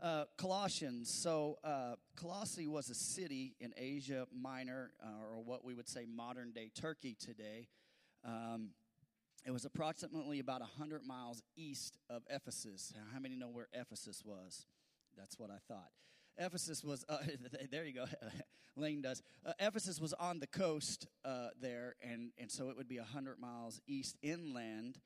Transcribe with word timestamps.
Uh, 0.00 0.24
Colossians. 0.36 1.10
So, 1.10 1.58
uh, 1.64 1.94
Colossae 2.16 2.66
was 2.66 2.90
a 2.90 2.94
city 2.94 3.56
in 3.60 3.72
Asia 3.78 4.26
Minor, 4.30 4.92
uh, 5.02 5.24
or 5.24 5.42
what 5.42 5.64
we 5.64 5.74
would 5.74 5.88
say 5.88 6.04
modern 6.06 6.52
day 6.52 6.70
Turkey 6.74 7.16
today. 7.18 7.68
Um, 8.22 8.70
it 9.46 9.52
was 9.52 9.64
approximately 9.64 10.38
about 10.38 10.60
100 10.60 11.02
miles 11.04 11.42
east 11.56 11.96
of 12.10 12.24
Ephesus. 12.28 12.92
How 13.14 13.20
many 13.20 13.36
know 13.36 13.48
where 13.48 13.68
Ephesus 13.72 14.22
was? 14.22 14.66
That's 15.16 15.38
what 15.38 15.50
I 15.50 15.58
thought. 15.66 15.88
Ephesus 16.36 16.84
was, 16.84 17.04
uh, 17.08 17.18
there 17.70 17.86
you 17.86 17.94
go, 17.94 18.04
Lane 18.76 19.00
does. 19.00 19.22
Uh, 19.46 19.52
Ephesus 19.58 19.98
was 19.98 20.12
on 20.14 20.40
the 20.40 20.46
coast 20.46 21.06
uh, 21.24 21.48
there, 21.58 21.94
and, 22.02 22.32
and 22.38 22.50
so 22.50 22.68
it 22.68 22.76
would 22.76 22.88
be 22.88 22.98
100 22.98 23.38
miles 23.38 23.80
east 23.86 24.16
inland. 24.22 24.98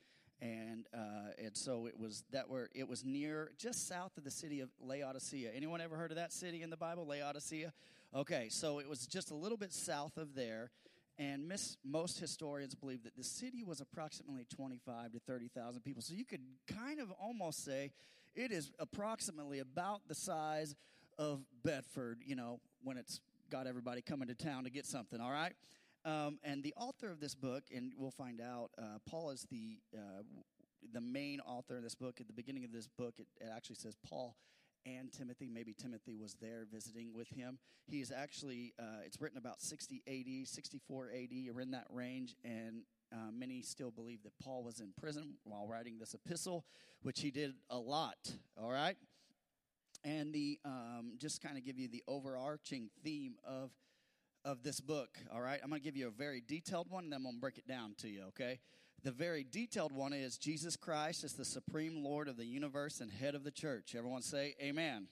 And 0.42 0.86
uh, 0.94 1.32
and 1.38 1.54
so 1.54 1.86
it 1.86 1.98
was 1.98 2.24
that 2.32 2.48
where 2.48 2.70
it 2.74 2.88
was 2.88 3.04
near 3.04 3.52
just 3.58 3.86
south 3.86 4.16
of 4.16 4.24
the 4.24 4.30
city 4.30 4.60
of 4.60 4.70
Laodicea. 4.80 5.50
Anyone 5.54 5.80
ever 5.80 5.96
heard 5.96 6.10
of 6.10 6.16
that 6.16 6.32
city 6.32 6.62
in 6.62 6.70
the 6.70 6.76
Bible, 6.78 7.06
Laodicea? 7.06 7.72
Okay, 8.14 8.48
so 8.48 8.78
it 8.78 8.88
was 8.88 9.06
just 9.06 9.30
a 9.30 9.34
little 9.34 9.58
bit 9.58 9.72
south 9.72 10.16
of 10.16 10.34
there, 10.34 10.70
and 11.18 11.46
miss, 11.46 11.76
most 11.84 12.18
historians 12.18 12.74
believe 12.74 13.04
that 13.04 13.16
the 13.16 13.22
city 13.22 13.62
was 13.62 13.80
approximately 13.80 14.46
25 14.52 15.12
to 15.12 15.20
30,000 15.20 15.82
people. 15.82 16.02
So 16.02 16.14
you 16.14 16.24
could 16.24 16.40
kind 16.66 16.98
of 16.98 17.12
almost 17.22 17.64
say 17.64 17.92
it 18.34 18.50
is 18.50 18.72
approximately 18.78 19.58
about 19.60 20.00
the 20.08 20.14
size 20.14 20.74
of 21.18 21.40
Bedford, 21.62 22.22
you 22.24 22.34
know, 22.34 22.60
when 22.82 22.96
it's 22.96 23.20
got 23.50 23.66
everybody 23.66 24.00
coming 24.00 24.28
to 24.28 24.34
town 24.34 24.64
to 24.64 24.70
get 24.70 24.86
something, 24.86 25.20
all 25.20 25.30
right? 25.30 25.52
Um, 26.04 26.38
and 26.42 26.62
the 26.62 26.72
author 26.76 27.10
of 27.10 27.20
this 27.20 27.34
book, 27.34 27.64
and 27.74 27.92
we'll 27.96 28.10
find 28.10 28.40
out, 28.40 28.70
uh, 28.78 28.98
Paul 29.08 29.30
is 29.30 29.46
the 29.50 29.78
uh, 29.94 30.22
the 30.92 31.00
main 31.00 31.40
author 31.40 31.76
of 31.76 31.82
this 31.82 31.94
book. 31.94 32.20
At 32.20 32.26
the 32.26 32.32
beginning 32.32 32.64
of 32.64 32.72
this 32.72 32.86
book, 32.86 33.14
it, 33.18 33.26
it, 33.40 33.50
actually 33.54 33.76
says 33.76 33.96
Paul 34.08 34.34
and 34.86 35.12
Timothy. 35.12 35.50
Maybe 35.52 35.74
Timothy 35.74 36.16
was 36.16 36.36
there 36.40 36.66
visiting 36.72 37.12
with 37.14 37.28
him. 37.28 37.58
He 37.86 38.00
is 38.00 38.10
actually, 38.10 38.72
uh, 38.78 39.04
it's 39.04 39.20
written 39.20 39.38
about 39.38 39.60
60 39.60 40.02
AD, 40.06 40.48
64 40.48 41.10
AD, 41.10 41.54
or 41.54 41.60
in 41.60 41.70
that 41.72 41.86
range, 41.90 42.34
and 42.44 42.82
uh, 43.12 43.30
many 43.32 43.62
still 43.62 43.90
believe 43.90 44.22
that 44.22 44.32
Paul 44.42 44.64
was 44.64 44.80
in 44.80 44.92
prison 44.98 45.34
while 45.44 45.66
writing 45.66 45.98
this 45.98 46.14
epistle, 46.14 46.64
which 47.02 47.20
he 47.20 47.30
did 47.30 47.54
a 47.68 47.78
lot, 47.78 48.32
all 48.56 48.70
right? 48.70 48.96
And 50.04 50.32
the 50.32 50.58
um, 50.64 51.14
just 51.18 51.42
kind 51.42 51.58
of 51.58 51.64
give 51.64 51.78
you 51.78 51.88
the 51.88 52.02
overarching 52.08 52.88
theme 53.04 53.34
of 53.44 53.70
of 54.44 54.62
this 54.62 54.80
book, 54.80 55.18
all 55.32 55.40
right? 55.40 55.60
I'm 55.62 55.68
going 55.68 55.80
to 55.80 55.84
give 55.84 55.96
you 55.96 56.08
a 56.08 56.10
very 56.10 56.42
detailed 56.46 56.90
one 56.90 57.04
and 57.04 57.12
then 57.12 57.18
I'm 57.18 57.24
going 57.24 57.34
to 57.36 57.40
break 57.40 57.58
it 57.58 57.68
down 57.68 57.94
to 57.98 58.08
you, 58.08 58.24
okay? 58.28 58.58
The 59.02 59.10
very 59.10 59.46
detailed 59.50 59.92
one 59.92 60.12
is 60.12 60.36
Jesus 60.36 60.76
Christ 60.76 61.24
is 61.24 61.32
the 61.32 61.44
supreme 61.44 62.04
Lord 62.04 62.28
of 62.28 62.36
the 62.36 62.44
universe 62.44 63.00
and 63.00 63.10
head 63.10 63.34
of 63.34 63.44
the 63.44 63.50
church. 63.50 63.94
Everyone 63.96 64.22
say 64.22 64.54
amen. 64.60 65.08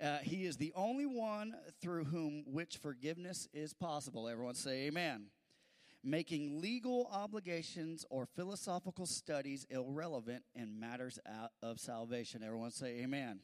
Uh, 0.00 0.18
he 0.18 0.44
is 0.44 0.56
the 0.56 0.72
only 0.76 1.06
one 1.06 1.56
through 1.80 2.04
whom 2.04 2.44
which 2.46 2.76
forgiveness 2.76 3.48
is 3.52 3.72
possible. 3.72 4.28
Everyone 4.28 4.54
say 4.54 4.86
amen. 4.86 5.26
Making 6.04 6.60
legal 6.60 7.10
obligations 7.12 8.04
or 8.08 8.26
philosophical 8.26 9.06
studies 9.06 9.66
irrelevant 9.70 10.44
in 10.54 10.78
matters 10.78 11.18
of 11.60 11.80
salvation. 11.80 12.44
Everyone 12.44 12.70
say 12.70 13.00
amen. 13.00 13.40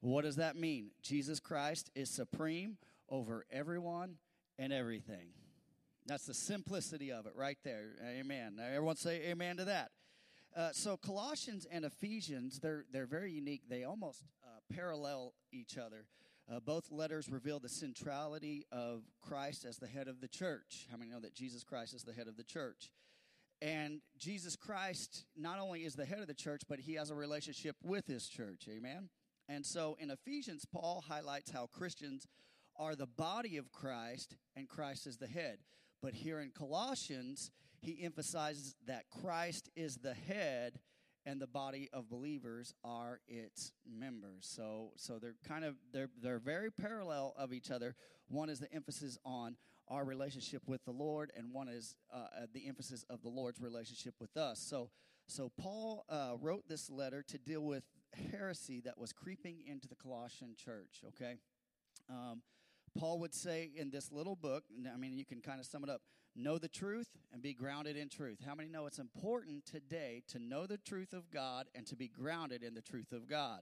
What 0.00 0.22
does 0.22 0.36
that 0.36 0.56
mean? 0.56 0.90
Jesus 1.02 1.38
Christ 1.38 1.90
is 1.94 2.10
supreme 2.10 2.76
over 3.08 3.44
everyone 3.50 4.16
and 4.58 4.72
everything. 4.72 5.30
That's 6.06 6.26
the 6.26 6.34
simplicity 6.34 7.12
of 7.12 7.26
it 7.26 7.32
right 7.36 7.58
there. 7.64 7.90
Amen. 8.02 8.56
Now, 8.56 8.64
everyone 8.66 8.96
say 8.96 9.22
amen 9.28 9.58
to 9.58 9.66
that. 9.66 9.90
Uh, 10.56 10.70
so 10.72 10.96
Colossians 10.96 11.66
and 11.70 11.84
Ephesians, 11.84 12.58
they're, 12.60 12.84
they're 12.90 13.06
very 13.06 13.30
unique. 13.30 13.62
They 13.68 13.84
almost 13.84 14.24
uh, 14.42 14.74
parallel 14.74 15.34
each 15.52 15.76
other. 15.76 16.06
Uh, 16.50 16.60
both 16.60 16.90
letters 16.90 17.28
reveal 17.28 17.60
the 17.60 17.68
centrality 17.68 18.66
of 18.72 19.02
Christ 19.20 19.66
as 19.66 19.76
the 19.76 19.86
head 19.86 20.08
of 20.08 20.22
the 20.22 20.28
church. 20.28 20.86
How 20.90 20.96
many 20.96 21.10
know 21.10 21.20
that 21.20 21.34
Jesus 21.34 21.62
Christ 21.62 21.92
is 21.92 22.04
the 22.04 22.14
head 22.14 22.26
of 22.26 22.38
the 22.38 22.44
church? 22.44 22.90
And 23.60 24.00
Jesus 24.16 24.56
Christ 24.56 25.26
not 25.36 25.58
only 25.58 25.84
is 25.84 25.94
the 25.94 26.06
head 26.06 26.20
of 26.20 26.26
the 26.26 26.34
church, 26.34 26.62
but 26.66 26.80
he 26.80 26.94
has 26.94 27.10
a 27.10 27.14
relationship 27.14 27.76
with 27.82 28.06
his 28.06 28.28
church. 28.28 28.66
Amen? 28.70 29.10
And 29.48 29.66
so 29.66 29.96
in 30.00 30.10
Ephesians, 30.10 30.64
Paul 30.64 31.04
highlights 31.06 31.50
how 31.50 31.66
Christians 31.66 32.26
are 32.78 32.94
the 32.94 33.06
body 33.06 33.56
of 33.56 33.72
Christ 33.72 34.36
and 34.56 34.68
Christ 34.68 35.06
is 35.06 35.16
the 35.16 35.26
head. 35.26 35.58
But 36.00 36.14
here 36.14 36.40
in 36.40 36.50
Colossians, 36.50 37.50
he 37.80 38.02
emphasizes 38.02 38.74
that 38.86 39.04
Christ 39.10 39.68
is 39.76 39.96
the 39.96 40.14
head 40.14 40.78
and 41.26 41.40
the 41.40 41.46
body 41.46 41.88
of 41.92 42.08
believers 42.08 42.72
are 42.84 43.20
its 43.26 43.72
members. 43.86 44.48
So 44.48 44.92
so 44.96 45.18
they're 45.18 45.34
kind 45.46 45.64
of 45.64 45.74
they're 45.92 46.10
they're 46.22 46.38
very 46.38 46.70
parallel 46.70 47.34
of 47.36 47.52
each 47.52 47.70
other. 47.70 47.94
One 48.28 48.48
is 48.48 48.60
the 48.60 48.72
emphasis 48.72 49.18
on 49.24 49.56
our 49.88 50.04
relationship 50.04 50.62
with 50.66 50.84
the 50.84 50.92
Lord 50.92 51.32
and 51.36 51.52
one 51.52 51.68
is 51.68 51.96
uh, 52.12 52.46
the 52.52 52.66
emphasis 52.68 53.04
of 53.10 53.22
the 53.22 53.28
Lord's 53.28 53.60
relationship 53.60 54.14
with 54.20 54.36
us. 54.36 54.60
So 54.60 54.90
so 55.26 55.50
Paul 55.60 56.06
uh, 56.08 56.32
wrote 56.40 56.68
this 56.68 56.88
letter 56.88 57.22
to 57.28 57.38
deal 57.38 57.60
with 57.60 57.84
heresy 58.30 58.80
that 58.80 58.96
was 58.96 59.12
creeping 59.12 59.58
into 59.66 59.86
the 59.86 59.94
Colossian 59.94 60.54
church, 60.56 61.02
okay? 61.08 61.36
Um, 62.08 62.40
Paul 62.98 63.20
would 63.20 63.34
say 63.34 63.70
in 63.76 63.90
this 63.90 64.10
little 64.10 64.34
book, 64.34 64.64
I 64.92 64.96
mean, 64.96 65.16
you 65.16 65.24
can 65.24 65.40
kind 65.40 65.60
of 65.60 65.66
sum 65.66 65.84
it 65.84 65.90
up 65.90 66.02
know 66.34 66.58
the 66.58 66.68
truth 66.68 67.08
and 67.32 67.42
be 67.42 67.52
grounded 67.52 67.96
in 67.96 68.08
truth. 68.08 68.38
How 68.46 68.54
many 68.54 68.68
know 68.68 68.86
it's 68.86 68.98
important 68.98 69.64
today 69.66 70.22
to 70.28 70.38
know 70.38 70.66
the 70.66 70.78
truth 70.78 71.12
of 71.12 71.30
God 71.30 71.66
and 71.74 71.86
to 71.86 71.96
be 71.96 72.08
grounded 72.08 72.62
in 72.62 72.74
the 72.74 72.82
truth 72.82 73.12
of 73.12 73.28
God? 73.28 73.60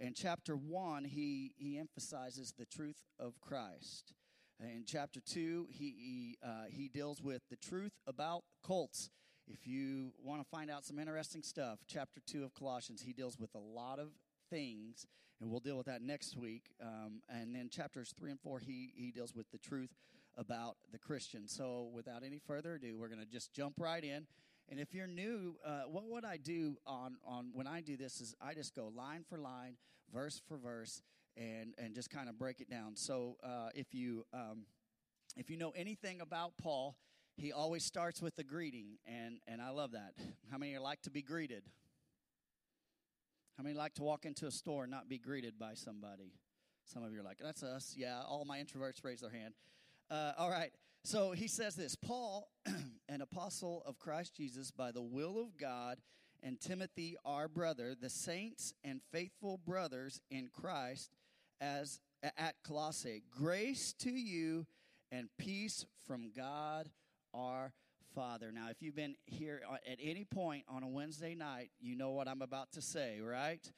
In 0.00 0.14
chapter 0.14 0.54
1, 0.54 1.04
he, 1.04 1.54
he 1.56 1.78
emphasizes 1.78 2.54
the 2.56 2.66
truth 2.66 3.02
of 3.18 3.40
Christ. 3.40 4.12
In 4.60 4.84
chapter 4.86 5.20
2, 5.20 5.68
he, 5.70 5.84
he, 5.84 6.38
uh, 6.42 6.64
he 6.68 6.88
deals 6.88 7.22
with 7.22 7.42
the 7.50 7.56
truth 7.56 7.92
about 8.06 8.44
cults. 8.64 9.10
If 9.46 9.66
you 9.66 10.12
want 10.22 10.40
to 10.42 10.48
find 10.48 10.70
out 10.70 10.84
some 10.84 10.98
interesting 10.98 11.42
stuff, 11.42 11.80
chapter 11.86 12.20
2 12.26 12.44
of 12.44 12.54
Colossians, 12.54 13.02
he 13.02 13.12
deals 13.12 13.38
with 13.38 13.54
a 13.54 13.58
lot 13.58 13.98
of 13.98 14.08
things 14.50 15.06
and 15.40 15.50
we'll 15.50 15.60
deal 15.60 15.76
with 15.76 15.86
that 15.86 16.02
next 16.02 16.36
week. 16.36 16.70
Um, 16.82 17.22
and 17.28 17.54
then 17.54 17.68
chapters 17.68 18.12
three 18.18 18.30
and 18.30 18.40
four, 18.40 18.58
he 18.58 18.92
he 18.94 19.10
deals 19.10 19.34
with 19.34 19.50
the 19.50 19.58
truth 19.58 19.94
about 20.36 20.76
the 20.92 20.98
Christian. 20.98 21.48
So 21.48 21.90
without 21.92 22.22
any 22.24 22.38
further 22.38 22.74
ado, 22.74 22.96
we're 22.96 23.08
going 23.08 23.20
to 23.20 23.26
just 23.26 23.52
jump 23.52 23.74
right 23.78 24.02
in. 24.02 24.26
And 24.70 24.78
if 24.78 24.94
you're 24.94 25.06
new, 25.06 25.56
uh, 25.64 25.82
what 25.90 26.04
would 26.08 26.24
I 26.24 26.36
do 26.36 26.76
on 26.86 27.16
on 27.24 27.50
when 27.52 27.66
I 27.66 27.80
do 27.80 27.96
this 27.96 28.20
is 28.20 28.34
I 28.40 28.54
just 28.54 28.74
go 28.74 28.92
line 28.94 29.24
for 29.28 29.38
line, 29.38 29.76
verse 30.12 30.40
for 30.46 30.58
verse, 30.58 31.02
and 31.36 31.74
and 31.78 31.94
just 31.94 32.10
kind 32.10 32.28
of 32.28 32.38
break 32.38 32.60
it 32.60 32.70
down. 32.70 32.96
So 32.96 33.36
uh, 33.42 33.70
if 33.74 33.94
you 33.94 34.26
um, 34.34 34.66
if 35.36 35.50
you 35.50 35.56
know 35.56 35.72
anything 35.74 36.20
about 36.20 36.52
Paul, 36.60 36.96
he 37.36 37.52
always 37.52 37.84
starts 37.84 38.20
with 38.20 38.36
the 38.36 38.44
greeting, 38.44 38.98
and 39.06 39.38
and 39.46 39.62
I 39.62 39.70
love 39.70 39.92
that. 39.92 40.14
How 40.50 40.58
many 40.58 40.76
like 40.78 41.00
to 41.02 41.10
be 41.10 41.22
greeted? 41.22 41.62
How 43.58 43.64
many 43.64 43.74
like 43.74 43.94
to 43.94 44.04
walk 44.04 44.24
into 44.24 44.46
a 44.46 44.52
store 44.52 44.84
and 44.84 44.92
not 44.92 45.08
be 45.08 45.18
greeted 45.18 45.58
by 45.58 45.74
somebody? 45.74 46.32
Some 46.84 47.02
of 47.02 47.12
you 47.12 47.18
are 47.18 47.24
like, 47.24 47.38
that's 47.42 47.64
us. 47.64 47.92
Yeah, 47.98 48.22
all 48.24 48.44
my 48.44 48.60
introverts 48.60 49.02
raise 49.02 49.20
their 49.20 49.32
hand. 49.32 49.54
Uh, 50.08 50.30
all 50.38 50.48
right. 50.48 50.70
So 51.02 51.32
he 51.32 51.48
says 51.48 51.74
this 51.74 51.96
Paul, 51.96 52.48
an 53.08 53.20
apostle 53.20 53.82
of 53.84 53.98
Christ 53.98 54.36
Jesus 54.36 54.70
by 54.70 54.92
the 54.92 55.02
will 55.02 55.40
of 55.40 55.56
God, 55.56 55.98
and 56.40 56.60
Timothy, 56.60 57.16
our 57.24 57.48
brother, 57.48 57.96
the 58.00 58.08
saints 58.08 58.74
and 58.84 59.00
faithful 59.10 59.58
brothers 59.66 60.20
in 60.30 60.50
Christ 60.52 61.10
as 61.60 61.98
at 62.22 62.54
Colossae. 62.62 63.24
Grace 63.28 63.92
to 63.98 64.12
you 64.12 64.66
and 65.10 65.28
peace 65.36 65.84
from 66.06 66.30
God 66.30 66.90
our 67.34 67.72
Father. 68.14 68.50
Now, 68.52 68.68
if 68.70 68.82
you've 68.82 68.96
been 68.96 69.16
here 69.26 69.62
uh, 69.68 69.76
at 69.90 69.98
any 70.02 70.24
point 70.24 70.64
on 70.68 70.82
a 70.82 70.88
Wednesday 70.88 71.34
night, 71.34 71.70
you 71.80 71.96
know 71.96 72.10
what 72.10 72.28
I'm 72.28 72.42
about 72.42 72.72
to 72.72 72.82
say, 72.82 73.20
right? 73.20 73.70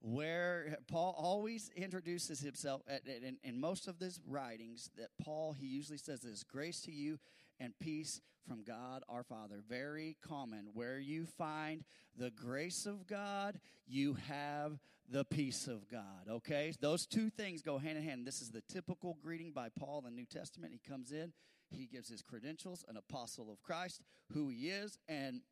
Where 0.00 0.78
Paul 0.88 1.14
always 1.16 1.70
introduces 1.76 2.40
himself 2.40 2.82
in, 3.06 3.38
in 3.44 3.60
most 3.60 3.86
of 3.88 3.98
his 4.00 4.20
writings, 4.26 4.90
that 4.96 5.08
Paul, 5.22 5.52
he 5.52 5.66
usually 5.66 5.98
says 5.98 6.20
this 6.20 6.42
grace 6.42 6.80
to 6.82 6.92
you 6.92 7.18
and 7.60 7.72
peace 7.78 8.20
from 8.48 8.64
God 8.64 9.02
our 9.08 9.22
Father. 9.22 9.62
Very 9.68 10.16
common. 10.26 10.68
Where 10.74 10.98
you 10.98 11.26
find 11.26 11.84
the 12.18 12.30
grace 12.30 12.86
of 12.86 13.06
God, 13.06 13.60
you 13.86 14.16
have 14.28 14.78
the 15.08 15.24
peace 15.24 15.68
of 15.68 15.88
God. 15.88 16.28
Okay? 16.28 16.72
Those 16.80 17.06
two 17.06 17.30
things 17.30 17.62
go 17.62 17.78
hand 17.78 17.98
in 17.98 18.04
hand. 18.04 18.26
This 18.26 18.40
is 18.40 18.50
the 18.50 18.62
typical 18.62 19.16
greeting 19.22 19.52
by 19.52 19.68
Paul 19.68 19.98
in 19.98 20.04
the 20.04 20.10
New 20.10 20.26
Testament. 20.26 20.72
He 20.72 20.90
comes 20.90 21.12
in 21.12 21.32
he 21.72 21.86
gives 21.86 22.08
his 22.08 22.22
credentials, 22.22 22.84
an 22.88 22.96
apostle 22.96 23.50
of 23.50 23.62
Christ, 23.62 24.00
who 24.32 24.48
he 24.48 24.68
is, 24.68 24.98
and 25.08 25.42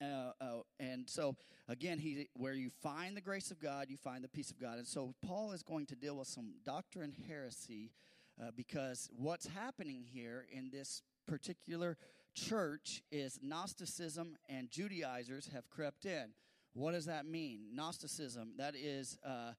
uh, 0.00 0.32
uh, 0.40 0.46
and 0.78 1.08
so 1.08 1.36
again, 1.68 1.98
he 1.98 2.28
where 2.34 2.52
you 2.52 2.70
find 2.82 3.16
the 3.16 3.20
grace 3.20 3.50
of 3.50 3.60
God, 3.60 3.86
you 3.88 3.96
find 3.96 4.22
the 4.22 4.28
peace 4.28 4.50
of 4.50 4.60
God. 4.60 4.78
And 4.78 4.86
so 4.86 5.14
Paul 5.26 5.52
is 5.52 5.62
going 5.62 5.86
to 5.86 5.96
deal 5.96 6.16
with 6.16 6.28
some 6.28 6.54
doctrine 6.64 7.14
heresy 7.26 7.90
uh, 8.40 8.50
because 8.56 9.08
what's 9.16 9.46
happening 9.46 10.04
here 10.04 10.46
in 10.52 10.70
this 10.70 11.02
particular 11.26 11.96
church 12.34 13.02
is 13.10 13.38
Gnosticism 13.42 14.36
and 14.48 14.70
Judaizers 14.70 15.50
have 15.52 15.68
crept 15.68 16.04
in. 16.06 16.32
What 16.74 16.92
does 16.92 17.06
that 17.06 17.26
mean? 17.26 17.70
Gnosticism, 17.72 18.52
that 18.58 18.74
is, 18.76 19.18
uh, 19.26 19.52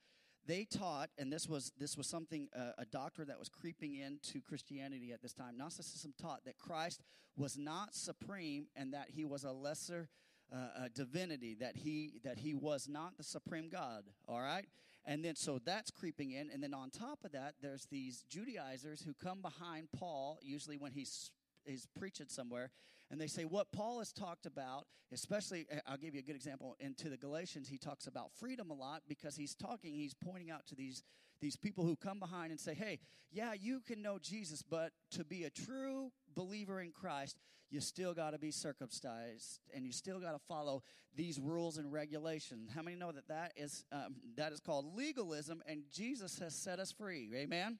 they 0.49 0.65
taught, 0.65 1.11
and 1.19 1.31
this 1.31 1.47
was, 1.47 1.71
this 1.77 1.95
was 1.95 2.07
something, 2.07 2.49
uh, 2.57 2.71
a 2.79 2.85
doctrine 2.85 3.27
that 3.27 3.37
was 3.37 3.49
creeping 3.49 3.95
into 3.95 4.41
Christianity 4.41 5.11
at 5.11 5.21
this 5.21 5.31
time. 5.31 5.57
Gnosticism 5.57 6.15
taught 6.19 6.43
that 6.45 6.57
Christ 6.57 7.03
was 7.37 7.55
not 7.55 7.93
supreme 7.93 8.65
and 8.75 8.93
that 8.93 9.11
he 9.15 9.25
was 9.25 9.43
a 9.43 9.51
lesser 9.51 10.09
uh, 10.51 10.87
divinity, 10.95 11.55
that 11.59 11.75
he, 11.75 12.19
that 12.23 12.39
he 12.39 12.55
was 12.55 12.87
not 12.89 13.15
the 13.17 13.23
supreme 13.23 13.69
God, 13.69 14.05
all 14.27 14.41
right? 14.41 14.65
And 15.05 15.23
then, 15.23 15.35
so 15.35 15.59
that's 15.63 15.91
creeping 15.91 16.31
in. 16.31 16.49
And 16.51 16.63
then 16.63 16.73
on 16.73 16.89
top 16.89 17.19
of 17.23 17.31
that, 17.33 17.53
there's 17.61 17.85
these 17.91 18.25
Judaizers 18.27 19.03
who 19.03 19.13
come 19.13 19.41
behind 19.41 19.89
Paul, 19.95 20.39
usually 20.41 20.77
when 20.77 20.91
he's, 20.91 21.29
he's 21.65 21.87
preaching 21.97 22.27
somewhere, 22.27 22.71
and 23.11 23.19
they 23.19 23.27
say 23.27 23.43
what 23.43 23.71
Paul 23.71 23.99
has 23.99 24.11
talked 24.11 24.45
about, 24.45 24.85
especially, 25.11 25.65
eh, 25.71 25.79
I'll 25.87 25.97
give 25.97 26.13
you 26.13 26.19
a 26.19 26.23
good 26.23 26.35
example. 26.35 26.75
Into 26.79 27.09
the 27.09 27.17
Galatians, 27.17 27.67
he 27.67 27.77
talks 27.77 28.07
about 28.07 28.31
freedom 28.39 28.69
a 28.69 28.73
lot 28.73 29.01
because 29.07 29.35
he's 29.35 29.55
talking, 29.55 29.93
he's 29.93 30.13
pointing 30.13 30.51
out 30.51 30.67
to 30.67 30.75
these, 30.75 31.03
these 31.41 31.55
people 31.55 31.85
who 31.85 31.95
come 31.95 32.19
behind 32.19 32.51
and 32.51 32.59
say, 32.59 32.73
hey, 32.73 32.99
yeah, 33.31 33.53
you 33.53 33.81
can 33.81 34.01
know 34.01 34.19
Jesus, 34.19 34.61
but 34.61 34.91
to 35.11 35.23
be 35.23 35.45
a 35.45 35.49
true 35.49 36.11
believer 36.35 36.81
in 36.81 36.91
Christ, 36.91 37.37
you 37.71 37.81
still 37.81 38.13
got 38.13 38.31
to 38.31 38.39
be 38.39 38.51
circumcised 38.51 39.59
and 39.75 39.85
you 39.85 39.91
still 39.91 40.19
got 40.19 40.31
to 40.31 40.39
follow 40.47 40.83
these 41.15 41.39
rules 41.39 41.77
and 41.77 41.91
regulations. 41.91 42.69
How 42.73 42.81
many 42.81 42.95
know 42.95 43.11
that 43.11 43.27
that 43.27 43.53
is, 43.55 43.85
um, 43.91 44.15
that 44.37 44.51
is 44.51 44.59
called 44.59 44.95
legalism 44.95 45.61
and 45.67 45.83
Jesus 45.91 46.39
has 46.39 46.55
set 46.55 46.79
us 46.79 46.91
free? 46.91 47.29
Amen? 47.35 47.79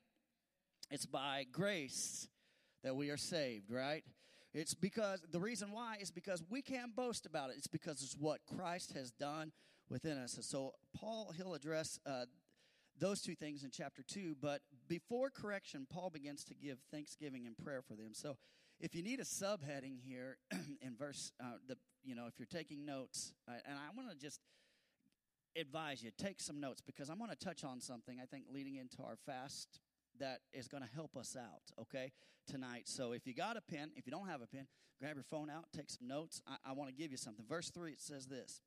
It's 0.92 1.06
by 1.06 1.46
grace 1.52 2.28
that 2.84 2.96
we 2.96 3.10
are 3.10 3.18
saved, 3.18 3.72
right? 3.72 4.04
It's 4.54 4.74
because 4.74 5.22
the 5.32 5.40
reason 5.40 5.72
why 5.72 5.98
is 6.00 6.10
because 6.12 6.44
we 6.50 6.62
can't 6.62 6.96
boast 6.96 7.26
about 7.26 7.52
it. 7.52 7.56
It's 7.58 7.68
because 7.68 8.02
it's 8.02 8.16
what 8.18 8.40
Christ 8.48 8.94
has 8.94 9.12
done 9.12 9.52
within 9.90 10.18
us. 10.18 10.36
And 10.36 10.44
so 10.44 10.74
Paul 10.96 11.34
he'll 11.38 11.54
address 11.54 12.00
uh, 12.06 12.26
those 13.00 13.22
two 13.22 13.36
things 13.36 13.64
in 13.64 13.72
chapter 13.72 14.04
two. 14.04 14.36
But 14.42 14.62
before 14.88 15.30
correction, 15.30 15.88
Paul 15.92 16.10
begins 16.10 16.44
to 16.46 16.54
give 16.56 16.80
thanksgiving 16.92 17.46
and 17.46 17.58
prayer 17.58 17.82
for 17.82 17.96
them. 17.96 18.14
So 18.14 18.38
if 18.80 18.96
you 18.96 19.04
need 19.04 19.20
a 19.20 19.24
subheading 19.24 20.00
here 20.04 20.38
in 20.82 20.96
verse, 20.98 21.32
uh, 21.42 21.58
the 21.68 21.78
you 22.04 22.16
know, 22.16 22.28
if 22.28 22.34
you're 22.40 22.48
taking 22.48 22.86
notes, 22.86 23.34
uh, 23.48 23.54
and 23.66 23.78
I 23.78 23.96
want 23.96 24.10
to 24.10 24.18
just 24.18 24.40
advise 25.56 26.02
you 26.04 26.12
take 26.18 26.40
some 26.40 26.60
notes 26.60 26.82
because 26.82 27.10
I'm 27.10 27.18
going 27.18 27.32
to 27.32 27.36
touch 27.36 27.64
on 27.64 27.82
something 27.82 28.20
I 28.22 28.26
think 28.26 28.46
leading 28.54 28.76
into 28.76 29.02
our 29.04 29.18
fast 29.26 29.80
that 30.20 30.40
is 30.54 30.68
going 30.68 30.84
to 30.84 30.90
help 30.94 31.18
us 31.18 31.36
out, 31.38 31.62
okay, 31.82 32.12
tonight. 32.48 32.84
So 32.86 33.12
if 33.12 33.28
you 33.28 33.34
got 33.34 33.58
a 33.58 33.62
pen, 33.62 33.92
if 33.96 34.06
you 34.06 34.12
don't 34.12 34.28
have 34.28 34.42
a 34.42 34.48
pen, 34.48 34.68
grab 35.00 35.16
your 35.16 35.24
phone 35.24 35.50
out, 35.50 35.66
take 35.76 35.90
some 35.90 36.08
notes. 36.08 36.42
I, 36.48 36.56
I 36.70 36.74
want 36.74 36.90
to 36.90 36.96
give 36.96 37.12
you 37.12 37.18
something. 37.18 37.46
Verse 37.48 37.70
3, 37.70 37.92
it 37.92 38.02
says 38.02 38.28
this. 38.28 38.62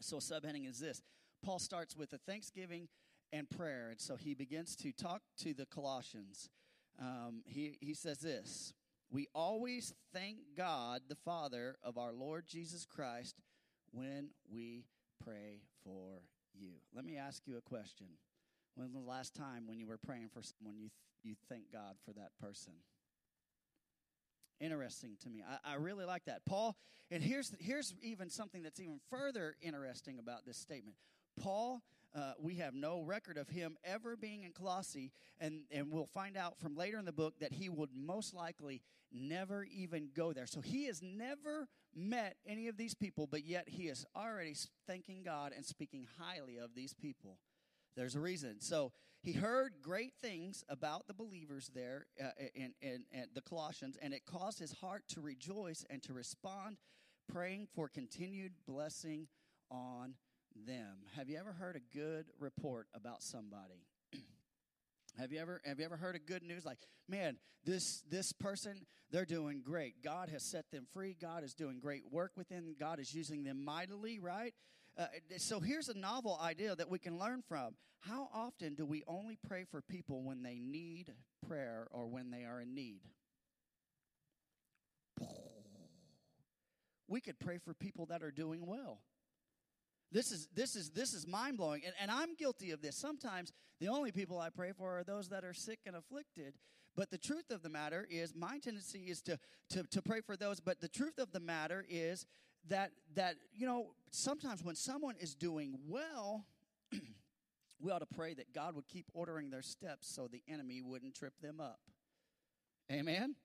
So 0.00 0.16
subheading 0.16 0.68
is 0.68 0.78
this 0.78 1.02
Paul 1.44 1.58
starts 1.58 1.96
with 1.96 2.12
a 2.12 2.18
thanksgiving 2.18 2.88
and 3.32 3.48
prayer. 3.48 3.88
And 3.90 4.00
so 4.00 4.16
he 4.16 4.34
begins 4.34 4.76
to 4.76 4.92
talk 4.92 5.22
to 5.38 5.54
the 5.54 5.66
Colossians. 5.66 6.48
Um, 7.00 7.42
he, 7.46 7.78
he 7.80 7.94
says 7.94 8.18
this 8.18 8.72
We 9.10 9.28
always 9.34 9.94
thank 10.12 10.38
God, 10.56 11.02
the 11.08 11.16
Father 11.16 11.76
of 11.82 11.98
our 11.98 12.12
Lord 12.12 12.44
Jesus 12.46 12.86
Christ, 12.86 13.40
when 13.92 14.30
we 14.50 14.84
pray 15.24 15.62
for 15.84 16.22
you. 16.54 16.72
Let 16.94 17.04
me 17.04 17.16
ask 17.16 17.42
you 17.46 17.56
a 17.56 17.62
question. 17.62 18.06
When 18.74 18.86
was 18.86 18.92
the 18.94 19.10
last 19.10 19.34
time 19.34 19.66
when 19.66 19.78
you 19.78 19.86
were 19.86 19.98
praying 19.98 20.30
for 20.32 20.42
someone 20.42 20.78
you, 20.78 20.88
th- 20.88 20.92
you 21.22 21.34
thank 21.48 21.70
God 21.72 21.96
for 22.04 22.12
that 22.14 22.30
person? 22.40 22.72
Interesting 24.60 25.16
to 25.22 25.28
me. 25.28 25.42
I, 25.46 25.72
I 25.72 25.74
really 25.74 26.04
like 26.04 26.24
that. 26.26 26.44
Paul, 26.46 26.76
and 27.10 27.22
here's, 27.22 27.52
here's 27.58 27.94
even 28.02 28.30
something 28.30 28.62
that's 28.62 28.80
even 28.80 29.00
further 29.10 29.56
interesting 29.60 30.18
about 30.18 30.46
this 30.46 30.56
statement. 30.56 30.96
Paul, 31.40 31.82
uh, 32.14 32.32
we 32.40 32.56
have 32.56 32.74
no 32.74 33.02
record 33.02 33.38
of 33.38 33.48
him 33.48 33.76
ever 33.84 34.16
being 34.16 34.44
in 34.44 34.52
Colossae, 34.52 35.12
and, 35.40 35.62
and 35.70 35.90
we'll 35.90 36.06
find 36.06 36.36
out 36.36 36.58
from 36.58 36.76
later 36.76 36.98
in 36.98 37.04
the 37.04 37.12
book 37.12 37.34
that 37.40 37.52
he 37.52 37.68
would 37.68 37.90
most 37.94 38.34
likely 38.34 38.82
never 39.12 39.64
even 39.64 40.10
go 40.14 40.32
there. 40.32 40.46
So 40.46 40.60
he 40.60 40.86
has 40.86 41.02
never 41.02 41.68
met 41.94 42.36
any 42.46 42.68
of 42.68 42.76
these 42.76 42.94
people, 42.94 43.26
but 43.26 43.44
yet 43.44 43.68
he 43.68 43.84
is 43.84 44.06
already 44.16 44.54
thanking 44.86 45.22
God 45.22 45.52
and 45.54 45.64
speaking 45.64 46.06
highly 46.18 46.58
of 46.58 46.74
these 46.74 46.94
people. 46.94 47.38
There's 47.96 48.14
a 48.14 48.20
reason. 48.20 48.60
So 48.60 48.92
he 49.22 49.32
heard 49.32 49.74
great 49.82 50.14
things 50.20 50.64
about 50.68 51.06
the 51.06 51.14
believers 51.14 51.70
there 51.74 52.06
uh, 52.20 52.30
in, 52.54 52.74
in, 52.80 53.04
in 53.12 53.26
the 53.34 53.40
Colossians, 53.40 53.96
and 54.02 54.12
it 54.12 54.26
caused 54.26 54.58
his 54.58 54.72
heart 54.72 55.04
to 55.10 55.20
rejoice 55.20 55.84
and 55.88 56.02
to 56.04 56.12
respond, 56.12 56.78
praying 57.32 57.68
for 57.74 57.88
continued 57.88 58.52
blessing 58.66 59.28
on 59.70 60.14
them. 60.66 61.04
Have 61.16 61.28
you 61.28 61.38
ever 61.38 61.52
heard 61.52 61.76
a 61.76 61.96
good 61.96 62.26
report 62.38 62.88
about 62.94 63.22
somebody? 63.22 63.86
Have 65.18 65.30
you 65.30 65.40
ever 65.40 65.60
have 65.66 65.78
you 65.78 65.84
ever 65.84 65.98
heard 65.98 66.16
of 66.16 66.24
good 66.24 66.42
news 66.42 66.64
like, 66.64 66.78
man, 67.06 67.36
this 67.64 68.02
this 68.10 68.32
person, 68.32 68.86
they're 69.10 69.26
doing 69.26 69.60
great. 69.62 70.02
God 70.02 70.30
has 70.30 70.42
set 70.42 70.64
them 70.72 70.86
free. 70.92 71.14
God 71.20 71.44
is 71.44 71.52
doing 71.52 71.80
great 71.80 72.10
work 72.10 72.32
within. 72.34 72.74
God 72.80 72.98
is 72.98 73.14
using 73.14 73.44
them 73.44 73.62
mightily, 73.62 74.18
right? 74.18 74.54
Uh, 74.98 75.06
so 75.38 75.60
here's 75.60 75.88
a 75.88 75.96
novel 75.96 76.38
idea 76.42 76.76
that 76.76 76.90
we 76.90 76.98
can 76.98 77.18
learn 77.18 77.42
from. 77.48 77.74
How 78.00 78.28
often 78.34 78.74
do 78.74 78.84
we 78.84 79.02
only 79.06 79.38
pray 79.46 79.64
for 79.70 79.80
people 79.80 80.22
when 80.22 80.42
they 80.42 80.58
need 80.58 81.12
prayer 81.46 81.86
or 81.90 82.06
when 82.06 82.30
they 82.30 82.44
are 82.44 82.60
in 82.60 82.74
need? 82.74 83.00
We 87.08 87.20
could 87.20 87.38
pray 87.38 87.58
for 87.58 87.74
people 87.74 88.06
that 88.06 88.22
are 88.22 88.30
doing 88.30 88.66
well. 88.66 89.02
This 90.10 90.30
is 90.30 90.48
this 90.54 90.76
is 90.76 90.90
this 90.90 91.14
is 91.14 91.26
mind 91.26 91.56
blowing, 91.56 91.82
and, 91.86 91.94
and 92.00 92.10
I'm 92.10 92.34
guilty 92.34 92.70
of 92.70 92.82
this. 92.82 92.96
Sometimes 92.96 93.52
the 93.80 93.88
only 93.88 94.12
people 94.12 94.38
I 94.38 94.50
pray 94.50 94.72
for 94.72 94.98
are 94.98 95.04
those 95.04 95.28
that 95.28 95.44
are 95.44 95.54
sick 95.54 95.80
and 95.86 95.96
afflicted. 95.96 96.54
But 96.94 97.10
the 97.10 97.18
truth 97.18 97.50
of 97.50 97.62
the 97.62 97.70
matter 97.70 98.06
is, 98.10 98.34
my 98.34 98.58
tendency 98.58 99.04
is 99.08 99.22
to 99.22 99.38
to 99.70 99.84
to 99.84 100.02
pray 100.02 100.20
for 100.20 100.36
those. 100.36 100.60
But 100.60 100.80
the 100.80 100.88
truth 100.88 101.18
of 101.18 101.32
the 101.32 101.40
matter 101.40 101.84
is 101.88 102.26
that 102.68 102.90
that 103.14 103.36
you 103.54 103.66
know 103.66 103.88
sometimes 104.10 104.62
when 104.62 104.74
someone 104.74 105.14
is 105.18 105.34
doing 105.34 105.78
well 105.86 106.44
we 107.80 107.90
ought 107.90 107.98
to 107.98 108.06
pray 108.06 108.34
that 108.34 108.52
god 108.52 108.74
would 108.74 108.86
keep 108.88 109.06
ordering 109.14 109.50
their 109.50 109.62
steps 109.62 110.08
so 110.08 110.28
the 110.28 110.42
enemy 110.48 110.82
wouldn't 110.82 111.14
trip 111.14 111.34
them 111.40 111.60
up. 111.60 111.80
Amen? 112.90 113.36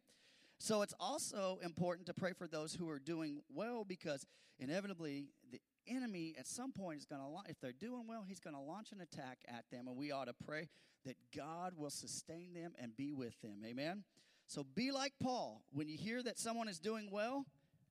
So 0.59 0.81
it's 0.81 0.93
also 0.99 1.59
important 1.63 2.07
to 2.07 2.13
pray 2.13 2.33
for 2.33 2.47
those 2.47 2.73
who 2.73 2.89
are 2.89 2.99
doing 2.99 3.41
well 3.53 3.85
because 3.85 4.25
inevitably 4.59 5.27
the 5.51 5.61
enemy 5.87 6.35
at 6.37 6.47
some 6.47 6.71
point 6.71 6.99
is 6.99 7.05
going 7.05 7.21
to 7.21 7.49
if 7.49 7.59
they're 7.61 7.71
doing 7.71 8.05
well 8.07 8.25
he's 8.27 8.39
going 8.39 8.55
to 8.55 8.61
launch 8.61 8.91
an 8.91 8.99
attack 9.01 9.39
at 9.47 9.63
them 9.71 9.87
and 9.87 9.95
we 9.95 10.11
ought 10.11 10.25
to 10.25 10.33
pray 10.45 10.67
that 11.05 11.15
god 11.35 11.73
will 11.77 11.89
sustain 11.89 12.53
them 12.53 12.73
and 12.79 12.95
be 12.97 13.13
with 13.13 13.39
them. 13.41 13.61
Amen? 13.65 14.03
So 14.47 14.65
be 14.75 14.91
like 14.91 15.13
paul. 15.21 15.61
When 15.71 15.87
you 15.87 15.97
hear 15.97 16.21
that 16.23 16.37
someone 16.37 16.67
is 16.67 16.79
doing 16.79 17.09
well 17.11 17.45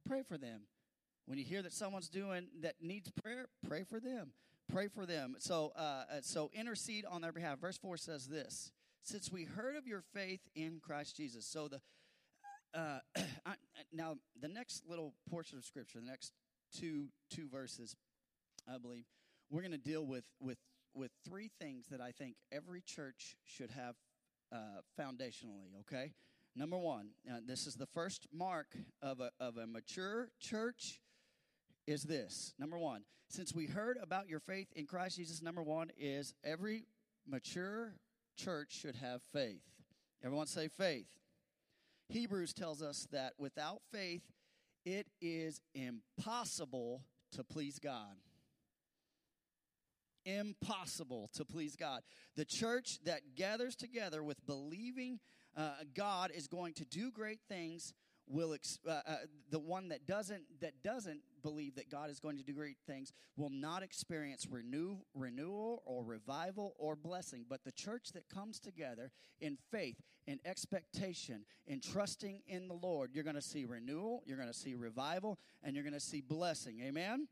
pray 0.07 0.23
for 0.23 0.39
them 0.39 0.63
when 1.27 1.39
you 1.39 1.45
hear 1.45 1.63
that 1.63 1.73
someone's 1.73 2.09
doing 2.09 2.47
that 2.63 2.77
needs 2.81 3.11
prayer, 3.11 3.49
pray 3.67 3.85
for 3.85 4.01
them. 4.01 4.33
Pray 4.73 4.89
for 4.89 5.07
them. 5.07 5.37
So, 5.39 5.73
uh, 5.77 5.81
uh, 5.81 6.05
so 6.23 6.51
intercede 6.53 7.05
on 7.05 7.21
their 7.21 7.33
behalf. 7.33 7.61
Verse 7.61 7.79
four 7.79 7.97
says 7.97 8.27
this: 8.27 8.73
Since 9.03 9.31
we 9.31 9.45
heard 9.45 9.77
of 9.77 9.87
your 9.87 10.03
faith 10.13 10.41
in 10.55 10.81
Christ 10.81 11.17
Jesus. 11.17 11.47
So 11.47 11.69
the 11.69 11.81
uh, 12.75 12.99
I, 13.47 13.55
now 13.93 14.17
the 14.41 14.49
next 14.49 14.83
little 14.89 15.15
portion 15.31 15.59
of 15.59 15.65
scripture, 15.65 16.01
the 16.01 16.07
next 16.07 16.33
two 16.77 17.07
two 17.31 17.49
verses, 17.49 17.97
I 18.73 18.79
believe, 18.79 19.05
we're 19.51 19.63
going 19.63 19.73
to 19.73 19.79
deal 19.79 20.05
with 20.05 20.25
with 20.41 20.59
with 20.95 21.11
three 21.29 21.51
things 21.61 21.87
that 21.91 22.01
I 22.01 22.11
think 22.11 22.37
every 22.53 22.83
church 22.83 23.37
should 23.45 23.71
have 23.71 23.95
uh, 24.53 24.81
foundationally. 25.01 25.79
Okay, 25.81 26.13
number 26.55 26.79
one, 26.79 27.11
uh, 27.31 27.39
this 27.47 27.67
is 27.67 27.75
the 27.75 27.87
first 27.87 28.27
mark 28.33 28.77
of 29.01 29.21
a 29.21 29.31
of 29.41 29.57
a 29.57 29.67
mature 29.67 30.31
church 30.41 31.01
is 31.87 32.03
this 32.03 32.55
number 32.59 32.79
one, 32.79 33.03
since 33.29 33.55
we 33.55 33.67
heard 33.67 33.99
about 34.03 34.29
your 34.29 34.41
faith 34.41 34.69
in 34.75 34.87
Christ 34.87 35.17
Jesus, 35.17 35.43
number 35.43 35.63
one 35.63 35.91
is 35.99 36.35
every 36.45 36.87
mature 37.27 37.95
church 38.37 38.69
should 38.71 38.97
have 38.97 39.23
faith. 39.33 39.63
Everyone 40.25 40.47
say 40.47 40.69
faith. 40.69 41.07
Hebrews 42.09 42.53
tells 42.53 42.83
us 42.83 43.07
that 43.11 43.33
without 43.39 43.81
faith, 43.93 44.23
it 44.85 45.09
is 45.21 45.61
impossible 45.75 47.03
to 47.33 47.43
please 47.43 47.79
God. 47.79 48.17
Impossible 50.25 51.31
to 51.35 51.45
please 51.45 51.77
God. 51.77 52.03
The 52.37 52.45
church 52.45 52.99
that 53.05 53.35
gathers 53.37 53.77
together 53.77 54.23
with 54.23 54.45
believing 54.47 55.21
uh, 55.57 55.71
God 55.95 56.31
is 56.35 56.47
going 56.47 56.75
to 56.75 56.85
do 56.85 57.11
great 57.11 57.41
things 57.49 57.95
will 58.29 58.55
ex- 58.55 58.79
uh, 58.87 59.01
uh, 59.07 59.17
the 59.51 59.59
one 59.59 59.89
that 59.89 60.07
doesn't 60.07 60.43
that 60.61 60.83
doesn't 60.83 61.21
believe 61.43 61.77
that 61.77 61.91
God 61.91 62.11
is 62.11 62.19
going 62.19 62.37
to 62.39 62.43
do 62.43 62.53
great 62.53 62.79
things 62.87 63.13
will 63.37 63.51
not 63.51 63.83
experience 63.83 64.47
renew, 64.51 64.97
renewal 65.15 65.83
or 65.85 66.03
revival 66.03 66.75
or 66.79 66.97
blessing. 66.97 67.45
But 67.49 67.65
the 67.65 67.73
church 67.73 68.13
that 68.15 68.29
comes 68.29 68.59
together 68.59 69.11
in 69.41 69.57
faith, 69.71 69.97
in 70.27 70.41
expectation, 70.45 71.45
in 71.67 71.81
trusting 71.81 72.43
in 72.49 72.69
the 72.69 72.75
Lord, 72.75 73.11
you're 73.13 73.25
going 73.25 73.37
to 73.37 73.43
see 73.43 73.65
renewal, 73.65 74.23
you're 74.27 74.39
going 74.39 74.49
to 74.49 74.55
see 74.55 74.75
revival, 74.75 75.39
and 75.63 75.75
you're 75.75 75.85
going 75.85 75.95
to 75.95 76.01
see 76.01 76.21
blessing. 76.21 76.81
Amen. 76.83 77.29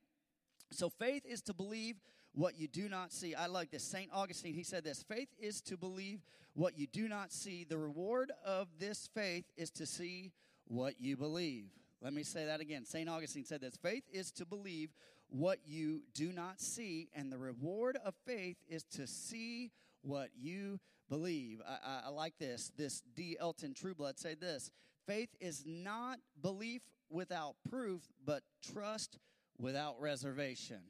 So 0.71 0.89
faith 0.89 1.25
is 1.27 1.43
to 1.43 1.55
believe 1.55 1.97
what 2.35 2.59
you 2.59 2.69
do 2.69 2.89
not 2.89 3.13
see. 3.13 3.35
I 3.35 3.47
like 3.47 3.71
this. 3.71 3.85
St. 3.85 4.11
Augustine, 4.13 4.55
he 4.55 4.65
said 4.65 4.85
this 4.85 5.03
faith 5.03 5.29
is 5.39 5.61
to 5.63 5.77
believe 5.77 6.21
what 6.55 6.79
you 6.79 6.87
do 6.87 7.09
not 7.09 7.33
see. 7.33 7.65
The 7.65 7.79
reward 7.79 8.33
of 8.45 8.69
this 8.79 9.09
faith 9.15 9.45
is 9.57 9.71
to 9.73 9.87
see 9.87 10.33
what 10.67 11.01
you 11.01 11.17
believe. 11.17 11.67
Let 12.03 12.13
me 12.13 12.23
say 12.23 12.45
that 12.47 12.61
again. 12.61 12.85
St. 12.85 13.09
Augustine 13.09 13.45
said 13.45 13.61
this 13.61 13.77
faith 13.77 14.05
is 14.13 14.31
to 14.33 14.45
believe 14.45 14.91
what 15.29 15.59
you 15.65 16.03
do 16.15 16.33
not 16.33 16.61
see, 16.61 17.09
and 17.15 17.33
the 17.33 17.39
reward 17.39 17.99
of 18.05 18.15
faith 18.27 18.57
is 18.69 18.85
to 18.93 19.07
see 19.07 19.73
what 20.03 20.29
you 20.39 20.79
believe. 21.09 21.61
I, 21.67 21.79
I, 21.85 22.01
I 22.07 22.09
like 22.11 22.35
this. 22.39 22.71
This 22.77 23.03
D. 23.17 23.37
Elton 23.41 23.75
Trueblood 23.75 24.19
said 24.19 24.41
this 24.41 24.71
faith 25.07 25.31
is 25.41 25.65
not 25.67 26.19
belief 26.41 26.83
without 27.11 27.55
proof, 27.69 28.03
but 28.25 28.43
trust 28.73 29.19
without 29.59 30.01
reservation. 30.01 30.81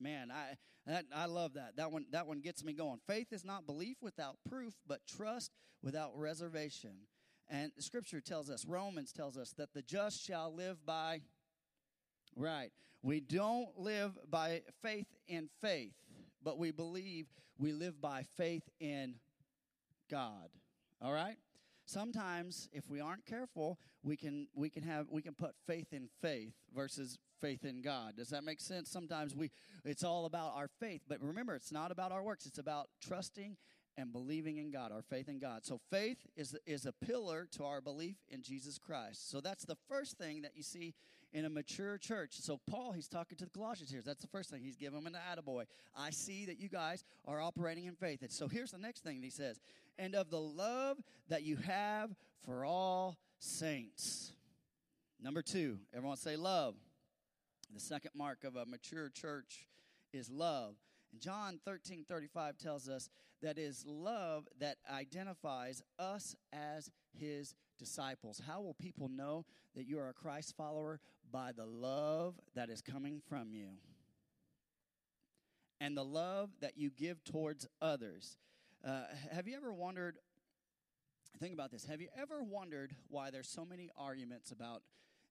Man, 0.00 0.30
I 0.30 0.56
that, 0.86 1.04
I 1.14 1.26
love 1.26 1.54
that. 1.54 1.76
That 1.76 1.90
one 1.90 2.06
that 2.12 2.26
one 2.26 2.40
gets 2.40 2.62
me 2.62 2.72
going. 2.72 3.00
Faith 3.06 3.32
is 3.32 3.44
not 3.44 3.66
belief 3.66 3.96
without 4.02 4.36
proof, 4.48 4.74
but 4.86 5.00
trust 5.06 5.52
without 5.82 6.12
reservation. 6.16 6.92
And 7.48 7.72
scripture 7.78 8.20
tells 8.20 8.50
us, 8.50 8.64
Romans 8.64 9.12
tells 9.12 9.36
us 9.36 9.52
that 9.56 9.72
the 9.72 9.82
just 9.82 10.24
shall 10.24 10.52
live 10.54 10.84
by 10.84 11.20
right. 12.34 12.70
We 13.02 13.20
don't 13.20 13.68
live 13.78 14.18
by 14.28 14.62
faith 14.82 15.06
in 15.28 15.48
faith, 15.60 15.94
but 16.42 16.58
we 16.58 16.72
believe 16.72 17.26
we 17.58 17.72
live 17.72 18.00
by 18.00 18.24
faith 18.36 18.68
in 18.80 19.14
God. 20.10 20.48
All 21.00 21.12
right? 21.12 21.36
Sometimes 21.84 22.68
if 22.72 22.90
we 22.90 23.00
aren't 23.00 23.24
careful, 23.26 23.78
we 24.02 24.16
can 24.16 24.48
we 24.54 24.68
can 24.68 24.82
have 24.82 25.06
we 25.08 25.22
can 25.22 25.34
put 25.34 25.54
faith 25.66 25.92
in 25.92 26.08
faith 26.20 26.52
versus 26.74 27.16
faith 27.40 27.64
in 27.64 27.80
God. 27.80 28.16
Does 28.16 28.30
that 28.30 28.42
make 28.42 28.60
sense? 28.60 28.90
Sometimes 28.90 29.36
we 29.36 29.52
it's 29.84 30.02
all 30.02 30.24
about 30.24 30.54
our 30.56 30.68
faith, 30.80 31.02
but 31.08 31.20
remember 31.20 31.54
it's 31.54 31.70
not 31.70 31.92
about 31.92 32.10
our 32.10 32.24
works. 32.24 32.44
It's 32.44 32.58
about 32.58 32.88
trusting 33.00 33.56
and 33.96 34.12
believing 34.12 34.58
in 34.58 34.70
God, 34.70 34.92
our 34.92 35.02
faith 35.02 35.28
in 35.28 35.38
God. 35.38 35.64
So 35.64 35.80
faith 35.90 36.18
is 36.36 36.56
is 36.66 36.86
a 36.86 36.92
pillar 36.92 37.48
to 37.52 37.64
our 37.64 37.80
belief 37.80 38.16
in 38.28 38.42
Jesus 38.42 38.78
Christ. 38.78 39.30
So 39.30 39.40
that's 39.40 39.64
the 39.64 39.76
first 39.88 40.18
thing 40.18 40.42
that 40.42 40.52
you 40.54 40.62
see 40.62 40.94
in 41.32 41.44
a 41.44 41.50
mature 41.50 41.98
church. 41.98 42.34
So 42.40 42.60
Paul, 42.70 42.92
he's 42.92 43.08
talking 43.08 43.36
to 43.38 43.44
the 43.44 43.50
Colossians 43.50 43.90
here. 43.90 44.02
That's 44.04 44.22
the 44.22 44.28
first 44.28 44.50
thing. 44.50 44.62
He's 44.62 44.76
giving 44.76 45.02
them 45.02 45.06
an 45.06 45.18
attaboy. 45.20 45.64
I 45.96 46.10
see 46.10 46.46
that 46.46 46.58
you 46.58 46.68
guys 46.68 47.04
are 47.26 47.40
operating 47.40 47.84
in 47.84 47.94
faith. 47.94 48.22
And 48.22 48.30
so 48.30 48.48
here's 48.48 48.70
the 48.70 48.78
next 48.78 49.04
thing 49.04 49.20
he 49.22 49.30
says. 49.30 49.60
And 49.98 50.14
of 50.14 50.30
the 50.30 50.40
love 50.40 50.98
that 51.28 51.42
you 51.42 51.56
have 51.56 52.10
for 52.44 52.64
all 52.64 53.18
saints. 53.38 54.32
Number 55.20 55.42
two, 55.42 55.78
everyone 55.94 56.16
say 56.16 56.36
love. 56.36 56.74
The 57.74 57.80
second 57.80 58.12
mark 58.14 58.44
of 58.44 58.56
a 58.56 58.64
mature 58.64 59.10
church 59.10 59.66
is 60.12 60.30
love. 60.30 60.76
And 61.12 61.20
John 61.20 61.58
13 61.64 62.04
35 62.08 62.58
tells 62.58 62.88
us 62.88 63.10
that 63.42 63.58
is 63.58 63.84
love 63.86 64.48
that 64.60 64.76
identifies 64.90 65.82
us 65.98 66.34
as 66.52 66.90
his 67.12 67.54
disciples. 67.78 68.40
How 68.46 68.60
will 68.60 68.74
people 68.74 69.08
know 69.08 69.44
that 69.74 69.86
you 69.86 69.98
are 69.98 70.08
a 70.08 70.14
Christ 70.14 70.54
follower? 70.56 71.00
By 71.32 71.50
the 71.52 71.66
love 71.66 72.36
that 72.54 72.70
is 72.70 72.80
coming 72.80 73.20
from 73.28 73.52
you 73.52 73.70
and 75.80 75.96
the 75.96 76.04
love 76.04 76.50
that 76.60 76.76
you 76.76 76.90
give 76.90 77.22
towards 77.24 77.66
others. 77.82 78.36
Uh, 78.86 79.02
have 79.32 79.46
you 79.46 79.56
ever 79.56 79.72
wondered? 79.72 80.18
Think 81.38 81.52
about 81.52 81.70
this. 81.70 81.84
Have 81.84 82.00
you 82.00 82.08
ever 82.20 82.42
wondered 82.42 82.94
why 83.08 83.30
there's 83.30 83.48
so 83.48 83.64
many 83.64 83.90
arguments 83.96 84.52
about 84.52 84.82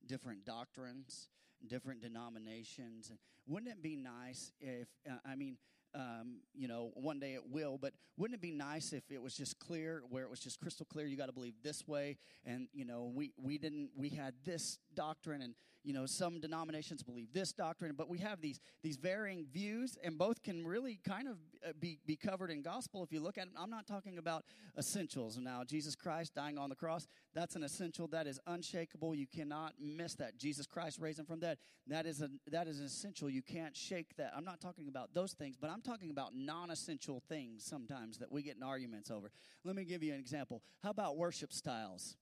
different 0.06 0.46
doctrines, 0.46 1.30
different 1.66 2.02
denominations? 2.02 3.12
Wouldn't 3.48 3.72
it 3.72 3.82
be 3.82 3.96
nice 3.96 4.52
if, 4.60 4.88
uh, 5.10 5.16
I 5.26 5.36
mean, 5.36 5.58
um, 5.96 6.42
you 6.54 6.68
know, 6.68 6.92
one 6.94 7.20
day 7.20 7.34
it 7.34 7.50
will, 7.50 7.78
but 7.78 7.94
wouldn't 8.18 8.36
it 8.36 8.42
be 8.42 8.52
nice 8.52 8.94
if 8.94 9.10
it 9.10 9.22
was 9.22 9.36
just 9.36 9.60
clear, 9.60 10.04
where 10.10 10.24
it 10.24 10.30
was 10.30 10.40
just 10.40 10.60
crystal 10.60 10.86
clear, 10.86 11.08
you 11.08 11.18
got 11.18 11.28
to 11.28 11.34
believe 11.34 11.54
this 11.64 11.88
way, 11.88 12.18
and, 12.46 12.68
you 12.74 12.86
know, 12.86 13.12
we, 13.16 13.32
we 13.42 13.58
didn't, 13.58 13.90
we 13.96 14.10
had 14.10 14.34
this 14.44 14.78
doctrine, 14.94 15.42
and, 15.42 15.56
you 15.86 15.94
know, 15.94 16.06
some 16.06 16.40
denominations 16.40 17.04
believe 17.04 17.32
this 17.32 17.54
doctrine, 17.54 17.94
but 17.96 18.10
we 18.10 18.18
have 18.18 18.42
these, 18.42 18.60
these 18.82 18.98
varying 18.98 19.46
views, 19.54 19.98
and 20.04 20.18
both 20.18 20.42
can 20.42 20.66
really 20.66 21.00
kind 21.08 21.28
of 21.28 21.38
uh, 21.66 21.72
be, 21.80 22.00
be 22.06 22.16
covered 22.16 22.50
in 22.50 22.64
gospel 22.64 23.04
if 23.04 23.12
you 23.12 23.20
look 23.20 23.38
at 23.38 23.46
it. 23.46 23.54
I'm 23.58 23.70
not 23.70 23.86
talking 23.86 24.18
about 24.18 24.44
essentials 24.78 25.38
now. 25.38 25.64
Jesus 25.64 25.96
Christ 25.96 26.34
dying 26.34 26.58
on 26.58 26.70
the 26.70 26.76
cross, 26.76 27.08
that's 27.34 27.56
an 27.56 27.64
essential, 27.64 28.08
that 28.08 28.26
is 28.26 28.40
unshakable. 28.48 29.14
You 29.14 29.28
cannot 29.28 29.74
miss 29.80 30.16
that. 30.16 30.38
Jesus 30.38 30.66
Christ 30.66 30.98
raising 31.00 31.26
from 31.26 31.40
dead, 31.40 31.60
that 31.88 32.06
is, 32.06 32.22
a, 32.22 32.30
that 32.50 32.68
is 32.68 32.80
an 32.80 32.86
essential. 32.86 33.30
You 33.30 33.44
can't 33.44 33.76
shake 33.76 34.16
that. 34.18 34.34
I'm 34.36 34.46
not 34.46 34.60
talking 34.60 34.88
about 34.88 35.14
those 35.14 35.34
things, 35.34 35.56
but 35.56 35.70
I'm 35.70 35.82
talking 35.82 36.10
about 36.10 36.36
non 36.36 36.72
essential 36.72 37.22
things 37.30 37.64
sometimes 37.64 38.18
that 38.18 38.32
we 38.32 38.42
get 38.42 38.58
in 38.58 38.64
arguments 38.64 39.12
over. 39.12 39.30
Let 39.64 39.76
me 39.76 39.86
give 39.86 40.02
you 40.02 40.14
an 40.14 40.20
example. 40.20 40.64
How 40.82 40.90
about 40.90 41.16
worship 41.16 41.54
styles? 41.54 42.16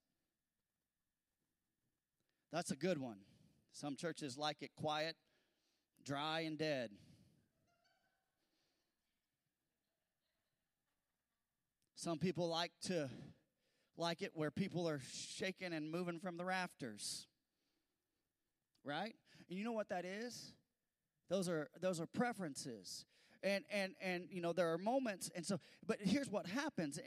That's 2.52 2.72
a 2.72 2.76
good 2.76 3.00
one. 3.00 3.18
Some 3.74 3.96
churches 3.96 4.38
like 4.38 4.62
it 4.62 4.72
quiet, 4.76 5.16
dry, 6.06 6.42
and 6.42 6.58
dead. 6.58 6.92
Some 11.96 12.20
people 12.20 12.48
like 12.50 12.72
to 12.84 13.10
like 13.98 14.22
it 14.22 14.32
where 14.34 14.52
people 14.52 14.88
are 14.88 15.02
shaking 15.12 15.74
and 15.74 15.92
moving 15.92 16.20
from 16.20 16.38
the 16.38 16.46
rafters. 16.46 17.28
Right? 18.86 19.16
And 19.50 19.58
you 19.58 19.66
know 19.66 19.72
what 19.72 19.90
that 19.90 20.06
is? 20.06 20.54
Those 21.30 21.50
are 21.50 21.70
those 21.82 22.00
are 22.00 22.06
preferences 22.06 23.06
and 23.44 23.64
and 23.72 23.94
and 24.02 24.28
you 24.30 24.42
know 24.42 24.54
there 24.54 24.72
are 24.72 24.78
moments 24.78 25.30
and 25.36 25.46
so 25.46 25.60
but 25.86 25.98
here's 26.02 26.30
what 26.30 26.48
happens 26.48 27.00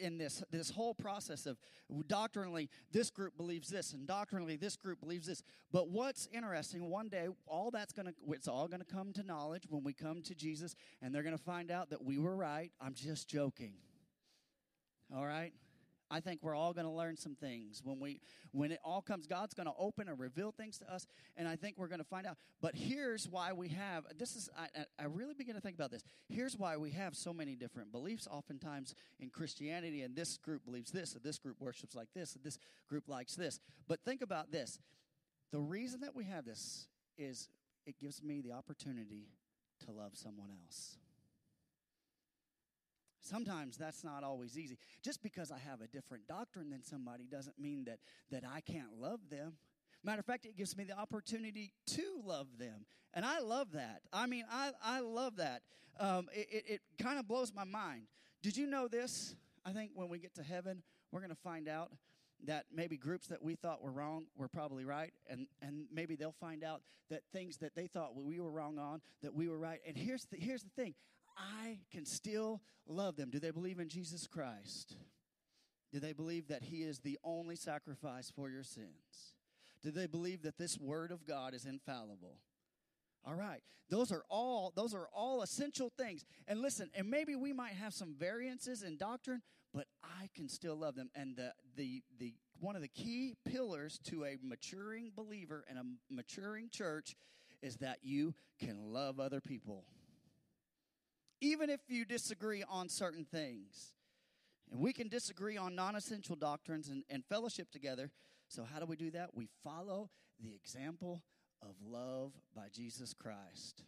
in 0.00 0.18
this 0.18 0.42
this 0.50 0.70
whole 0.70 0.94
process 0.94 1.46
of 1.46 1.58
doctrinally 2.06 2.68
this 2.92 3.10
group 3.10 3.36
believes 3.36 3.68
this 3.68 3.92
and 3.92 4.06
doctrinally 4.06 4.56
this 4.56 4.76
group 4.76 5.00
believes 5.00 5.26
this. 5.26 5.42
But 5.72 5.88
what's 5.88 6.28
interesting 6.32 6.88
one 6.88 7.08
day 7.08 7.28
all 7.46 7.70
that's 7.70 7.92
going 7.92 8.06
to 8.06 8.14
it's 8.28 8.48
all 8.48 8.68
going 8.68 8.80
to 8.80 8.86
come 8.86 9.12
to 9.14 9.22
knowledge 9.22 9.64
when 9.68 9.82
we 9.82 9.92
come 9.92 10.22
to 10.22 10.34
jesus 10.34 10.74
and 11.02 11.14
they're 11.14 11.22
going 11.22 11.36
to 11.36 11.42
find 11.42 11.70
out 11.70 11.90
that 11.90 12.04
we 12.04 12.18
were 12.18 12.36
right. 12.36 12.70
I'm 12.80 12.94
just 12.94 13.28
joking. 13.28 13.74
All 15.14 15.26
right 15.26 15.52
I 16.10 16.20
think 16.20 16.40
we're 16.42 16.54
all 16.54 16.72
going 16.72 16.86
to 16.86 16.92
learn 16.92 17.16
some 17.16 17.34
things 17.34 17.82
when 17.84 18.00
we 18.00 18.20
when 18.52 18.72
it 18.72 18.80
all 18.84 19.00
comes 19.00 19.26
God's 19.26 19.54
going 19.54 19.66
to 19.66 19.72
open 19.78 20.08
and 20.08 20.18
reveal 20.18 20.52
things 20.52 20.78
to 20.78 20.92
us 20.92 21.06
and 21.36 21.46
I 21.46 21.56
think 21.56 21.78
we're 21.78 21.88
going 21.88 22.00
to 22.00 22.04
find 22.04 22.26
out. 22.26 22.36
But 22.60 22.74
here's 22.74 23.28
why 23.28 23.52
we 23.52 23.68
have 23.68 24.04
this 24.18 24.34
is 24.34 24.48
I, 24.58 24.84
I 24.98 25.04
really 25.06 25.34
begin 25.34 25.54
to 25.54 25.60
think 25.60 25.76
about 25.76 25.90
this. 25.90 26.02
Here's 26.28 26.56
why 26.56 26.76
we 26.76 26.90
have 26.90 27.14
so 27.14 27.32
many 27.32 27.54
different 27.54 27.92
beliefs 27.92 28.26
oftentimes 28.30 28.94
in 29.20 29.30
Christianity 29.30 30.02
and 30.02 30.16
this 30.16 30.36
group 30.36 30.64
believes 30.64 30.90
this 30.90 31.14
and 31.14 31.22
this 31.22 31.38
group 31.38 31.56
worships 31.60 31.94
like 31.94 32.08
this 32.14 32.34
and 32.34 32.44
this 32.44 32.58
group 32.88 33.08
likes 33.08 33.36
this. 33.36 33.60
But 33.88 34.00
think 34.04 34.22
about 34.22 34.50
this. 34.50 34.78
The 35.52 35.60
reason 35.60 36.00
that 36.00 36.14
we 36.14 36.24
have 36.24 36.44
this 36.44 36.86
is 37.18 37.48
it 37.86 37.98
gives 37.98 38.22
me 38.22 38.40
the 38.40 38.52
opportunity 38.52 39.28
to 39.84 39.92
love 39.92 40.12
someone 40.14 40.50
else. 40.64 40.96
Sometimes 43.20 43.76
that's 43.76 44.02
not 44.02 44.24
always 44.24 44.58
easy. 44.58 44.78
Just 45.02 45.22
because 45.22 45.50
I 45.50 45.58
have 45.58 45.80
a 45.80 45.86
different 45.86 46.26
doctrine 46.26 46.70
than 46.70 46.82
somebody 46.82 47.24
doesn't 47.30 47.58
mean 47.58 47.84
that, 47.84 47.98
that 48.30 48.44
I 48.50 48.60
can't 48.60 48.98
love 48.98 49.20
them. 49.30 49.54
Matter 50.02 50.20
of 50.20 50.26
fact, 50.26 50.46
it 50.46 50.56
gives 50.56 50.76
me 50.76 50.84
the 50.84 50.98
opportunity 50.98 51.72
to 51.88 52.02
love 52.24 52.46
them. 52.58 52.86
And 53.12 53.24
I 53.24 53.40
love 53.40 53.72
that. 53.72 54.00
I 54.12 54.26
mean, 54.26 54.44
I, 54.50 54.70
I 54.82 55.00
love 55.00 55.36
that. 55.36 55.62
Um, 55.98 56.28
it 56.32 56.48
it, 56.50 56.64
it 56.66 56.80
kind 57.02 57.18
of 57.18 57.28
blows 57.28 57.52
my 57.54 57.64
mind. 57.64 58.04
Did 58.42 58.56
you 58.56 58.66
know 58.66 58.88
this? 58.88 59.34
I 59.64 59.72
think 59.72 59.90
when 59.94 60.08
we 60.08 60.18
get 60.18 60.34
to 60.36 60.42
heaven, 60.42 60.82
we're 61.12 61.20
going 61.20 61.30
to 61.30 61.42
find 61.42 61.68
out 61.68 61.90
that 62.46 62.64
maybe 62.72 62.96
groups 62.96 63.26
that 63.26 63.42
we 63.42 63.54
thought 63.54 63.82
were 63.82 63.90
wrong 63.90 64.24
were 64.36 64.48
probably 64.48 64.84
right 64.84 65.12
and 65.28 65.46
and 65.60 65.84
maybe 65.92 66.16
they'll 66.16 66.32
find 66.32 66.64
out 66.64 66.80
that 67.10 67.22
things 67.32 67.58
that 67.58 67.74
they 67.74 67.86
thought 67.86 68.16
we 68.16 68.40
were 68.40 68.50
wrong 68.50 68.78
on 68.78 69.00
that 69.22 69.34
we 69.34 69.48
were 69.48 69.58
right 69.58 69.80
and 69.86 69.96
here's 69.96 70.24
the 70.26 70.36
here's 70.38 70.62
the 70.62 70.70
thing 70.70 70.94
I 71.62 71.78
can 71.90 72.04
still 72.04 72.60
love 72.86 73.16
them. 73.16 73.30
Do 73.30 73.38
they 73.38 73.50
believe 73.50 73.78
in 73.78 73.88
Jesus 73.88 74.26
Christ? 74.26 74.96
Do 75.92 76.00
they 76.00 76.12
believe 76.12 76.48
that 76.48 76.62
He 76.62 76.82
is 76.82 77.00
the 77.00 77.18
only 77.24 77.56
sacrifice 77.56 78.30
for 78.30 78.48
your 78.48 78.62
sins? 78.62 79.34
Do 79.82 79.90
they 79.90 80.06
believe 80.06 80.42
that 80.42 80.58
this 80.58 80.78
Word 80.78 81.10
of 81.10 81.26
God 81.26 81.54
is 81.54 81.64
infallible? 81.64 82.38
All 83.24 83.34
right. 83.34 83.62
Those 83.88 84.12
are 84.12 84.22
all 84.28 84.72
those 84.76 84.94
are 84.94 85.08
all 85.12 85.42
essential 85.42 85.90
things. 85.98 86.24
And 86.46 86.60
listen, 86.60 86.90
and 86.94 87.10
maybe 87.10 87.34
we 87.34 87.52
might 87.52 87.72
have 87.72 87.92
some 87.92 88.14
variances 88.14 88.82
in 88.82 88.96
doctrine, 88.96 89.42
but 89.74 89.86
I 90.02 90.28
can 90.34 90.48
still 90.48 90.76
love 90.76 90.94
them. 90.94 91.10
And 91.14 91.36
the 91.36 91.52
the 91.76 92.02
the 92.18 92.34
one 92.60 92.76
of 92.76 92.82
the 92.82 92.88
key 92.88 93.34
pillars 93.44 93.98
to 94.04 94.24
a 94.24 94.36
maturing 94.42 95.10
believer 95.16 95.64
and 95.68 95.78
a 95.78 95.82
maturing 96.08 96.68
church 96.70 97.16
is 97.62 97.76
that 97.76 97.98
you 98.02 98.34
can 98.60 98.92
love 98.92 99.18
other 99.18 99.40
people 99.40 99.84
even 101.40 101.70
if 101.70 101.80
you 101.88 102.04
disagree 102.04 102.62
on 102.68 102.88
certain 102.88 103.24
things. 103.24 103.94
And 104.70 104.80
we 104.80 104.92
can 104.92 105.08
disagree 105.08 105.56
on 105.56 105.74
non 105.74 105.96
essential 105.96 106.36
doctrines 106.36 106.88
and, 106.88 107.02
and 107.10 107.24
fellowship 107.24 107.70
together. 107.70 108.10
So, 108.48 108.64
how 108.64 108.78
do 108.78 108.86
we 108.86 108.96
do 108.96 109.10
that? 109.12 109.30
We 109.34 109.48
follow 109.64 110.10
the 110.40 110.54
example 110.54 111.22
of 111.62 111.74
love 111.84 112.32
by 112.54 112.66
Jesus 112.72 113.14
Christ. 113.14 113.82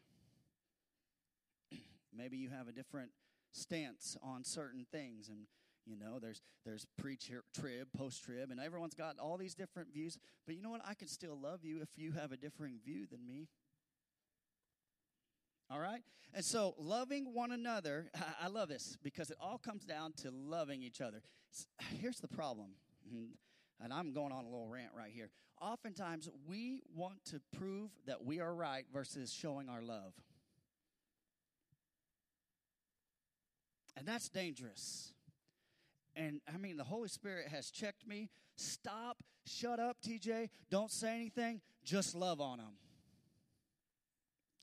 Maybe 2.16 2.36
you 2.36 2.50
have 2.50 2.68
a 2.68 2.72
different 2.72 3.10
stance 3.52 4.16
on 4.22 4.44
certain 4.44 4.86
things 4.90 5.28
and 5.28 5.46
you 5.84 5.96
know 5.96 6.18
there's 6.18 6.40
there's 6.64 6.86
pre-trib 6.96 7.86
post-trib 7.94 8.50
and 8.50 8.58
everyone's 8.58 8.94
got 8.94 9.18
all 9.18 9.36
these 9.36 9.54
different 9.54 9.92
views 9.92 10.16
but 10.46 10.54
you 10.54 10.62
know 10.62 10.70
what 10.70 10.80
i 10.86 10.94
can 10.94 11.06
still 11.06 11.38
love 11.38 11.62
you 11.62 11.82
if 11.82 11.88
you 11.96 12.12
have 12.12 12.32
a 12.32 12.36
differing 12.36 12.78
view 12.82 13.06
than 13.10 13.26
me 13.26 13.48
all 15.72 15.80
right 15.80 16.02
and 16.34 16.44
so 16.44 16.74
loving 16.78 17.32
one 17.32 17.52
another 17.52 18.10
i 18.42 18.48
love 18.48 18.68
this 18.68 18.96
because 19.02 19.30
it 19.30 19.36
all 19.40 19.58
comes 19.58 19.84
down 19.84 20.12
to 20.12 20.30
loving 20.30 20.82
each 20.82 21.00
other 21.00 21.22
here's 22.00 22.18
the 22.18 22.28
problem 22.28 22.68
and 23.80 23.92
i'm 23.92 24.12
going 24.12 24.32
on 24.32 24.44
a 24.44 24.48
little 24.48 24.68
rant 24.68 24.90
right 24.96 25.12
here 25.14 25.30
oftentimes 25.60 26.28
we 26.46 26.82
want 26.94 27.24
to 27.24 27.40
prove 27.56 27.90
that 28.06 28.24
we 28.24 28.40
are 28.40 28.54
right 28.54 28.84
versus 28.92 29.32
showing 29.32 29.68
our 29.68 29.82
love 29.82 30.12
And 33.96 34.06
that's 34.06 34.28
dangerous. 34.28 35.12
And 36.14 36.40
I 36.52 36.58
mean, 36.58 36.76
the 36.76 36.84
Holy 36.84 37.08
Spirit 37.08 37.48
has 37.48 37.70
checked 37.70 38.06
me. 38.06 38.30
Stop, 38.56 39.22
shut 39.46 39.78
up, 39.78 39.98
TJ. 40.06 40.48
Don't 40.70 40.90
say 40.90 41.14
anything. 41.14 41.60
Just 41.84 42.14
love 42.14 42.40
on 42.40 42.58
them. 42.58 42.72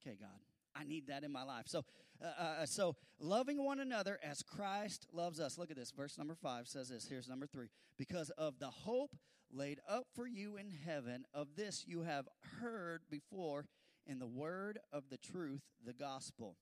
Okay, 0.02 0.18
God, 0.20 0.30
I 0.80 0.84
need 0.84 1.08
that 1.08 1.24
in 1.24 1.32
my 1.32 1.44
life. 1.44 1.66
So, 1.68 1.84
uh, 2.24 2.42
uh, 2.42 2.66
so 2.66 2.96
loving 3.20 3.64
one 3.64 3.80
another 3.80 4.20
as 4.24 4.42
Christ 4.42 5.08
loves 5.12 5.40
us. 5.40 5.58
Look 5.58 5.72
at 5.72 5.78
this. 5.78 5.92
Verse 5.92 6.18
number 6.18 6.36
five 6.36 6.68
says 6.68 6.90
this. 6.90 7.08
Here's 7.08 7.28
number 7.28 7.48
three. 7.48 7.68
Because 7.98 8.30
of 8.32 8.60
the 8.60 8.70
hope 8.70 9.16
laid 9.52 9.80
up 9.90 10.06
for 10.16 10.28
you 10.28 10.58
in 10.58 10.70
heaven, 10.86 11.26
of 11.34 11.56
this 11.56 11.84
you 11.88 12.04
have 12.04 12.28
heard 12.62 13.02
before 13.10 13.66
in 14.06 14.20
the 14.20 14.28
word 14.28 14.80
of 14.94 15.10
the 15.10 15.18
truth, 15.18 15.62
the 15.86 15.94
gospel 15.94 16.56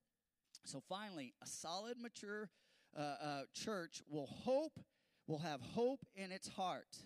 so 0.67 0.81
finally, 0.89 1.33
a 1.41 1.47
solid, 1.47 1.97
mature 2.00 2.50
uh, 2.97 3.01
uh, 3.01 3.41
church 3.53 4.01
will 4.09 4.27
hope, 4.27 4.79
will 5.27 5.39
have 5.39 5.62
hope 5.62 6.05
in 6.15 6.31
its 6.31 6.47
heart. 6.50 6.97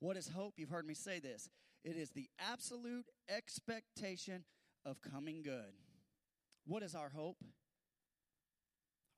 What 0.00 0.16
is 0.16 0.28
hope? 0.28 0.54
You've 0.56 0.70
heard 0.70 0.86
me 0.86 0.94
say 0.94 1.18
this. 1.18 1.50
It 1.84 1.96
is 1.96 2.10
the 2.10 2.28
absolute 2.38 3.06
expectation 3.28 4.44
of 4.84 5.02
coming 5.02 5.42
good. 5.42 5.74
What 6.66 6.82
is 6.82 6.94
our 6.94 7.08
hope? 7.08 7.42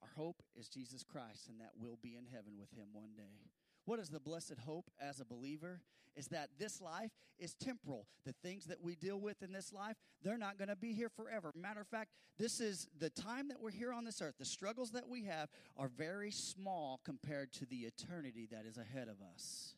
Our 0.02 0.10
hope 0.16 0.42
is 0.56 0.68
Jesus 0.68 1.04
Christ, 1.04 1.48
and 1.48 1.60
that 1.60 1.72
we'll 1.78 1.98
be 2.02 2.16
in 2.16 2.26
heaven 2.26 2.54
with 2.58 2.70
him 2.72 2.88
one 2.92 3.10
day. 3.16 3.50
What 3.84 3.98
is 3.98 4.10
the 4.10 4.20
blessed 4.20 4.58
hope 4.64 4.90
as 5.00 5.20
a 5.20 5.24
believer? 5.24 5.80
Is 6.14 6.28
that 6.28 6.50
this 6.58 6.80
life 6.80 7.10
is 7.38 7.54
temporal. 7.54 8.06
The 8.26 8.34
things 8.42 8.66
that 8.66 8.82
we 8.82 8.96
deal 8.96 9.18
with 9.18 9.42
in 9.42 9.52
this 9.52 9.72
life, 9.72 9.96
they're 10.22 10.36
not 10.36 10.58
going 10.58 10.68
to 10.68 10.76
be 10.76 10.92
here 10.92 11.08
forever. 11.08 11.52
Matter 11.54 11.80
of 11.80 11.88
fact, 11.88 12.10
this 12.38 12.60
is 12.60 12.86
the 12.98 13.08
time 13.08 13.48
that 13.48 13.60
we're 13.60 13.70
here 13.70 13.92
on 13.92 14.04
this 14.04 14.20
earth. 14.20 14.34
The 14.38 14.44
struggles 14.44 14.90
that 14.90 15.08
we 15.08 15.24
have 15.24 15.48
are 15.76 15.88
very 15.88 16.30
small 16.30 17.00
compared 17.04 17.52
to 17.54 17.66
the 17.66 17.78
eternity 17.78 18.46
that 18.52 18.66
is 18.66 18.76
ahead 18.76 19.08
of 19.08 19.16
us. 19.34 19.74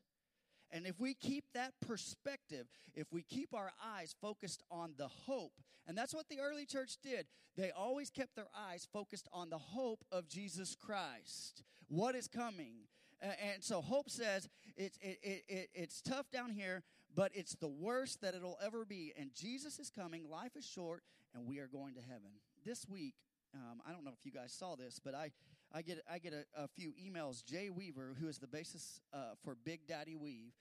And 0.75 0.89
if 0.89 0.99
we 0.99 1.15
keep 1.15 1.45
that 1.55 1.73
perspective, 1.87 2.67
if 2.95 3.07
we 3.13 3.23
keep 3.23 3.55
our 3.55 3.71
eyes 3.83 4.15
focused 4.21 4.65
on 4.73 4.95
the 4.99 5.07
hope, 5.07 5.53
and 5.87 5.97
that's 5.97 6.13
what 6.13 6.29
the 6.29 6.41
early 6.41 6.67
church 6.67 6.97
did, 7.01 7.27
they 7.57 7.71
always 7.71 8.11
kept 8.11 8.35
their 8.35 8.49
eyes 8.57 8.89
focused 8.93 9.29
on 9.33 9.51
the 9.51 9.59
hope 9.59 10.05
of 10.11 10.29
Jesus 10.29 10.75
Christ. 10.75 11.63
What 11.89 12.17
is 12.17 12.27
coming? 12.27 12.75
and 13.23 13.63
so 13.65 13.81
hope 13.81 14.11
says 14.11 14.49
it's, 14.77 14.99
it, 15.01 15.19
it, 15.23 15.45
it, 15.49 15.71
it's 15.73 16.03
tough 16.03 16.31
down 16.31 16.51
here, 16.51 16.83
but 17.15 17.31
it's 17.35 17.55
the 17.55 17.69
worst 17.69 18.21
that 18.21 18.35
it'll 18.35 18.59
ever 18.63 18.85
be. 18.85 19.15
And 19.19 19.31
Jesus 19.35 19.79
is 19.79 19.89
coming, 19.89 20.29
life 20.29 20.57
is 20.57 20.67
short, 20.67 21.05
and 21.35 21.47
we 21.47 21.59
are 21.59 21.69
going 21.69 21.95
to 21.95 22.01
heaven. 22.01 22.33
This 22.67 22.87
week, 22.89 23.15
um, 23.55 23.81
I 23.87 23.93
don't 23.93 24.05
know 24.05 24.11
if 24.11 24.27
you 24.27 24.33
guys 24.33 24.53
saw 24.53 24.75
this, 24.75 25.01
but 25.03 25.15
I, 25.15 25.31
I 25.75 25.83
get, 25.83 26.03
I 26.09 26.19
get 26.19 26.33
a, 26.33 26.45
a 26.63 26.69
few 26.69 26.93
emails. 26.93 27.45
Jay 27.45 27.69
Weaver, 27.69 28.15
who 28.21 28.29
is 28.29 28.39
the 28.39 28.47
basis 28.47 29.01
uh, 29.13 29.35
for 29.43 29.57
Big 29.65 29.89
Daddy 29.89 30.15
Weave, 30.15 30.53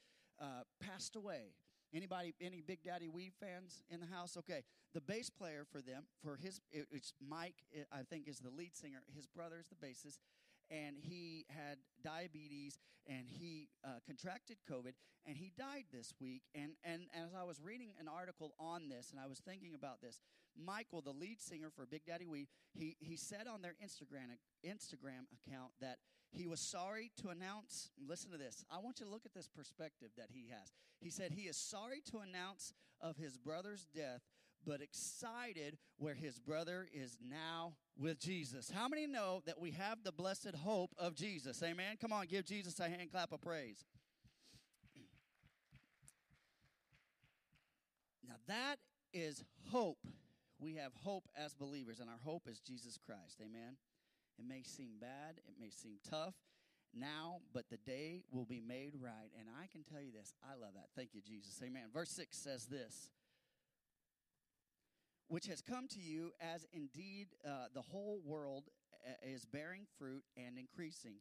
uh, 0.41 0.63
passed 0.81 1.15
away. 1.15 1.53
Anybody, 1.93 2.33
any 2.41 2.61
Big 2.61 2.81
Daddy 2.83 3.07
Weave 3.07 3.33
fans 3.39 3.83
in 3.91 3.99
the 3.99 4.07
house? 4.07 4.35
Okay, 4.37 4.63
the 4.95 5.01
bass 5.01 5.29
player 5.29 5.65
for 5.71 5.83
them, 5.83 6.05
for 6.23 6.35
his, 6.35 6.59
it, 6.71 6.87
it's 6.91 7.13
Mike, 7.25 7.53
it, 7.71 7.85
I 7.91 8.01
think, 8.01 8.27
is 8.27 8.39
the 8.39 8.49
lead 8.49 8.75
singer. 8.75 9.03
His 9.15 9.27
brother 9.27 9.57
is 9.59 9.67
the 9.67 9.75
bassist 9.75 10.17
and 10.71 10.95
he 10.99 11.45
had 11.49 11.77
diabetes 12.03 12.79
and 13.05 13.27
he 13.27 13.69
uh, 13.85 13.99
contracted 14.07 14.57
COVID 14.71 14.93
and 15.27 15.37
he 15.37 15.51
died 15.55 15.85
this 15.93 16.15
week. 16.19 16.41
And, 16.55 16.71
and 16.83 17.03
as 17.13 17.35
I 17.39 17.43
was 17.43 17.61
reading 17.61 17.91
an 17.99 18.07
article 18.07 18.55
on 18.59 18.89
this 18.89 19.11
and 19.11 19.19
I 19.19 19.27
was 19.27 19.39
thinking 19.39 19.75
about 19.75 20.01
this, 20.01 20.19
Michael, 20.57 21.01
the 21.01 21.11
lead 21.11 21.41
singer 21.41 21.69
for 21.75 21.85
Big 21.85 22.05
Daddy 22.05 22.25
Weave, 22.25 22.47
he, 22.73 22.95
he 22.99 23.15
said 23.15 23.47
on 23.51 23.61
their 23.61 23.75
Instagram, 23.83 24.37
Instagram 24.65 25.25
account 25.33 25.71
that 25.81 25.97
he 26.31 26.47
was 26.47 26.59
sorry 26.59 27.11
to 27.21 27.29
announce, 27.29 27.89
listen 28.07 28.31
to 28.31 28.37
this. 28.37 28.65
I 28.71 28.79
want 28.79 28.99
you 28.99 29.05
to 29.05 29.11
look 29.11 29.25
at 29.25 29.33
this 29.33 29.47
perspective 29.47 30.09
that 30.17 30.29
he 30.31 30.47
has. 30.49 30.71
He 30.99 31.09
said 31.09 31.31
he 31.31 31.43
is 31.43 31.57
sorry 31.57 32.01
to 32.11 32.19
announce 32.19 32.73
of 33.01 33.17
his 33.17 33.37
brother's 33.37 33.87
death, 33.95 34.21
but 34.65 34.81
excited 34.81 35.77
where 35.97 36.15
his 36.15 36.39
brother 36.39 36.87
is 36.93 37.17
now 37.29 37.73
with 37.99 38.19
Jesus. 38.19 38.71
How 38.73 38.87
many 38.87 39.05
know 39.05 39.41
that 39.45 39.59
we 39.59 39.71
have 39.71 40.03
the 40.03 40.11
blessed 40.11 40.55
hope 40.63 40.91
of 40.97 41.15
Jesus? 41.15 41.61
Amen. 41.61 41.97
Come 41.99 42.13
on, 42.13 42.25
give 42.25 42.45
Jesus 42.45 42.79
a 42.79 42.83
hand 42.83 43.11
clap 43.11 43.31
of 43.31 43.41
praise. 43.41 43.85
Now 48.27 48.35
that 48.47 48.77
is 49.13 49.43
hope. 49.69 49.99
We 50.63 50.75
have 50.75 50.93
hope 51.03 51.27
as 51.35 51.53
believers, 51.53 51.99
and 51.99 52.09
our 52.09 52.19
hope 52.23 52.47
is 52.47 52.61
Jesus 52.61 52.97
Christ. 52.97 53.41
Amen. 53.41 53.75
It 54.39 54.45
may 54.47 54.63
seem 54.63 54.93
bad, 54.97 55.41
it 55.45 55.55
may 55.59 55.69
seem 55.69 55.97
tough 56.09 56.35
now, 56.93 57.41
but 57.53 57.65
the 57.69 57.77
day 57.77 58.23
will 58.31 58.45
be 58.45 58.61
made 58.65 58.93
right. 58.97 59.29
And 59.37 59.49
I 59.61 59.67
can 59.67 59.83
tell 59.83 60.01
you 60.01 60.13
this 60.13 60.33
I 60.41 60.55
love 60.55 60.75
that. 60.75 60.87
Thank 60.95 61.09
you, 61.13 61.21
Jesus. 61.21 61.59
Amen. 61.61 61.89
Verse 61.93 62.11
6 62.11 62.37
says 62.37 62.67
this 62.67 63.09
which 65.27 65.47
has 65.47 65.61
come 65.61 65.87
to 65.87 65.99
you 65.99 66.31
as 66.39 66.65
indeed 66.71 67.27
uh, 67.45 67.65
the 67.73 67.81
whole 67.81 68.21
world 68.23 68.65
uh, 69.05 69.11
is 69.21 69.45
bearing 69.45 69.85
fruit 69.97 70.23
and 70.37 70.57
increasing 70.57 71.15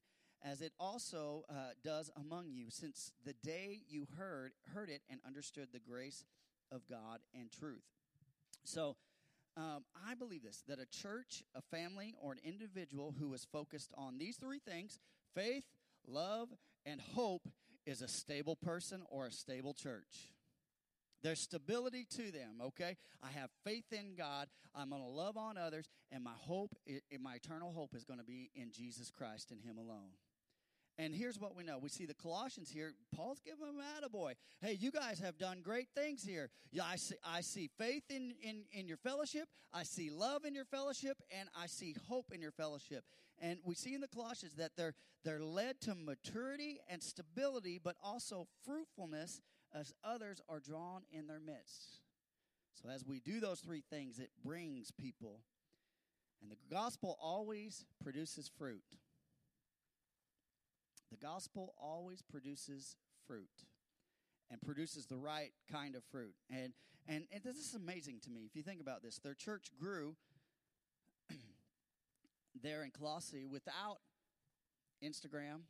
as 0.45 0.61
it 0.61 0.73
also 0.79 1.45
uh, 1.49 1.71
does 1.83 2.11
among 2.17 2.51
you 2.51 2.67
since 2.69 3.13
the 3.25 3.33
day 3.45 3.81
you 3.89 4.07
heard 4.19 4.53
heard 4.75 4.91
it 4.91 5.03
and 5.09 5.21
understood 5.27 5.69
the 5.73 5.79
grace 5.79 6.25
of 6.71 6.83
god 6.91 7.21
and 7.33 7.51
truth 7.51 7.85
so 8.65 8.97
um, 9.57 9.85
i 10.09 10.15
believe 10.15 10.43
this 10.43 10.63
that 10.69 10.79
a 10.79 10.87
church 10.87 11.43
a 11.55 11.63
family 11.77 12.15
or 12.21 12.33
an 12.33 12.39
individual 12.45 13.15
who 13.19 13.33
is 13.35 13.47
focused 13.53 13.93
on 13.97 14.19
these 14.19 14.37
three 14.37 14.59
things 14.59 14.99
faith 15.35 15.65
love 16.07 16.49
and 16.87 17.01
hope 17.15 17.49
is 17.87 18.03
a 18.03 18.09
stable 18.09 18.57
person 18.57 19.03
or 19.11 19.27
a 19.27 19.33
stable 19.33 19.75
church 19.75 20.33
there's 21.23 21.41
stability 21.41 22.05
to 22.17 22.33
them, 22.33 22.61
okay? 22.61 22.97
I 23.23 23.31
have 23.31 23.51
faith 23.65 23.93
in 23.93 24.15
God. 24.17 24.49
I'm 24.75 24.91
going 24.91 25.03
to 25.03 25.09
love 25.09 25.37
on 25.37 25.57
others, 25.57 25.89
and 26.11 26.25
my 26.25 26.33
hope, 26.37 26.75
my 27.21 27.35
eternal 27.35 27.73
hope 27.73 27.95
is 27.95 28.05
going 28.05 28.19
to 28.19 28.25
be 28.25 28.51
in 28.55 28.73
Jesus 28.73 29.11
Christ 29.11 29.53
and 29.53 29.61
Him 29.63 29.79
alone. 29.79 30.11
And 30.99 31.15
here's 31.15 31.39
what 31.39 31.57
we 31.57 31.65
know. 31.65 31.79
We 31.79 31.89
see 31.89 32.05
the 32.05 32.15
Colossians 32.15 32.71
here. 32.71 32.93
Paul's 33.15 33.41
giving 33.41 33.65
them 33.65 33.77
attaboy. 33.77 34.35
Hey, 34.61 34.77
you 34.79 34.91
guys 34.91 35.19
have 35.21 35.39
done 35.39 35.63
great 35.63 35.89
things 35.95 36.23
here. 36.23 36.51
Yeah, 36.71 36.83
I 36.85 36.97
see, 36.97 37.15
I 37.25 37.41
see 37.41 37.71
faith 37.79 38.05
in, 38.11 38.35
in, 38.43 38.65
in 38.73 38.87
your 38.87 38.99
fellowship. 38.99 39.49
I 39.73 39.85
see 39.85 40.11
love 40.11 40.45
in 40.45 40.55
your 40.55 40.67
fellowship. 40.67 41.17
And 41.37 41.49
I 41.59 41.67
see 41.67 41.97
hope 42.09 42.27
in 42.33 42.43
your 42.43 42.53
fellowship. 42.53 43.05
And 43.41 43.59
we 43.65 43.75
see 43.75 43.95
in 43.95 44.03
the 44.03 44.09
Colossians 44.09 44.55
that 44.57 44.73
they're, 44.77 44.95
they're 45.25 45.43
led 45.43 45.81
to 45.83 45.95
maturity 45.95 46.79
and 46.89 47.03
stability, 47.03 47.81
but 47.83 47.97
also 48.03 48.47
fruitfulness 48.65 49.41
as 49.75 49.95
others 50.05 50.41
are 50.49 50.61
drawn 50.61 51.03
in 51.11 51.27
their 51.27 51.41
midst. 51.41 52.01
So, 52.75 52.89
as 52.89 53.05
we 53.05 53.21
do 53.21 53.41
those 53.41 53.61
three 53.61 53.83
things, 53.91 54.19
it 54.19 54.31
brings 54.45 54.91
people. 54.91 55.41
And 56.43 56.51
the 56.51 56.57
gospel 56.75 57.17
always 57.21 57.85
produces 58.03 58.51
fruit. 58.59 58.83
The 61.13 61.19
gospel 61.19 61.75
always 61.79 62.23
produces 62.23 62.97
fruit 63.27 63.67
and 64.51 64.61
produces 64.63 65.07
the 65.07 65.19
right 65.19 65.53
kind 65.71 65.95
of 65.95 66.03
fruit. 66.11 66.35
And, 66.51 66.73
and, 67.07 67.25
and 67.31 67.45
this 67.45 67.59
is 67.59 67.75
amazing 67.75 68.21
to 68.25 68.31
me. 68.31 68.47
If 68.47 68.57
you 68.57 68.63
think 68.63 68.81
about 68.81 69.03
this, 69.03 69.19
their 69.19 69.35
church 69.35 69.73
grew 69.79 70.17
there 72.63 72.83
in 72.83 72.91
Colossae 72.91 73.45
without 73.45 73.99
Instagram, 75.05 75.65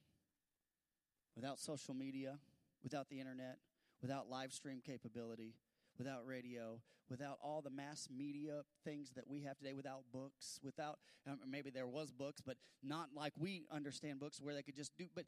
without 1.34 1.58
social 1.58 1.94
media, 1.94 2.38
without 2.84 3.08
the 3.08 3.18
internet, 3.18 3.58
without 4.00 4.30
live 4.30 4.52
stream 4.52 4.80
capability, 4.84 5.54
without 5.98 6.26
radio, 6.26 6.80
without 7.10 7.38
all 7.42 7.62
the 7.62 7.70
mass 7.70 8.08
media 8.14 8.62
things 8.84 9.10
that 9.14 9.28
we 9.28 9.42
have 9.42 9.58
today, 9.58 9.74
without 9.74 10.02
books, 10.12 10.58
without 10.62 10.98
um, 11.26 11.38
maybe 11.48 11.70
there 11.70 11.86
was 11.86 12.10
books, 12.10 12.40
but 12.44 12.56
not 12.82 13.08
like 13.14 13.32
we 13.38 13.64
understand 13.70 14.20
books 14.20 14.40
where 14.40 14.54
they 14.54 14.62
could 14.62 14.76
just 14.76 14.96
do. 14.96 15.06
But 15.14 15.24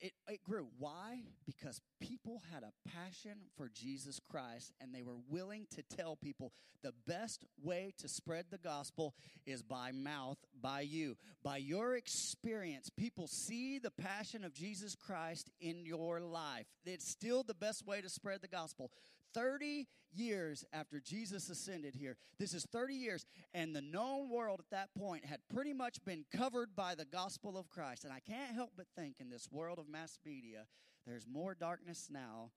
it, 0.00 0.12
it 0.28 0.42
grew. 0.44 0.68
Why? 0.78 1.22
Because 1.46 1.80
people 2.00 2.42
had 2.52 2.62
a 2.62 2.72
passion 2.90 3.38
for 3.56 3.70
Jesus 3.72 4.20
Christ 4.30 4.72
and 4.80 4.94
they 4.94 5.02
were 5.02 5.16
willing 5.30 5.66
to 5.74 5.82
tell 5.82 6.16
people 6.16 6.52
the 6.82 6.92
best 7.06 7.44
way 7.62 7.94
to 7.98 8.08
spread 8.08 8.46
the 8.50 8.58
gospel 8.58 9.14
is 9.46 9.62
by 9.62 9.92
mouth, 9.92 10.36
by 10.60 10.82
you. 10.82 11.16
By 11.42 11.56
your 11.56 11.96
experience, 11.96 12.90
people 12.90 13.26
see 13.26 13.78
the 13.78 13.90
passion 13.90 14.44
of 14.44 14.52
Jesus 14.52 14.94
Christ 14.94 15.50
in 15.60 15.86
your 15.86 16.20
life. 16.20 16.66
It's 16.84 17.10
still 17.10 17.42
the 17.42 17.54
best 17.54 17.86
way 17.86 18.00
to 18.00 18.08
spread 18.08 18.42
the 18.42 18.48
gospel. 18.48 18.90
30 19.34 19.86
years 20.12 20.64
after 20.72 21.00
Jesus 21.00 21.48
ascended 21.50 21.94
here. 21.94 22.16
This 22.38 22.54
is 22.54 22.64
30 22.64 22.94
years, 22.94 23.26
and 23.54 23.74
the 23.74 23.82
known 23.82 24.30
world 24.30 24.60
at 24.60 24.70
that 24.70 24.94
point 24.98 25.24
had 25.24 25.40
pretty 25.52 25.72
much 25.72 26.04
been 26.04 26.24
covered 26.34 26.74
by 26.74 26.94
the 26.94 27.04
gospel 27.04 27.58
of 27.58 27.68
Christ. 27.70 28.04
And 28.04 28.12
I 28.12 28.20
can't 28.20 28.54
help 28.54 28.72
but 28.76 28.86
think 28.96 29.16
in 29.20 29.30
this 29.30 29.48
world 29.50 29.78
of 29.78 29.88
mass 29.88 30.18
media, 30.24 30.66
there's 31.06 31.26
more 31.30 31.54
darkness 31.54 32.08
now 32.10 32.50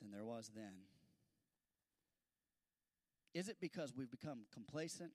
than 0.00 0.10
there 0.10 0.24
was 0.24 0.50
then. 0.54 0.74
Is 3.34 3.48
it 3.48 3.56
because 3.60 3.92
we've 3.96 4.10
become 4.10 4.46
complacent? 4.52 5.10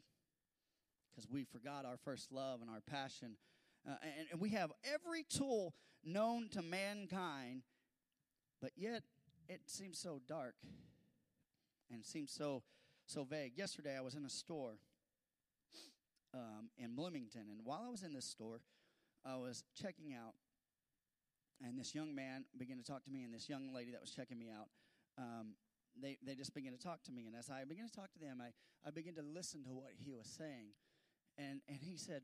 Because 1.11 1.29
we 1.29 1.43
forgot 1.43 1.85
our 1.85 1.97
first 1.97 2.31
love 2.31 2.61
and 2.61 2.69
our 2.69 2.81
passion? 2.81 3.37
Uh, 3.87 3.95
and, 4.03 4.27
and 4.31 4.41
we 4.41 4.49
have 4.49 4.71
every 4.93 5.23
tool 5.23 5.73
known 6.03 6.49
to 6.49 6.61
mankind, 6.61 7.63
but 8.61 8.71
yet 8.75 9.03
it 9.49 9.61
seems 9.65 9.99
so 9.99 10.21
dark 10.27 10.55
and 11.91 12.05
seems 12.05 12.31
so 12.31 12.63
so 13.05 13.23
vague. 13.23 13.53
Yesterday, 13.57 13.97
I 13.97 14.01
was 14.01 14.13
in 14.13 14.23
a 14.23 14.29
store 14.29 14.77
um, 16.33 16.69
in 16.77 16.95
Bloomington, 16.95 17.49
and 17.49 17.61
while 17.63 17.83
I 17.85 17.89
was 17.89 18.03
in 18.03 18.13
this 18.13 18.25
store, 18.25 18.61
I 19.25 19.35
was 19.35 19.63
checking 19.73 20.13
out, 20.13 20.35
and 21.65 21.77
this 21.77 21.95
young 21.95 22.13
man 22.13 22.45
began 22.55 22.77
to 22.77 22.83
talk 22.83 23.03
to 23.05 23.11
me, 23.11 23.23
and 23.23 23.33
this 23.33 23.49
young 23.49 23.73
lady 23.73 23.91
that 23.91 24.01
was 24.01 24.11
checking 24.11 24.37
me 24.37 24.49
out. 24.55 24.67
Um, 25.17 25.55
they, 25.99 26.17
they 26.23 26.35
just 26.35 26.53
began 26.53 26.71
to 26.71 26.77
talk 26.77 27.01
to 27.05 27.11
me, 27.11 27.25
and 27.25 27.35
as 27.35 27.49
I 27.49 27.65
began 27.65 27.89
to 27.89 27.91
talk 27.91 28.13
to 28.13 28.19
them, 28.19 28.39
I, 28.39 28.53
I 28.87 28.91
began 28.91 29.15
to 29.15 29.23
listen 29.23 29.63
to 29.63 29.73
what 29.73 29.89
he 29.97 30.11
was 30.11 30.27
saying. 30.27 30.77
And, 31.37 31.61
and 31.67 31.79
he 31.81 31.97
said, 31.97 32.21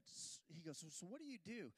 he 0.47 0.61
goes, 0.61 0.77
so, 0.77 0.87
so 0.91 1.07
what 1.07 1.19
do 1.19 1.25
you 1.25 1.39
do? 1.43 1.71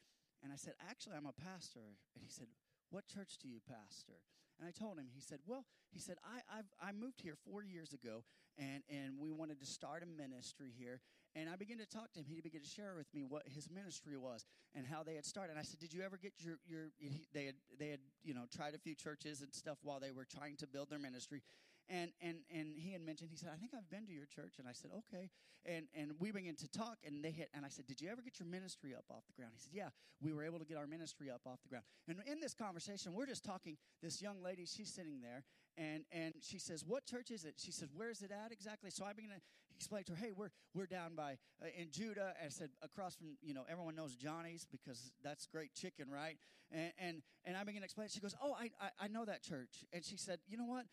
And 0.44 0.52
I 0.52 0.58
said, 0.58 0.74
actually, 0.90 1.16
I'm 1.16 1.26
a 1.26 1.34
pastor. 1.34 1.96
And 2.14 2.24
he 2.24 2.30
said, 2.30 2.48
what 2.90 3.08
church 3.08 3.38
do 3.42 3.48
you 3.48 3.60
pastor? 3.66 4.20
And 4.60 4.68
I 4.68 4.72
told 4.72 4.98
him, 4.98 5.08
he 5.14 5.22
said, 5.22 5.40
Well, 5.46 5.66
he 5.92 6.00
said, 6.00 6.18
I, 6.24 6.60
I've, 6.60 6.72
I 6.82 6.92
moved 6.92 7.22
here 7.22 7.36
four 7.46 7.64
years 7.64 7.94
ago 7.94 8.24
and, 8.58 8.82
and 8.90 9.20
we 9.20 9.32
wanted 9.32 9.60
to 9.60 9.66
start 9.66 10.04
a 10.04 10.06
ministry 10.06 10.74
here. 10.78 11.02
And 11.36 11.50
I 11.50 11.56
began 11.56 11.78
to 11.78 11.86
talk 11.86 12.12
to 12.14 12.20
him. 12.20 12.26
He 12.28 12.42
began 12.42 12.62
to 12.62 12.68
share 12.68 12.96
with 12.98 13.14
me 13.14 13.22
what 13.22 13.44
his 13.46 13.70
ministry 13.70 14.18
was 14.18 14.46
and 14.74 14.88
how 14.88 15.04
they 15.04 15.14
had 15.14 15.26
started. 15.26 15.52
And 15.52 15.60
I 15.60 15.64
said, 15.64 15.80
Did 15.80 15.94
you 15.94 16.02
ever 16.02 16.18
get 16.18 16.34
your, 16.40 16.58
your 16.68 16.90
they 17.34 17.46
had, 17.46 17.56
they 17.80 17.90
had, 17.90 18.00
you 18.24 18.34
know, 18.34 18.46
tried 18.56 18.74
a 18.74 18.80
few 18.80 18.96
churches 18.96 19.42
and 19.42 19.54
stuff 19.54 19.78
while 19.84 20.00
they 20.00 20.12
were 20.12 20.26
trying 20.26 20.58
to 20.58 20.68
build 20.68 20.90
their 20.90 21.00
ministry. 21.00 21.42
And, 21.90 22.12
and, 22.22 22.38
and 22.54 22.78
he 22.78 22.92
had 22.92 23.02
mentioned, 23.02 23.30
he 23.32 23.38
said, 23.38 23.50
I 23.54 23.58
think 23.58 23.72
I've 23.74 23.90
been 23.90 24.06
to 24.08 24.12
your 24.12 24.26
church. 24.26 24.56
And 24.60 24.68
I 24.68 24.74
said, 24.74 24.92
okay. 24.92 25.30
And, 25.66 25.88
and 25.96 26.12
we 26.20 26.32
began 26.32 26.56
to 26.56 26.72
talk, 26.72 26.98
and 27.06 27.24
they 27.24 27.32
hit, 27.32 27.50
and 27.54 27.66
I 27.66 27.70
said, 27.70 27.88
did 27.88 28.00
you 28.00 28.10
ever 28.10 28.22
get 28.22 28.40
your 28.40 28.48
ministry 28.48 28.94
up 28.94 29.06
off 29.10 29.24
the 29.28 29.34
ground? 29.34 29.54
He 29.56 29.60
said, 29.60 29.74
yeah, 29.74 29.90
we 30.22 30.34
were 30.34 30.44
able 30.44 30.60
to 30.60 30.66
get 30.66 30.78
our 30.78 30.88
ministry 30.88 31.30
up 31.30 31.42
off 31.46 31.62
the 31.64 31.70
ground. 31.70 31.86
And 32.08 32.18
in 32.26 32.40
this 32.40 32.54
conversation, 32.54 33.14
we're 33.14 33.26
just 33.26 33.44
talking, 33.44 33.78
this 34.02 34.22
young 34.22 34.44
lady, 34.44 34.66
she's 34.66 34.94
sitting 34.94 35.20
there, 35.22 35.44
and, 35.78 36.04
and 36.12 36.34
she 36.42 36.60
says, 36.60 36.84
what 36.86 37.06
church 37.06 37.32
is 37.32 37.46
it? 37.46 37.56
She 37.58 37.72
says, 37.72 37.90
where's 37.96 38.22
it 38.22 38.32
at 38.32 38.52
exactly? 38.52 38.90
So 38.90 39.06
I 39.06 39.14
began 39.14 39.32
to 39.32 39.42
explain 39.76 40.04
to 40.06 40.14
her, 40.14 40.18
hey, 40.18 40.32
we're, 40.36 40.50
we're 40.74 40.88
down 40.88 41.16
by, 41.16 41.38
uh, 41.62 41.68
in 41.78 41.92
Judah. 41.92 42.34
And 42.40 42.48
I 42.48 42.50
said, 42.50 42.70
across 42.82 43.16
from, 43.16 43.38
you 43.42 43.54
know, 43.54 43.64
everyone 43.70 43.96
knows 43.96 44.16
Johnny's 44.16 44.66
because 44.70 45.12
that's 45.24 45.46
great 45.46 45.74
chicken, 45.74 46.08
right? 46.10 46.38
And, 46.72 46.92
and, 46.98 47.22
and 47.46 47.56
I 47.56 47.64
began 47.64 47.82
to 47.82 47.86
explain. 47.86 48.08
She 48.10 48.20
goes, 48.20 48.36
oh, 48.42 48.56
I, 48.60 48.72
I, 48.82 49.06
I 49.06 49.08
know 49.08 49.24
that 49.26 49.44
church. 49.44 49.86
And 49.94 50.04
she 50.04 50.18
said, 50.18 50.40
you 50.48 50.58
know 50.58 50.66
what? 50.66 50.86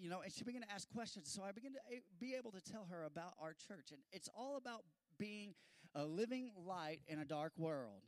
You 0.00 0.08
know, 0.08 0.22
and 0.22 0.32
she 0.32 0.44
began 0.44 0.62
to 0.62 0.72
ask 0.72 0.88
questions. 0.88 1.30
So 1.30 1.42
I 1.42 1.52
began 1.52 1.72
to 1.72 1.78
be 2.18 2.34
able 2.34 2.52
to 2.52 2.60
tell 2.60 2.86
her 2.90 3.04
about 3.04 3.34
our 3.40 3.52
church. 3.52 3.90
And 3.92 4.00
it's 4.12 4.28
all 4.34 4.56
about 4.56 4.82
being 5.18 5.54
a 5.94 6.04
living 6.04 6.50
light 6.66 7.00
in 7.06 7.18
a 7.18 7.24
dark 7.24 7.52
world. 7.58 8.02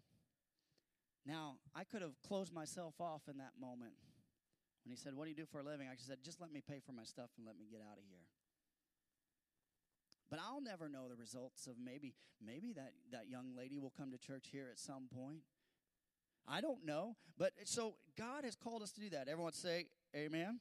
Now, 1.27 1.57
I 1.75 1.85
could 1.85 2.03
have 2.03 2.21
closed 2.27 2.53
myself 2.53 2.95
off 3.01 3.23
in 3.29 3.39
that 3.39 3.53
moment. 3.61 3.93
When 4.85 4.91
he 4.91 4.97
said, 4.97 5.15
What 5.15 5.25
do 5.25 5.31
you 5.31 5.37
do 5.37 5.47
for 5.47 5.61
a 5.61 5.63
living? 5.63 5.87
I 5.91 5.95
just 5.95 6.09
said, 6.09 6.19
Just 6.25 6.41
let 6.41 6.53
me 6.53 6.61
pay 6.67 6.81
for 6.85 6.93
my 6.93 7.05
stuff 7.05 7.31
and 7.37 7.47
let 7.47 7.57
me 7.57 7.67
get 7.71 7.81
out 7.81 7.99
of 7.99 8.05
here. 8.09 8.27
But 10.31 10.41
I'll 10.41 10.63
never 10.63 10.89
know 10.89 11.09
the 11.09 11.15
results 11.15 11.67
of 11.67 11.75
maybe 11.83 12.15
maybe 12.45 12.73
that, 12.73 12.93
that 13.13 13.29
young 13.29 13.55
lady 13.57 13.79
will 13.79 13.93
come 13.97 14.11
to 14.11 14.19
church 14.19 14.49
here 14.51 14.69
at 14.71 14.79
some 14.79 15.09
point. 15.15 15.41
I 16.49 16.61
don't 16.61 16.85
know. 16.85 17.17
But 17.39 17.53
so 17.65 17.95
God 18.19 18.45
has 18.45 18.57
called 18.57 18.83
us 18.83 18.91
to 18.93 19.01
do 19.01 19.11
that. 19.11 19.29
Everyone 19.29 19.53
say, 19.53 19.87
Amen. 20.17 20.59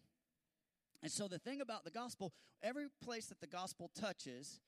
And 1.03 1.11
so 1.11 1.27
the 1.27 1.39
thing 1.39 1.61
about 1.61 1.83
the 1.83 1.91
gospel, 1.91 2.33
every 2.61 2.85
place 3.03 3.27
that 3.27 3.39
the 3.39 3.47
gospel 3.47 3.89
touches, 3.99 4.59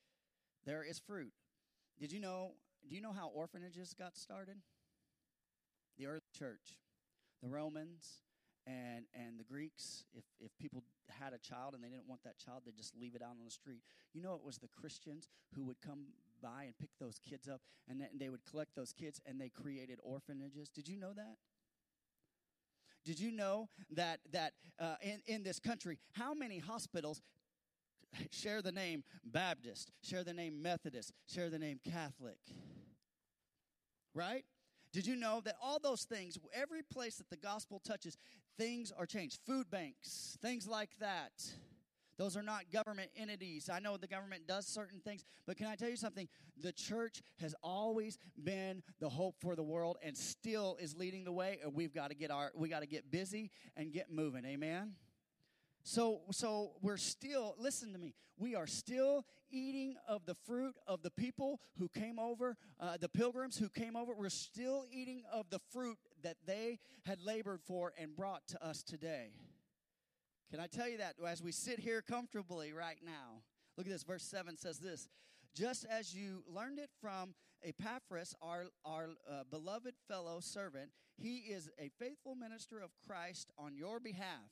there 0.65 0.83
is 0.83 0.99
fruit. 0.99 1.33
Did 1.99 2.11
you 2.11 2.19
know? 2.19 2.53
Do 2.87 2.95
you 2.95 3.01
know 3.01 3.13
how 3.13 3.29
orphanages 3.29 3.93
got 3.93 4.17
started? 4.17 4.57
The 5.97 6.07
early 6.07 6.19
church, 6.37 6.79
the 7.41 7.49
Romans, 7.49 8.23
and 8.65 9.05
and 9.13 9.39
the 9.39 9.43
Greeks. 9.43 10.05
If 10.13 10.23
if 10.39 10.51
people 10.57 10.83
had 11.09 11.33
a 11.33 11.37
child 11.37 11.75
and 11.75 11.83
they 11.83 11.89
didn't 11.89 12.07
want 12.07 12.23
that 12.23 12.39
child, 12.39 12.63
they'd 12.65 12.75
just 12.75 12.95
leave 12.99 13.15
it 13.15 13.21
out 13.21 13.37
on 13.37 13.45
the 13.45 13.51
street. 13.51 13.81
You 14.13 14.21
know, 14.21 14.33
it 14.35 14.43
was 14.43 14.57
the 14.57 14.69
Christians 14.69 15.27
who 15.55 15.63
would 15.65 15.81
come 15.81 16.07
by 16.41 16.63
and 16.63 16.77
pick 16.77 16.89
those 16.99 17.19
kids 17.19 17.47
up, 17.47 17.61
and 17.87 18.01
then 18.01 18.09
they 18.17 18.29
would 18.29 18.43
collect 18.43 18.75
those 18.75 18.91
kids, 18.91 19.21
and 19.25 19.39
they 19.39 19.49
created 19.49 19.99
orphanages. 20.03 20.69
Did 20.69 20.87
you 20.87 20.97
know 20.97 21.13
that? 21.13 21.37
Did 23.05 23.19
you 23.19 23.31
know 23.31 23.69
that 23.91 24.19
that 24.31 24.53
uh, 24.79 24.95
in 25.01 25.21
in 25.25 25.43
this 25.43 25.59
country, 25.59 25.97
how 26.13 26.33
many 26.33 26.57
hospitals 26.57 27.21
share 28.31 28.61
the 28.61 28.71
name 28.71 29.03
Baptist, 29.23 29.91
share 30.01 30.23
the 30.23 30.33
name 30.33 30.61
Methodist, 30.61 31.13
share 31.27 31.49
the 31.49 31.59
name 31.59 31.79
Catholic? 31.83 32.37
Right? 34.15 34.45
Did 34.93 35.07
you 35.07 35.15
know 35.15 35.41
that 35.43 35.55
all 35.61 35.79
those 35.81 36.03
things, 36.03 36.37
every 36.53 36.83
place 36.83 37.15
that 37.15 37.29
the 37.29 37.37
gospel 37.37 37.81
touches, 37.83 38.15
things 38.59 38.93
are 38.95 39.07
changed? 39.07 39.39
Food 39.45 39.69
banks, 39.71 40.37
things 40.39 40.67
like 40.67 40.91
that. 40.99 41.31
Those 42.17 42.37
are 42.37 42.43
not 42.43 42.71
government 42.71 43.09
entities. 43.15 43.69
I 43.71 43.79
know 43.79 43.97
the 43.97 44.07
government 44.07 44.47
does 44.47 44.67
certain 44.67 44.99
things, 44.99 45.25
but 45.47 45.57
can 45.57 45.67
I 45.67 45.75
tell 45.75 45.89
you 45.89 45.95
something? 45.95 46.27
The 46.61 46.71
church 46.71 47.23
has 47.39 47.55
always 47.63 48.19
been 48.41 48.83
the 48.99 49.09
hope 49.09 49.35
for 49.41 49.55
the 49.55 49.63
world 49.63 49.97
and 50.03 50.15
still 50.15 50.77
is 50.79 50.95
leading 50.95 51.23
the 51.23 51.31
way, 51.31 51.59
and 51.63 51.73
we've 51.73 51.93
got 51.93 52.09
to 52.09 52.15
get 52.15 52.29
our 52.29 52.51
we 52.55 52.69
got 52.69 52.81
to 52.81 52.87
get 52.87 53.09
busy 53.09 53.49
and 53.75 53.91
get 53.91 54.11
moving. 54.11 54.45
Amen. 54.45 54.93
So 55.83 56.21
so 56.31 56.73
we're 56.81 56.97
still 56.97 57.55
listen 57.57 57.93
to 57.93 57.99
me. 57.99 58.13
We 58.37 58.55
are 58.55 58.67
still 58.67 59.25
eating 59.51 59.95
of 60.07 60.25
the 60.25 60.35
fruit 60.35 60.75
of 60.87 61.03
the 61.03 61.11
people 61.11 61.59
who 61.77 61.87
came 61.87 62.19
over, 62.19 62.57
uh, 62.79 62.97
the 62.97 63.09
pilgrims 63.09 63.57
who 63.57 63.69
came 63.69 63.95
over. 63.95 64.13
We're 64.13 64.29
still 64.29 64.85
eating 64.91 65.23
of 65.31 65.49
the 65.49 65.59
fruit 65.71 65.97
that 66.23 66.37
they 66.45 66.79
had 67.05 67.19
labored 67.21 67.61
for 67.61 67.93
and 67.97 68.15
brought 68.15 68.47
to 68.49 68.63
us 68.65 68.83
today. 68.83 69.31
Can 70.53 70.61
I 70.61 70.67
tell 70.67 70.87
you 70.87 70.99
that 70.99 71.15
as 71.27 71.41
we 71.41 71.51
sit 71.51 71.79
here 71.79 72.03
comfortably 72.03 72.73
right 72.73 72.99
now? 73.03 73.41
Look 73.75 73.87
at 73.87 73.91
this. 73.91 74.03
Verse 74.03 74.21
7 74.21 74.55
says 74.55 74.77
this 74.77 75.07
Just 75.55 75.83
as 75.89 76.13
you 76.13 76.43
learned 76.47 76.77
it 76.77 76.91
from 77.01 77.33
Epaphras, 77.63 78.35
our, 78.39 78.65
our 78.85 79.09
uh, 79.27 79.45
beloved 79.49 79.95
fellow 80.07 80.39
servant, 80.41 80.91
he 81.17 81.37
is 81.37 81.71
a 81.79 81.89
faithful 81.97 82.35
minister 82.35 82.79
of 82.79 82.91
Christ 83.03 83.49
on 83.57 83.75
your 83.75 83.99
behalf. 83.99 84.51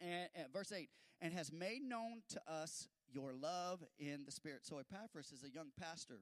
And, 0.00 0.30
verse 0.50 0.72
8, 0.72 0.88
and 1.20 1.34
has 1.34 1.52
made 1.52 1.82
known 1.82 2.22
to 2.30 2.40
us 2.50 2.88
your 3.06 3.34
love 3.34 3.84
in 3.98 4.24
the 4.24 4.32
Spirit. 4.32 4.60
So 4.62 4.78
Epaphras 4.78 5.30
is 5.30 5.44
a 5.44 5.50
young 5.50 5.72
pastor 5.78 6.20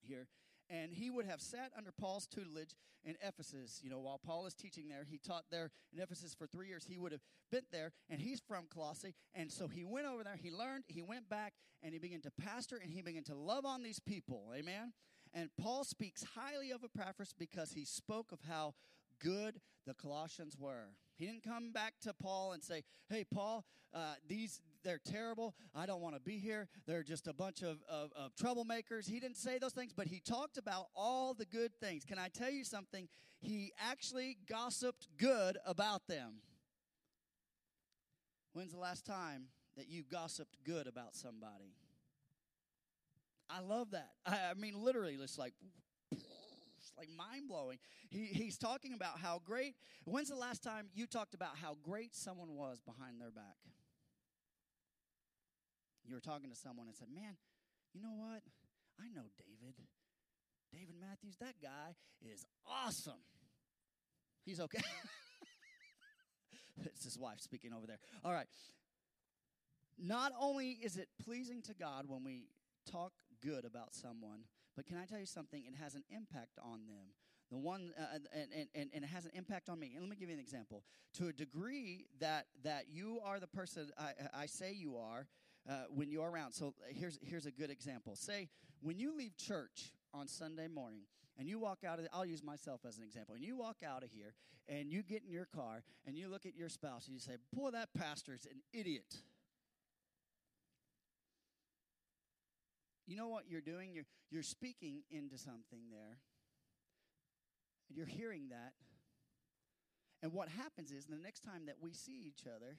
here 0.00 0.28
and 0.70 0.92
he 0.92 1.10
would 1.10 1.26
have 1.26 1.40
sat 1.40 1.72
under 1.76 1.90
Paul's 1.92 2.26
tutelage 2.26 2.74
in 3.04 3.16
Ephesus. 3.22 3.80
You 3.82 3.90
know, 3.90 3.98
while 3.98 4.18
Paul 4.18 4.46
is 4.46 4.54
teaching 4.54 4.88
there, 4.88 5.04
he 5.08 5.18
taught 5.18 5.44
there 5.50 5.70
in 5.92 6.00
Ephesus 6.00 6.34
for 6.34 6.46
three 6.46 6.68
years. 6.68 6.86
He 6.88 6.98
would 6.98 7.12
have 7.12 7.22
been 7.50 7.64
there, 7.72 7.92
and 8.08 8.20
he's 8.20 8.40
from 8.40 8.66
Colossae. 8.72 9.14
And 9.34 9.50
so 9.50 9.68
he 9.68 9.84
went 9.84 10.06
over 10.06 10.24
there, 10.24 10.36
he 10.36 10.50
learned, 10.50 10.84
he 10.86 11.02
went 11.02 11.28
back, 11.28 11.54
and 11.82 11.92
he 11.92 11.98
began 11.98 12.20
to 12.22 12.30
pastor, 12.30 12.76
and 12.76 12.90
he 12.90 13.02
began 13.02 13.24
to 13.24 13.34
love 13.34 13.64
on 13.64 13.82
these 13.82 14.00
people. 14.00 14.52
Amen? 14.54 14.92
And 15.32 15.50
Paul 15.60 15.84
speaks 15.84 16.24
highly 16.34 16.70
of 16.70 16.84
Epaphras 16.84 17.34
because 17.38 17.72
he 17.72 17.84
spoke 17.84 18.32
of 18.32 18.40
how 18.48 18.74
good 19.20 19.60
the 19.86 19.94
Colossians 19.94 20.56
were. 20.58 20.94
He 21.16 21.26
didn't 21.26 21.42
come 21.42 21.72
back 21.72 21.94
to 22.02 22.14
Paul 22.14 22.52
and 22.52 22.62
say, 22.62 22.84
"Hey, 23.08 23.24
Paul, 23.24 23.64
uh, 23.92 24.14
these 24.26 24.60
they're 24.84 25.00
terrible. 25.04 25.54
I 25.74 25.86
don't 25.86 26.00
want 26.00 26.14
to 26.14 26.20
be 26.20 26.38
here. 26.38 26.68
They're 26.86 27.02
just 27.02 27.26
a 27.26 27.32
bunch 27.32 27.62
of, 27.62 27.78
of, 27.88 28.10
of 28.16 28.34
troublemakers." 28.36 29.08
He 29.08 29.20
didn't 29.20 29.36
say 29.36 29.58
those 29.58 29.72
things, 29.72 29.92
but 29.92 30.06
he 30.06 30.20
talked 30.20 30.58
about 30.58 30.86
all 30.94 31.34
the 31.34 31.46
good 31.46 31.72
things. 31.80 32.04
Can 32.04 32.18
I 32.18 32.28
tell 32.28 32.50
you 32.50 32.64
something? 32.64 33.08
He 33.40 33.72
actually 33.78 34.36
gossiped 34.48 35.08
good 35.16 35.58
about 35.66 36.06
them. 36.08 36.40
When's 38.52 38.72
the 38.72 38.78
last 38.78 39.06
time 39.06 39.44
that 39.76 39.88
you 39.88 40.02
gossiped 40.02 40.56
good 40.64 40.86
about 40.86 41.14
somebody? 41.14 41.76
I 43.50 43.60
love 43.60 43.92
that. 43.92 44.10
I, 44.26 44.50
I 44.50 44.54
mean, 44.54 44.74
literally, 44.76 45.14
it's 45.14 45.38
like 45.38 45.54
like 46.98 47.08
mind 47.16 47.48
blowing. 47.48 47.78
He, 48.10 48.26
he's 48.26 48.58
talking 48.58 48.92
about 48.92 49.18
how 49.18 49.40
great. 49.44 49.76
When's 50.04 50.28
the 50.28 50.36
last 50.36 50.62
time 50.62 50.88
you 50.94 51.06
talked 51.06 51.34
about 51.34 51.56
how 51.56 51.76
great 51.82 52.14
someone 52.14 52.56
was 52.56 52.80
behind 52.80 53.20
their 53.20 53.30
back? 53.30 53.56
You 56.08 56.14
were 56.14 56.20
talking 56.20 56.48
to 56.48 56.56
someone 56.56 56.86
and 56.86 56.96
said, 56.96 57.08
Man, 57.12 57.36
you 57.92 58.00
know 58.00 58.16
what? 58.16 58.40
I 58.98 59.08
know 59.14 59.28
David. 59.36 59.86
David 60.72 60.96
Matthews, 61.00 61.36
that 61.40 61.54
guy 61.62 61.94
is 62.22 62.44
awesome. 62.66 63.20
He's 64.44 64.60
okay. 64.60 64.80
it's 66.84 67.04
his 67.04 67.18
wife 67.18 67.40
speaking 67.40 67.72
over 67.72 67.86
there. 67.86 67.98
All 68.24 68.32
right. 68.32 68.46
Not 69.98 70.32
only 70.40 70.78
is 70.82 70.96
it 70.96 71.08
pleasing 71.22 71.62
to 71.62 71.74
God 71.74 72.04
when 72.06 72.24
we 72.24 72.48
talk 72.90 73.12
good 73.42 73.64
about 73.64 73.94
someone, 73.94 74.44
but 74.76 74.86
can 74.86 74.96
I 74.96 75.04
tell 75.04 75.18
you 75.18 75.26
something? 75.26 75.64
It 75.66 75.74
has 75.82 75.94
an 75.94 76.04
impact 76.10 76.58
on 76.62 76.86
them. 76.86 77.12
The 77.50 77.58
one, 77.58 77.92
uh, 77.98 78.18
and, 78.32 78.68
and, 78.74 78.90
and, 78.94 79.04
it 79.04 79.08
has 79.08 79.24
an 79.24 79.30
impact 79.34 79.70
on 79.70 79.80
me. 79.80 79.92
And 79.94 80.02
let 80.02 80.10
me 80.10 80.16
give 80.16 80.28
you 80.28 80.34
an 80.34 80.40
example. 80.40 80.84
To 81.14 81.28
a 81.28 81.32
degree 81.32 82.06
that, 82.20 82.46
that 82.62 82.84
you 82.90 83.20
are 83.24 83.40
the 83.40 83.46
person 83.46 83.90
I, 83.98 84.12
I 84.34 84.46
say 84.46 84.72
you 84.72 84.98
are 84.98 85.26
uh, 85.68 85.84
when 85.94 86.10
you're 86.10 86.30
around. 86.30 86.52
So 86.52 86.74
here's, 86.88 87.18
here's 87.22 87.46
a 87.46 87.50
good 87.50 87.70
example. 87.70 88.16
Say, 88.16 88.48
when 88.80 88.98
you 88.98 89.16
leave 89.16 89.36
church 89.36 89.92
on 90.14 90.28
Sunday 90.28 90.68
morning, 90.68 91.02
and 91.38 91.48
you 91.48 91.58
walk 91.58 91.84
out 91.86 91.98
of, 91.98 92.04
the, 92.04 92.10
I'll 92.12 92.26
use 92.26 92.42
myself 92.42 92.80
as 92.86 92.98
an 92.98 93.04
example, 93.04 93.34
and 93.34 93.44
you 93.44 93.56
walk 93.56 93.76
out 93.86 94.02
of 94.02 94.10
here, 94.10 94.34
and 94.68 94.90
you 94.90 95.02
get 95.02 95.22
in 95.24 95.30
your 95.30 95.46
car, 95.46 95.84
and 96.06 96.16
you 96.16 96.28
look 96.28 96.46
at 96.46 96.56
your 96.56 96.68
spouse, 96.68 97.06
and 97.06 97.14
you 97.14 97.20
say, 97.20 97.36
Boy, 97.52 97.70
that 97.70 97.90
pastor's 97.94 98.46
an 98.46 98.60
idiot. 98.72 99.14
you 103.08 103.16
know 103.16 103.28
what 103.28 103.44
you're 103.48 103.62
doing? 103.62 103.94
You're, 103.94 104.04
you're 104.30 104.42
speaking 104.42 105.02
into 105.10 105.38
something 105.38 105.88
there. 105.90 106.18
And 107.88 107.96
you're 107.96 108.06
hearing 108.06 108.50
that. 108.50 108.74
And 110.22 110.34
what 110.34 110.48
happens 110.50 110.92
is 110.92 111.06
the 111.06 111.16
next 111.16 111.40
time 111.40 111.66
that 111.66 111.76
we 111.80 111.94
see 111.94 112.22
each 112.26 112.44
other, 112.46 112.76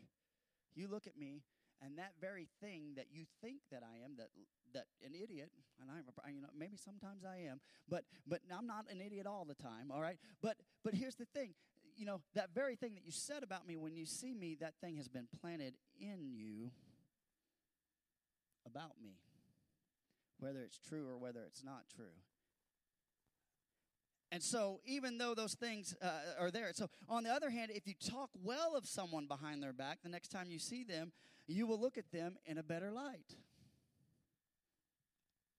you 0.75 0.87
look 0.87 1.07
at 1.07 1.17
me, 1.17 1.41
and 1.81 1.97
that 1.97 2.13
very 2.19 2.47
thing 2.61 2.93
that 2.95 3.07
you 3.11 3.23
think 3.41 3.61
that 3.71 3.83
I 3.83 4.03
am, 4.03 4.15
that 4.17 4.29
that 4.73 4.85
an 5.05 5.13
idiot, 5.15 5.49
and 5.81 5.89
I, 5.89 6.29
you 6.29 6.41
know, 6.41 6.49
maybe 6.57 6.77
sometimes 6.77 7.23
I 7.25 7.49
am, 7.49 7.59
but 7.87 8.03
but 8.27 8.41
I'm 8.55 8.67
not 8.67 8.85
an 8.91 9.01
idiot 9.01 9.25
all 9.25 9.45
the 9.45 9.55
time. 9.55 9.91
All 9.91 10.01
right, 10.01 10.17
but 10.41 10.57
but 10.83 10.93
here's 10.93 11.15
the 11.15 11.25
thing, 11.25 11.53
you 11.95 12.05
know, 12.05 12.21
that 12.35 12.53
very 12.53 12.75
thing 12.75 12.95
that 12.95 13.05
you 13.05 13.11
said 13.11 13.43
about 13.43 13.67
me 13.67 13.77
when 13.77 13.95
you 13.95 14.05
see 14.05 14.33
me, 14.33 14.57
that 14.59 14.73
thing 14.81 14.97
has 14.97 15.07
been 15.07 15.27
planted 15.41 15.75
in 15.99 16.31
you 16.31 16.71
about 18.65 18.93
me 19.01 19.17
whether 20.39 20.61
it's 20.63 20.79
true 20.79 21.07
or 21.07 21.17
whether 21.17 21.41
it's 21.45 21.63
not 21.63 21.83
true. 21.93 22.15
And 24.31 24.43
so, 24.43 24.79
even 24.85 25.17
though 25.17 25.33
those 25.33 25.55
things 25.55 25.95
uh, 26.01 26.09
are 26.39 26.51
there, 26.51 26.69
so 26.73 26.87
on 27.07 27.23
the 27.23 27.31
other 27.31 27.49
hand, 27.49 27.71
if 27.73 27.87
you 27.87 27.95
talk 27.95 28.29
well 28.43 28.75
of 28.75 28.85
someone 28.85 29.25
behind 29.25 29.63
their 29.63 29.73
back, 29.73 29.99
the 30.03 30.09
next 30.09 30.27
time 30.27 30.51
you 30.51 30.59
see 30.59 30.83
them, 30.83 31.11
you 31.49 31.67
will 31.67 31.79
look 31.79 31.97
at 31.97 32.11
them 32.11 32.37
in 32.45 32.57
a 32.57 32.63
better 32.63 32.91
light. 32.91 33.35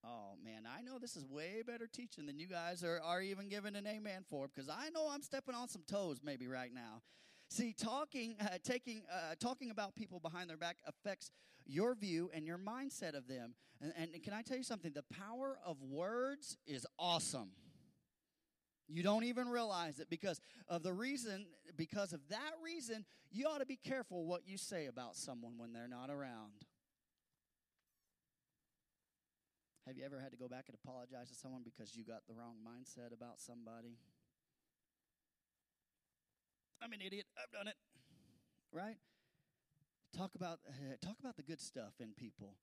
Oh 0.05 0.35
man, 0.43 0.63
I 0.67 0.81
know 0.81 0.99
this 0.99 1.17
is 1.17 1.27
way 1.27 1.63
better 1.67 1.87
teaching 1.87 2.27
than 2.27 2.39
you 2.39 2.47
guys 2.47 2.83
are, 2.83 3.01
are 3.05 3.21
even 3.21 3.49
giving 3.49 3.77
an 3.77 3.87
amen 3.87 4.25
for 4.31 4.49
because 4.49 4.71
I 4.71 4.89
know 4.91 5.09
I'm 5.11 5.23
stepping 5.23 5.55
on 5.55 5.69
some 5.69 5.83
toes 5.87 6.21
maybe 6.25 6.47
right 6.47 6.73
now. 6.73 7.03
See, 7.51 7.75
talking, 7.77 8.37
uh, 8.41 8.59
taking, 8.63 9.03
uh, 9.13 9.35
talking 9.41 9.71
about 9.71 9.97
people 9.97 10.21
behind 10.21 10.49
their 10.49 10.57
back 10.57 10.79
affects 10.87 11.33
your 11.67 11.95
view 11.95 12.31
and 12.33 12.47
your 12.47 12.59
mindset 12.59 13.15
of 13.15 13.27
them. 13.27 13.55
And, 13.83 13.93
and 14.15 14.23
can 14.23 14.33
I 14.33 14.43
tell 14.43 14.57
you 14.57 14.63
something? 14.63 14.93
The 14.93 15.05
power 15.15 15.59
of 15.67 15.83
words 15.83 16.57
is 16.67 16.87
awesome. 16.99 17.51
You 18.93 19.03
don't 19.03 19.25
even 19.25 19.49
realize 19.49 20.01
it 20.01 20.11
because 20.11 20.41
of 20.69 20.83
the 20.83 20.93
reason, 20.93 21.47
because 21.77 22.13
of 22.13 22.21
that 22.29 22.53
reason, 22.63 23.05
you 23.31 23.47
ought 23.47 23.59
to 23.59 23.67
be 23.67 23.77
careful 23.77 24.25
what 24.25 24.43
you 24.47 24.59
say 24.59 24.87
about 24.87 25.15
someone 25.15 25.53
when 25.59 25.73
they're 25.73 25.89
not 25.89 26.11
around. 26.11 26.67
Have 29.87 29.97
you 29.97 30.05
ever 30.05 30.19
had 30.19 30.33
to 30.33 30.37
go 30.37 30.49
back 30.49 30.65
and 30.69 30.77
apologize 30.85 31.29
to 31.31 31.35
someone 31.35 31.63
because 31.65 31.97
you 31.97 32.05
got 32.05 32.23
the 32.29 32.35
wrong 32.35 32.57
mindset 32.67 33.13
about 33.13 33.41
somebody? 33.41 33.99
I'm 36.83 36.93
an 36.93 37.01
idiot. 37.05 37.27
I've 37.41 37.53
done 37.53 37.69
it. 37.69 37.75
Right? 38.73 38.97
Talk 40.17 40.35
about 40.35 40.59
uh, 40.69 40.97
talk 41.01 41.17
about 41.21 41.37
the 41.37 41.43
good 41.43 41.61
stuff 41.61 41.95
in 42.01 42.13
people. 42.17 42.55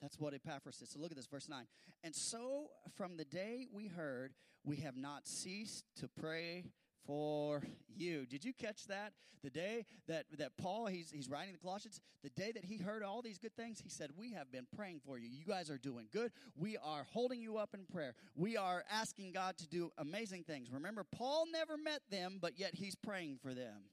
That's 0.00 0.18
what 0.18 0.34
Epaphras 0.34 0.80
is. 0.80 0.90
So 0.90 0.98
look 0.98 1.10
at 1.10 1.16
this, 1.16 1.26
verse 1.26 1.48
9. 1.48 1.64
And 2.02 2.14
so 2.14 2.68
from 2.96 3.16
the 3.16 3.24
day 3.24 3.66
we 3.72 3.88
heard, 3.88 4.32
we 4.64 4.76
have 4.76 4.96
not 4.96 5.26
ceased 5.26 5.84
to 5.96 6.08
pray 6.08 6.64
for 7.06 7.62
you. 7.94 8.26
Did 8.26 8.44
you 8.44 8.52
catch 8.52 8.86
that? 8.86 9.12
The 9.42 9.50
day 9.50 9.86
that, 10.06 10.26
that 10.38 10.58
Paul, 10.58 10.86
he's, 10.86 11.10
he's 11.10 11.30
writing 11.30 11.52
the 11.52 11.58
Colossians, 11.58 12.00
the 12.22 12.28
day 12.28 12.52
that 12.52 12.64
he 12.64 12.76
heard 12.76 13.02
all 13.02 13.22
these 13.22 13.38
good 13.38 13.56
things, 13.56 13.80
he 13.80 13.88
said, 13.88 14.10
We 14.18 14.32
have 14.32 14.52
been 14.52 14.66
praying 14.76 15.00
for 15.04 15.18
you. 15.18 15.28
You 15.28 15.46
guys 15.46 15.70
are 15.70 15.78
doing 15.78 16.08
good. 16.12 16.30
We 16.56 16.76
are 16.76 17.06
holding 17.10 17.40
you 17.40 17.56
up 17.56 17.70
in 17.74 17.86
prayer. 17.90 18.14
We 18.36 18.58
are 18.58 18.84
asking 18.90 19.32
God 19.32 19.56
to 19.58 19.66
do 19.66 19.92
amazing 19.96 20.44
things. 20.44 20.70
Remember, 20.70 21.04
Paul 21.04 21.46
never 21.50 21.78
met 21.78 22.02
them, 22.10 22.38
but 22.40 22.58
yet 22.58 22.74
he's 22.74 22.94
praying 22.94 23.38
for 23.42 23.54
them. 23.54 23.84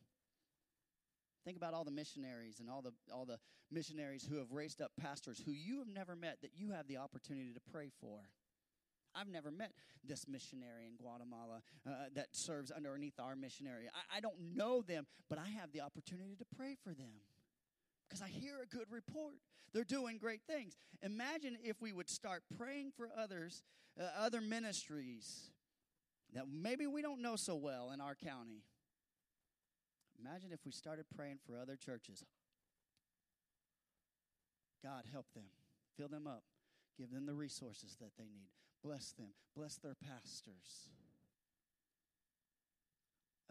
Think 1.48 1.56
about 1.56 1.74
all 1.74 1.86
the 1.86 1.92
missionaries 1.92 2.60
and 2.60 2.70
all 2.70 2.82
the 2.82 2.92
all 3.10 3.24
the 3.24 3.40
missionaries 3.72 4.28
who 4.30 4.36
have 4.36 4.52
raised 4.52 4.82
up 4.82 4.92
pastors 5.00 5.42
who 5.46 5.54
you 5.54 5.80
have 5.80 5.88
never 5.88 6.14
met 6.14 6.40
that 6.42 6.52
you 6.54 6.72
have 6.72 6.90
the 6.90 6.98
opportunity 6.98 7.54
to 7.54 7.62
pray 7.72 7.90
for. 8.02 8.20
I've 9.16 9.30
never 9.30 9.50
met 9.50 9.72
this 10.04 10.28
missionary 10.28 10.88
in 10.88 10.98
Guatemala 10.98 11.62
uh, 11.88 11.92
that 12.16 12.36
serves 12.36 12.70
underneath 12.70 13.18
our 13.18 13.38
missionary. 13.38 13.86
I, 13.88 14.18
I 14.18 14.20
don't 14.20 14.58
know 14.58 14.82
them, 14.82 15.08
but 15.30 15.40
I 15.40 15.48
have 15.48 15.72
the 15.72 15.80
opportunity 15.80 16.36
to 16.36 16.44
pray 16.58 16.76
for 16.84 16.94
them 16.94 17.22
because 18.10 18.22
I 18.22 18.28
hear 18.28 18.56
a 18.62 18.66
good 18.66 18.88
report. 18.92 19.36
They're 19.74 19.86
doing 19.86 20.18
great 20.18 20.42
things. 20.50 20.76
Imagine 21.02 21.58
if 21.64 21.82
we 21.82 21.94
would 21.94 22.10
start 22.10 22.44
praying 22.58 22.92
for 22.98 23.10
others, 23.18 23.64
uh, 23.98 24.04
other 24.20 24.42
ministries 24.42 25.52
that 26.34 26.44
maybe 26.52 26.88
we 26.88 27.02
don't 27.02 27.22
know 27.22 27.38
so 27.38 27.56
well 27.56 27.92
in 27.94 28.02
our 28.02 28.16
county. 28.16 28.64
Imagine 30.20 30.52
if 30.52 30.66
we 30.66 30.72
started 30.72 31.06
praying 31.16 31.38
for 31.46 31.60
other 31.60 31.76
churches. 31.76 32.24
God, 34.84 35.04
help 35.12 35.26
them, 35.34 35.46
fill 35.98 36.08
them 36.08 36.28
up, 36.28 36.44
give 36.98 37.12
them 37.12 37.26
the 37.26 37.34
resources 37.34 37.98
that 38.00 38.12
they 38.18 38.26
need, 38.26 38.50
bless 38.84 39.12
them, 39.12 39.30
bless 39.56 39.76
their 39.78 39.96
pastors. 39.96 40.90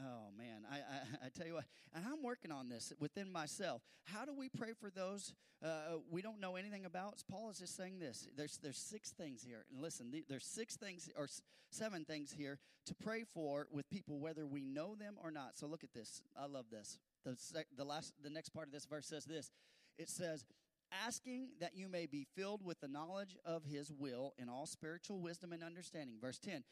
Oh 0.00 0.28
man, 0.37 0.62
I, 0.70 0.76
I, 0.76 1.26
I, 1.26 1.28
tell 1.37 1.46
you 1.46 1.54
what, 1.54 1.64
and 1.94 2.04
I'm 2.04 2.22
working 2.22 2.52
on 2.52 2.68
this 2.68 2.92
within 2.98 3.30
myself. 3.30 3.82
How 4.04 4.24
do 4.24 4.35
we 4.35 4.48
pray 4.48 4.72
for 4.78 4.90
those 4.90 5.35
uh, 5.64 5.98
we 6.11 6.20
don't 6.20 6.40
know 6.40 6.56
anything 6.56 6.85
about? 6.85 7.22
Paul 7.30 7.48
is 7.50 7.59
just 7.59 7.76
saying 7.76 7.98
this. 7.98 8.28
There's 8.37 8.59
there's 8.62 8.78
six 8.78 9.11
things 9.11 9.42
here, 9.42 9.64
and 9.70 9.80
listen, 9.80 10.12
there's 10.28 10.44
six 10.44 10.76
things 10.76 11.09
or 11.16 11.28
seven 11.70 12.04
things 12.04 12.32
here 12.32 12.59
to 12.87 12.94
pray 12.94 13.24
for 13.24 13.68
with 13.70 13.88
people, 13.88 14.18
whether 14.18 14.46
we 14.46 14.64
know 14.64 14.94
them 14.94 15.14
or 15.22 15.30
not. 15.30 15.56
So 15.56 15.66
look 15.66 15.82
at 15.82 15.94
this. 15.94 16.20
I 16.38 16.46
love 16.46 16.66
this. 16.70 16.98
The 17.24 17.35
sec, 17.37 17.66
the 17.76 17.85
last 17.85 18.12
the 18.22 18.30
next 18.30 18.50
part 18.50 18.66
of 18.66 18.72
this 18.72 18.85
verse 18.85 19.06
says 19.06 19.24
this. 19.24 19.50
It 19.98 20.11
says, 20.11 20.44
asking 20.92 21.48
that 21.61 21.74
you 21.74 21.88
may 21.88 22.06
be 22.06 22.26
filled 22.37 22.62
with 22.64 22.80
the 22.80 22.88
knowledge 22.88 23.37
of 23.44 23.64
his 23.64 23.90
will 23.90 24.35
in 24.38 24.48
all 24.48 24.66
spiritual 24.66 25.20
wisdom 25.20 25.52
and 25.52 25.62
understanding. 25.62 26.16
Verse 26.20 26.38
10 26.38 26.64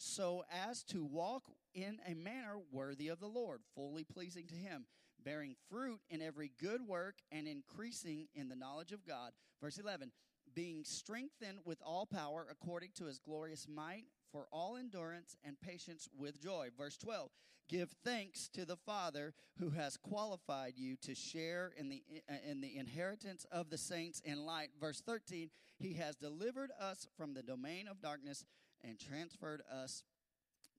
so 0.00 0.44
as 0.66 0.82
to 0.84 1.04
walk 1.04 1.44
in 1.74 1.98
a 2.06 2.14
manner 2.14 2.56
worthy 2.72 3.08
of 3.08 3.20
the 3.20 3.26
Lord, 3.26 3.60
fully 3.74 4.02
pleasing 4.02 4.46
to 4.46 4.54
him, 4.54 4.86
bearing 5.22 5.54
fruit 5.68 6.00
in 6.08 6.22
every 6.22 6.52
good 6.58 6.80
work 6.86 7.16
and 7.30 7.46
increasing 7.46 8.26
in 8.34 8.48
the 8.48 8.56
knowledge 8.56 8.92
of 8.92 9.06
God. 9.06 9.32
Verse 9.60 9.78
11 9.78 10.10
being 10.52 10.82
strengthened 10.82 11.58
with 11.64 11.80
all 11.84 12.06
power 12.06 12.44
according 12.50 12.90
to 12.96 13.04
his 13.04 13.20
glorious 13.20 13.68
might 13.68 14.06
for 14.32 14.46
all 14.50 14.76
endurance 14.76 15.36
and 15.44 15.60
patience 15.60 16.08
with 16.16 16.40
joy. 16.40 16.68
Verse 16.76 16.96
12 16.96 17.30
Give 17.68 17.90
thanks 18.04 18.48
to 18.54 18.64
the 18.64 18.76
Father 18.76 19.32
who 19.60 19.70
has 19.70 19.96
qualified 19.96 20.72
you 20.76 20.96
to 21.02 21.14
share 21.14 21.72
in 21.76 21.88
the, 21.88 22.02
uh, 22.28 22.34
in 22.50 22.60
the 22.60 22.76
inheritance 22.76 23.46
of 23.52 23.70
the 23.70 23.78
saints 23.78 24.20
in 24.24 24.44
light. 24.44 24.70
Verse 24.80 25.00
13 25.00 25.50
He 25.78 25.92
has 25.94 26.16
delivered 26.16 26.70
us 26.80 27.06
from 27.16 27.34
the 27.34 27.44
domain 27.44 27.86
of 27.86 28.00
darkness 28.00 28.44
and 28.84 28.98
transferred 28.98 29.62
us 29.72 30.04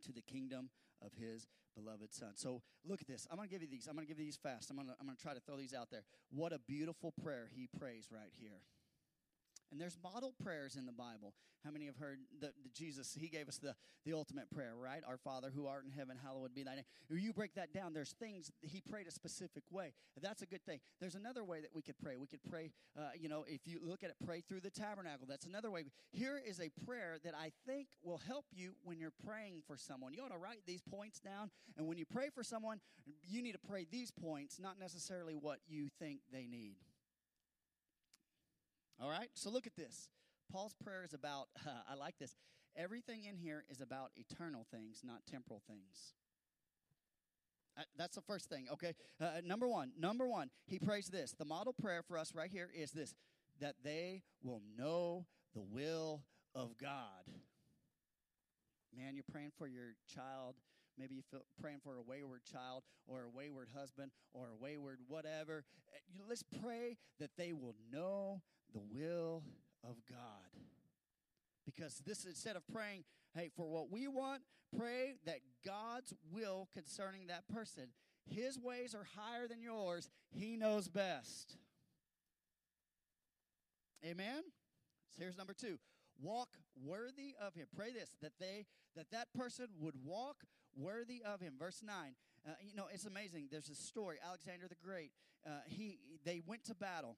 to 0.06 0.12
the 0.12 0.22
kingdom 0.22 0.70
of 1.02 1.12
his 1.14 1.48
beloved 1.76 2.14
son. 2.14 2.32
So 2.36 2.62
look 2.86 3.02
at 3.02 3.08
this. 3.08 3.28
I'm 3.32 3.38
going 3.38 3.48
to 3.48 3.54
give 3.54 3.62
you 3.62 3.70
these. 3.70 3.88
I'm 3.88 3.96
going 3.96 4.06
to 4.06 4.12
give 4.12 4.20
you 4.20 4.26
these 4.26 4.40
fast. 4.42 4.70
I'm 4.70 4.76
going 4.76 4.88
to, 4.88 4.96
I'm 5.00 5.06
going 5.06 5.16
to 5.16 5.22
try 5.22 5.34
to 5.34 5.40
throw 5.40 5.58
these 5.58 5.74
out 5.74 5.90
there. 5.90 6.04
What 6.30 6.54
a 6.54 6.60
beautiful 6.60 7.14
prayer 7.24 7.50
he 7.54 7.68
prays 7.80 8.08
right 8.12 8.32
here. 8.40 8.62
And 9.72 9.80
there's 9.80 9.98
model 10.04 10.34
prayers 10.44 10.76
in 10.76 10.86
the 10.86 10.92
Bible. 10.92 11.34
How 11.64 11.72
many 11.72 11.86
have 11.86 11.96
heard 11.96 12.20
that 12.42 12.54
Jesus, 12.74 13.16
he 13.20 13.28
gave 13.28 13.48
us 13.48 13.58
the, 13.58 13.76
the 14.06 14.14
ultimate 14.14 14.50
prayer, 14.50 14.74
right? 14.76 15.02
Our 15.08 15.18
Father 15.18 15.52
who 15.54 15.68
art 15.68 15.86
in 15.86 15.92
heaven, 15.92 16.18
hallowed 16.22 16.54
be 16.54 16.64
thy 16.64 16.76
name. 16.76 16.84
You 17.10 17.34
break 17.34 17.54
that 17.54 17.72
down, 17.72 17.94
there's 17.94 18.14
things, 18.20 18.52
he 18.62 18.82
prayed 18.82 19.08
a 19.08 19.12
specific 19.12 19.64
way. 19.72 19.94
That's 20.22 20.42
a 20.42 20.46
good 20.46 20.66
thing. 20.66 20.80
There's 21.00 21.16
another 21.16 21.44
way 21.44 21.62
that 21.62 21.70
we 21.74 21.82
could 21.82 21.98
pray. 22.00 22.18
We 22.18 22.28
could 22.28 22.44
pray, 22.50 22.72
uh, 22.98 23.12
you 23.18 23.30
know, 23.30 23.46
if 23.48 23.62
you 23.66 23.80
look 23.84 24.04
at 24.04 24.10
it, 24.10 24.16
pray 24.26 24.42
through 24.42 24.62
the 24.62 24.72
tabernacle. 24.72 25.28
That's 25.30 25.46
another 25.46 25.72
way. 25.72 25.86
Here 26.12 26.42
is 26.46 26.60
a 26.60 26.70
prayer 26.86 27.18
that 27.24 27.36
I 27.36 27.52
think 27.66 27.88
will 28.04 28.22
help 28.28 28.46
you 28.52 28.74
when 28.84 29.00
you're 29.00 29.14
praying 29.26 29.62
for 29.68 29.78
someone. 29.78 30.14
You 30.14 30.24
ought 30.24 30.32
to 30.32 30.38
write 30.38 30.66
these 30.66 30.82
points 30.82 31.20
down. 31.20 31.52
And 31.78 31.88
when 31.88 31.98
you 31.98 32.06
pray 32.06 32.30
for 32.34 32.44
someone, 32.44 32.80
you 33.30 33.42
need 33.42 33.54
to 33.54 33.60
pray 33.70 33.86
these 33.90 34.12
points, 34.12 34.60
not 34.60 34.80
necessarily 34.80 35.36
what 35.36 35.60
you 35.68 35.88
think 36.00 36.22
they 36.34 36.48
need. 36.48 36.76
All 39.02 39.10
right, 39.10 39.30
so 39.34 39.50
look 39.50 39.66
at 39.66 39.76
this. 39.76 40.10
Paul's 40.52 40.76
prayer 40.84 41.04
is 41.04 41.16
about, 41.16 41.48
uh, 41.66 41.72
I 41.92 41.96
like 41.96 42.20
this. 42.20 42.36
Everything 42.78 43.24
in 43.24 43.36
here 43.36 43.66
is 43.68 43.82
about 43.82 44.12
eternal 44.16 44.68
things, 44.72 45.02
not 45.04 45.22
temporal 45.30 45.62
things. 45.68 46.14
Uh, 47.78 47.82
that's 47.98 48.16
the 48.16 48.22
first 48.22 48.48
thing, 48.48 48.68
okay? 48.72 48.94
Uh, 49.20 49.42
number 49.44 49.68
one, 49.68 49.92
number 49.98 50.28
one, 50.28 50.52
he 50.68 50.78
prays 50.78 51.08
this. 51.08 51.34
The 51.38 51.46
model 51.46 51.74
prayer 51.74 52.04
for 52.08 52.18
us 52.18 52.36
right 52.36 52.52
here 52.52 52.70
is 52.76 52.92
this 52.92 53.16
that 53.60 53.76
they 53.84 54.24
will 54.44 54.62
know 54.78 55.26
the 55.56 55.62
will 55.62 56.24
of 56.54 56.78
God. 56.78 57.26
Man, 58.96 59.16
you're 59.16 59.24
praying 59.32 59.52
for 59.58 59.68
your 59.68 59.96
child. 60.14 60.56
Maybe 60.98 61.16
you're 61.16 61.42
praying 61.60 61.80
for 61.84 61.98
a 61.98 62.02
wayward 62.02 62.42
child 62.44 62.84
or 63.08 63.24
a 63.24 63.30
wayward 63.30 63.70
husband 63.76 64.12
or 64.34 64.50
a 64.50 64.56
wayward 64.56 65.00
whatever. 65.08 65.64
Uh, 65.94 66.24
let's 66.28 66.44
pray 66.62 66.98
that 67.20 67.32
they 67.38 67.54
will 67.54 67.76
know 67.92 68.42
the 68.74 68.82
will 68.82 69.44
of 69.84 69.96
God. 70.10 70.18
Because 71.66 72.02
this, 72.06 72.26
instead 72.26 72.56
of 72.56 72.64
praying, 72.68 73.04
hey, 73.36 73.50
for 73.56 73.70
what 73.70 73.92
we 73.92 74.08
want, 74.08 74.42
pray 74.78 75.14
that 75.26 75.40
God's 75.66 76.14
will 76.32 76.68
concerning 76.74 77.28
that 77.28 77.48
person. 77.48 77.90
His 78.26 78.60
ways 78.60 78.96
are 78.96 79.08
higher 79.16 79.48
than 79.48 79.62
yours. 79.62 80.10
He 80.30 80.58
knows 80.58 80.88
best. 80.88 81.58
Amen? 84.06 84.44
So 85.16 85.22
here's 85.22 85.38
number 85.38 85.54
two. 85.54 85.78
Walk 86.22 86.50
worthy 86.84 87.36
of 87.40 87.54
him. 87.56 87.68
Pray 87.76 87.92
this 87.92 88.16
that 88.22 88.34
they 88.40 88.66
that 88.96 89.10
that 89.12 89.34
person 89.34 89.68
would 89.80 89.96
walk 90.04 90.44
worthy 90.76 91.22
of 91.26 91.42
him. 91.42 91.54
Verse 91.58 91.82
nine. 91.84 92.14
Uh, 92.48 92.52
you 92.62 92.76
know 92.76 92.86
it's 92.92 93.06
amazing. 93.06 93.48
There's 93.52 93.70
a 93.70 93.76
story. 93.76 94.18
Alexander 94.26 94.68
the 94.68 94.76
Great. 94.76 95.12
Uh, 95.46 95.50
he 95.66 96.00
they 96.24 96.42
went 96.46 96.64
to 96.66 96.76
battle 96.76 97.18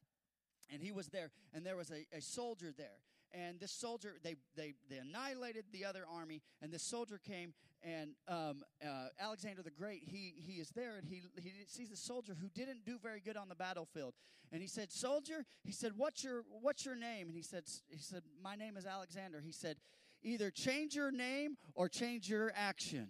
and 0.73 0.81
he 0.81 0.91
was 0.91 1.07
there 1.07 1.31
and 1.53 1.65
there 1.65 1.77
was 1.77 1.91
a, 1.91 2.05
a 2.15 2.21
soldier 2.21 2.73
there. 2.75 2.99
And 3.33 3.59
this 3.59 3.71
soldier 3.71 4.15
they, 4.23 4.35
they 4.55 4.73
they 4.89 4.97
annihilated 4.97 5.65
the 5.71 5.85
other 5.85 6.03
army 6.11 6.41
and 6.61 6.71
this 6.71 6.83
soldier 6.83 7.19
came 7.25 7.53
and 7.83 8.11
um, 8.27 8.63
uh, 8.85 9.07
alexander 9.19 9.61
the 9.61 9.71
great 9.71 10.03
he 10.05 10.35
he 10.37 10.53
is 10.53 10.69
there 10.69 10.97
and 10.97 11.07
he 11.07 11.23
he 11.41 11.51
sees 11.67 11.89
the 11.89 11.97
soldier 11.97 12.35
who 12.39 12.47
didn't 12.49 12.85
do 12.85 12.97
very 13.01 13.19
good 13.19 13.37
on 13.37 13.49
the 13.49 13.55
battlefield. 13.55 14.13
And 14.51 14.61
he 14.61 14.67
said 14.67 14.91
soldier 14.91 15.45
he 15.63 15.71
said 15.71 15.93
what's 15.95 16.23
your 16.23 16.43
what's 16.61 16.85
your 16.85 16.95
name? 16.95 17.27
And 17.27 17.35
he 17.35 17.43
said 17.43 17.63
he 17.89 17.97
said 17.97 18.21
my 18.41 18.55
name 18.55 18.77
is 18.77 18.85
alexander. 18.85 19.41
He 19.43 19.51
said 19.51 19.77
either 20.21 20.51
change 20.51 20.95
your 20.95 21.11
name 21.11 21.57
or 21.75 21.89
change 21.89 22.29
your 22.29 22.51
action. 22.55 23.09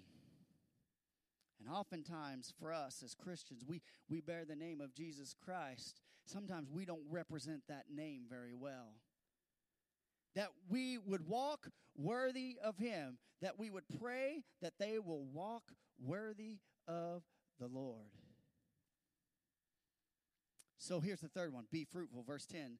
And 1.66 1.74
oftentimes 1.74 2.54
for 2.60 2.74
us 2.74 3.02
as 3.04 3.16
Christians, 3.16 3.64
we, 3.66 3.82
we 4.10 4.20
bear 4.20 4.44
the 4.44 4.56
name 4.56 4.82
of 4.82 4.94
Jesus 4.94 5.34
Christ. 5.46 6.02
Sometimes 6.26 6.70
we 6.72 6.86
don't 6.86 7.04
represent 7.10 7.62
that 7.68 7.86
name 7.94 8.24
very 8.30 8.54
well. 8.54 8.96
That 10.36 10.50
we 10.70 10.98
would 10.98 11.28
walk 11.28 11.70
worthy 11.96 12.58
of 12.64 12.78
Him, 12.78 13.18
that 13.42 13.60
we 13.60 13.70
would 13.70 13.84
pray 14.00 14.44
that 14.62 14.74
they 14.80 15.00
will 15.00 15.26
walk 15.26 15.64
worthy 16.04 16.60
of 16.88 17.24
the 17.60 17.68
Lord. 17.68 18.10
So 20.78 21.00
here's 21.00 21.22
the 21.22 21.30
third 21.30 21.54
one 21.54 21.66
be 21.72 21.86
fruitful. 21.86 22.24
Verse 22.24 22.46
10 22.46 22.78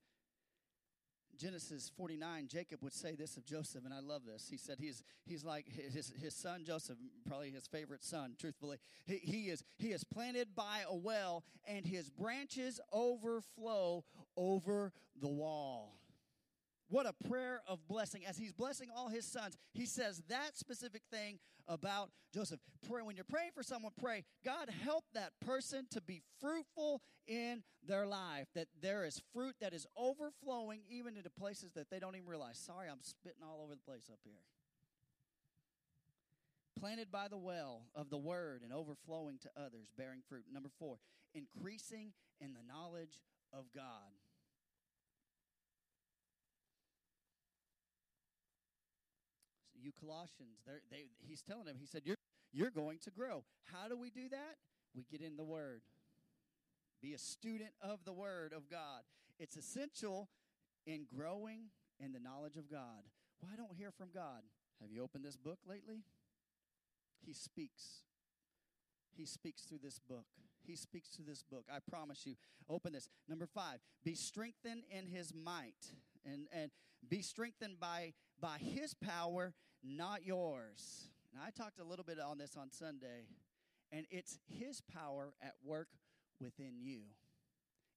Genesis 1.38 1.92
49, 1.98 2.48
Jacob 2.48 2.84
would 2.84 2.94
say 2.94 3.16
this 3.16 3.38
of 3.38 3.46
Joseph, 3.46 3.86
and 3.86 3.94
I 3.94 4.00
love 4.00 4.22
this. 4.26 4.48
He 4.50 4.58
said 4.58 4.78
he's, 4.80 5.04
he's 5.26 5.44
like 5.44 5.66
his, 5.68 6.14
his 6.22 6.36
son 6.36 6.64
Joseph, 6.66 6.98
probably 7.28 7.52
his 7.52 7.68
favorite 7.68 8.04
son, 8.04 8.36
truthfully. 8.40 8.78
He, 9.06 9.18
he, 9.18 9.50
is, 9.50 9.64
he 9.78 9.92
is 9.92 10.04
planted 10.04 10.56
by 10.56 10.82
a 10.88 10.96
well, 10.96 11.44
and 11.68 11.86
his 11.86 12.10
branches 12.10 12.80
overflow 12.92 14.04
over 14.38 14.94
the 15.20 15.28
wall. 15.28 15.98
What 16.94 17.08
a 17.08 17.28
prayer 17.28 17.64
of 17.68 17.80
blessing. 17.88 18.24
As 18.24 18.38
he's 18.38 18.52
blessing 18.52 18.90
all 18.96 19.10
his 19.10 19.26
sons, 19.26 19.58
he 19.74 19.88
says 19.88 20.22
that 20.30 20.56
specific 20.56 21.02
thing 21.12 21.40
about 21.68 22.12
Joseph. 22.32 22.60
Pray 22.88 23.02
when 23.02 23.16
you're 23.16 23.26
praying 23.26 23.50
for 23.56 23.64
someone, 23.64 23.94
pray, 24.00 24.26
God 24.46 24.70
help 24.84 25.04
that 25.16 25.32
person 25.44 25.88
to 25.90 26.02
be 26.02 26.22
fruitful 26.40 27.02
in 27.26 27.64
their 27.84 28.06
life, 28.06 28.46
that 28.54 28.68
there 28.80 29.06
is 29.06 29.20
fruit 29.34 29.56
that 29.60 29.74
is 29.74 29.88
overflowing 29.98 30.82
even 30.88 31.18
into 31.18 31.32
places 31.32 31.72
that 31.72 31.90
they 31.90 31.98
don't 31.98 32.16
even 32.16 32.28
realize. 32.28 32.60
Sorry, 32.60 32.88
I'm 32.88 33.02
spitting 33.02 33.42
all 33.42 33.64
over 33.64 33.74
the 33.74 33.82
place 33.82 34.08
up 34.12 34.20
here. 34.24 34.44
Planted 36.80 37.12
by 37.12 37.28
the 37.28 37.40
well 37.40 37.88
of 37.96 38.12
the 38.12 38.20
word 38.20 38.62
and 38.64 38.72
overflowing 38.72 39.40
to 39.40 39.50
others, 39.58 39.88
bearing 39.98 40.22
fruit. 40.30 40.44
Number 40.54 40.70
four, 40.78 40.98
increasing 41.34 42.12
in 42.40 42.54
the 42.54 42.72
knowledge 42.72 43.20
of 43.52 43.66
God. 43.74 44.14
You 49.84 49.92
Colossians. 50.00 50.62
There 50.66 50.82
they, 50.90 51.06
he's 51.28 51.42
telling 51.42 51.66
them, 51.66 51.76
he 51.80 51.86
said, 51.86 52.02
you're, 52.06 52.18
you're 52.52 52.72
going 52.72 53.00
to 53.04 53.12
grow. 53.12 53.44
How 53.66 53.88
do 53.88 53.98
we 53.98 54.10
do 54.10 54.30
that? 54.30 54.56
We 54.96 55.06
get 55.12 55.22
in 55.22 55.38
the 55.38 55.44
Word. 55.44 55.82
Be 57.02 57.14
a 57.14 57.18
student 57.18 57.72
of 57.82 58.00
the 58.06 58.14
Word 58.14 58.54
of 58.56 58.70
God. 58.70 59.02
It's 59.40 59.58
essential 59.58 60.30
in 60.86 61.06
growing 61.14 61.70
in 62.00 62.14
the 62.14 62.20
knowledge 62.20 62.56
of 62.56 62.70
God. 62.70 63.04
Well, 63.42 63.52
I 63.52 63.58
don't 63.58 63.76
hear 63.76 63.92
from 63.92 64.10
God. 64.14 64.42
Have 64.82 64.92
you 64.92 65.04
opened 65.04 65.26
this 65.26 65.38
book 65.38 65.60
lately? 65.68 66.04
He 67.26 67.34
speaks. 67.34 68.04
He 69.16 69.26
speaks 69.26 69.64
through 69.64 69.80
this 69.84 70.00
book. 70.00 70.26
He 70.66 70.76
speaks 70.76 71.10
through 71.10 71.26
this 71.26 71.44
book. 71.44 71.66
I 71.74 71.80
promise 71.90 72.26
you. 72.26 72.36
Open 72.70 72.94
this. 72.94 73.10
Number 73.28 73.46
five, 73.46 73.80
be 74.04 74.16
strengthened 74.16 74.84
in 74.90 75.08
his 75.08 75.34
might. 75.34 75.92
And, 76.26 76.48
and 76.54 76.72
be 77.10 77.22
strengthened 77.22 77.80
by, 77.80 78.14
by 78.40 78.58
his 78.60 78.94
power 78.94 79.54
not 79.84 80.26
yours. 80.26 81.10
Now, 81.34 81.42
I 81.46 81.50
talked 81.50 81.80
a 81.80 81.84
little 81.84 82.06
bit 82.06 82.20
on 82.20 82.38
this 82.38 82.56
on 82.58 82.72
Sunday, 82.72 83.28
and 83.92 84.06
it's 84.12 84.40
His 84.48 84.82
power 84.82 85.34
at 85.42 85.54
work 85.66 85.90
within 86.40 86.80
you. 86.80 87.00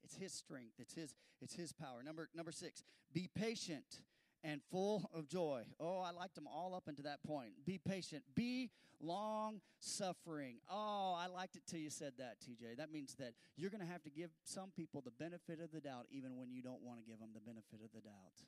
It's 0.04 0.16
His 0.16 0.32
strength. 0.32 0.74
It's 0.78 0.94
His. 0.94 1.14
It's 1.40 1.54
His 1.54 1.72
power. 1.72 2.02
Number 2.04 2.28
number 2.34 2.52
six. 2.52 2.82
Be 3.12 3.28
patient 3.34 4.00
and 4.44 4.60
full 4.70 5.10
of 5.12 5.28
joy. 5.28 5.64
Oh, 5.80 6.00
I 6.00 6.12
liked 6.12 6.34
them 6.34 6.46
all 6.46 6.74
up 6.74 6.88
into 6.88 7.02
that 7.02 7.22
point. 7.26 7.50
Be 7.64 7.78
patient. 7.78 8.22
Be 8.34 8.70
long 9.00 9.60
suffering. 9.80 10.56
Oh, 10.70 11.16
I 11.18 11.26
liked 11.26 11.56
it 11.56 11.62
till 11.66 11.80
you 11.80 11.90
said 11.90 12.12
that, 12.18 12.36
TJ. 12.40 12.76
That 12.78 12.92
means 12.92 13.14
that 13.18 13.32
you're 13.56 13.70
going 13.70 13.84
to 13.84 13.90
have 13.90 14.02
to 14.04 14.10
give 14.10 14.30
some 14.44 14.70
people 14.76 15.02
the 15.02 15.10
benefit 15.10 15.60
of 15.60 15.72
the 15.72 15.80
doubt, 15.80 16.06
even 16.10 16.36
when 16.36 16.50
you 16.52 16.62
don't 16.62 16.82
want 16.82 17.00
to 17.00 17.04
give 17.04 17.18
them 17.18 17.30
the 17.34 17.40
benefit 17.40 17.80
of 17.84 17.90
the 17.94 18.00
doubt. 18.00 18.44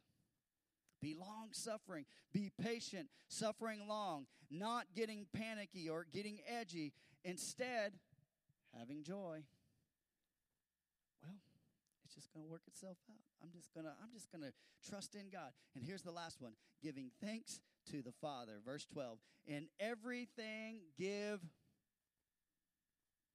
Be 1.00 1.14
long 1.14 1.48
suffering. 1.52 2.04
Be 2.32 2.50
patient, 2.60 3.08
suffering 3.28 3.86
long, 3.88 4.26
not 4.50 4.86
getting 4.94 5.26
panicky 5.32 5.88
or 5.88 6.06
getting 6.12 6.40
edgy. 6.46 6.92
Instead, 7.24 7.92
having 8.76 9.02
joy. 9.02 9.42
Well, 11.22 11.36
it's 12.04 12.14
just 12.14 12.32
going 12.32 12.44
to 12.44 12.50
work 12.50 12.62
itself 12.66 12.96
out. 13.10 13.16
I'm 13.42 13.50
just 13.52 13.72
going 13.74 13.84
to 13.84 13.92
I'm 14.02 14.12
just 14.12 14.30
going 14.32 14.42
to 14.42 14.52
trust 14.88 15.14
in 15.14 15.30
God. 15.30 15.52
And 15.74 15.84
here's 15.84 16.02
the 16.02 16.10
last 16.10 16.40
one, 16.40 16.52
giving 16.82 17.10
thanks 17.22 17.60
to 17.90 18.02
the 18.02 18.12
Father. 18.20 18.60
Verse 18.64 18.86
12. 18.92 19.18
In 19.46 19.68
everything 19.80 20.80
give 20.98 21.40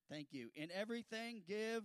Thank 0.09 0.27
you. 0.31 0.49
In 0.55 0.69
everything 0.71 1.41
give 1.47 1.83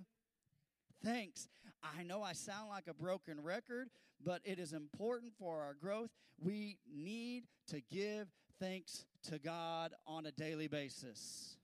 thanks. 1.04 1.48
I 1.82 2.02
know 2.02 2.22
I 2.22 2.32
sound 2.32 2.68
like 2.68 2.86
a 2.88 2.94
broken 2.94 3.40
record, 3.42 3.88
but 4.24 4.40
it 4.44 4.58
is 4.58 4.72
important 4.72 5.32
for 5.38 5.60
our 5.60 5.74
growth. 5.74 6.10
We 6.40 6.78
need 6.92 7.44
to 7.68 7.80
give 7.90 8.28
thanks 8.60 9.04
to 9.24 9.38
God 9.38 9.92
on 10.06 10.26
a 10.26 10.32
daily 10.32 10.68
basis. 10.68 11.57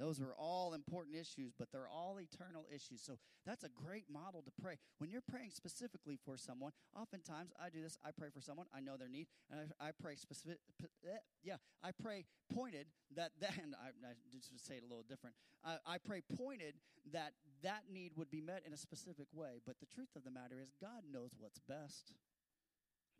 Those 0.00 0.18
are 0.18 0.32
all 0.38 0.72
important 0.72 1.14
issues, 1.14 1.52
but 1.58 1.68
they're 1.70 1.86
all 1.86 2.18
eternal 2.18 2.64
issues. 2.74 3.02
So 3.02 3.18
that's 3.44 3.64
a 3.64 3.68
great 3.68 4.06
model 4.10 4.40
to 4.40 4.50
pray. 4.62 4.76
When 4.96 5.10
you're 5.10 5.20
praying 5.20 5.50
specifically 5.50 6.18
for 6.24 6.38
someone, 6.38 6.72
oftentimes 6.98 7.52
I 7.62 7.68
do 7.68 7.82
this. 7.82 7.98
I 8.02 8.10
pray 8.10 8.28
for 8.32 8.40
someone, 8.40 8.66
I 8.74 8.80
know 8.80 8.96
their 8.96 9.10
need, 9.10 9.26
and 9.50 9.60
I, 9.78 9.88
I 9.88 9.90
pray 9.92 10.16
specific. 10.16 10.58
Eh, 11.04 11.18
yeah, 11.44 11.56
I 11.84 11.90
pray 11.92 12.24
pointed 12.52 12.86
that. 13.14 13.32
And 13.60 13.74
I, 13.74 13.88
I 14.08 14.12
just 14.32 14.66
say 14.66 14.76
it 14.76 14.82
a 14.82 14.88
little 14.88 15.04
different. 15.06 15.36
I, 15.64 15.76
I 15.84 15.98
pray 15.98 16.22
pointed 16.36 16.76
that 17.12 17.34
that 17.62 17.82
need 17.92 18.12
would 18.16 18.30
be 18.30 18.40
met 18.40 18.62
in 18.66 18.72
a 18.72 18.76
specific 18.76 19.26
way. 19.34 19.60
But 19.66 19.80
the 19.80 19.86
truth 19.86 20.16
of 20.16 20.24
the 20.24 20.30
matter 20.30 20.56
is, 20.62 20.72
God 20.80 21.02
knows 21.12 21.32
what's 21.38 21.58
best. 21.58 22.14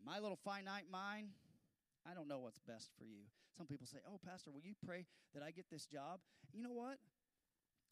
My 0.05 0.19
little 0.19 0.39
finite 0.43 0.89
mind, 0.91 1.29
I 2.09 2.15
don't 2.15 2.29
know 2.29 2.39
what's 2.39 2.59
best 2.59 2.91
for 2.99 3.05
you. 3.05 3.29
Some 3.57 3.67
people 3.67 3.87
say, 3.87 3.99
Oh, 4.09 4.19
Pastor, 4.25 4.51
will 4.51 4.65
you 4.65 4.75
pray 4.85 5.07
that 5.35 5.43
I 5.43 5.51
get 5.51 5.67
this 5.71 5.87
job? 5.87 6.21
You 6.53 6.63
know 6.63 6.73
what? 6.73 6.99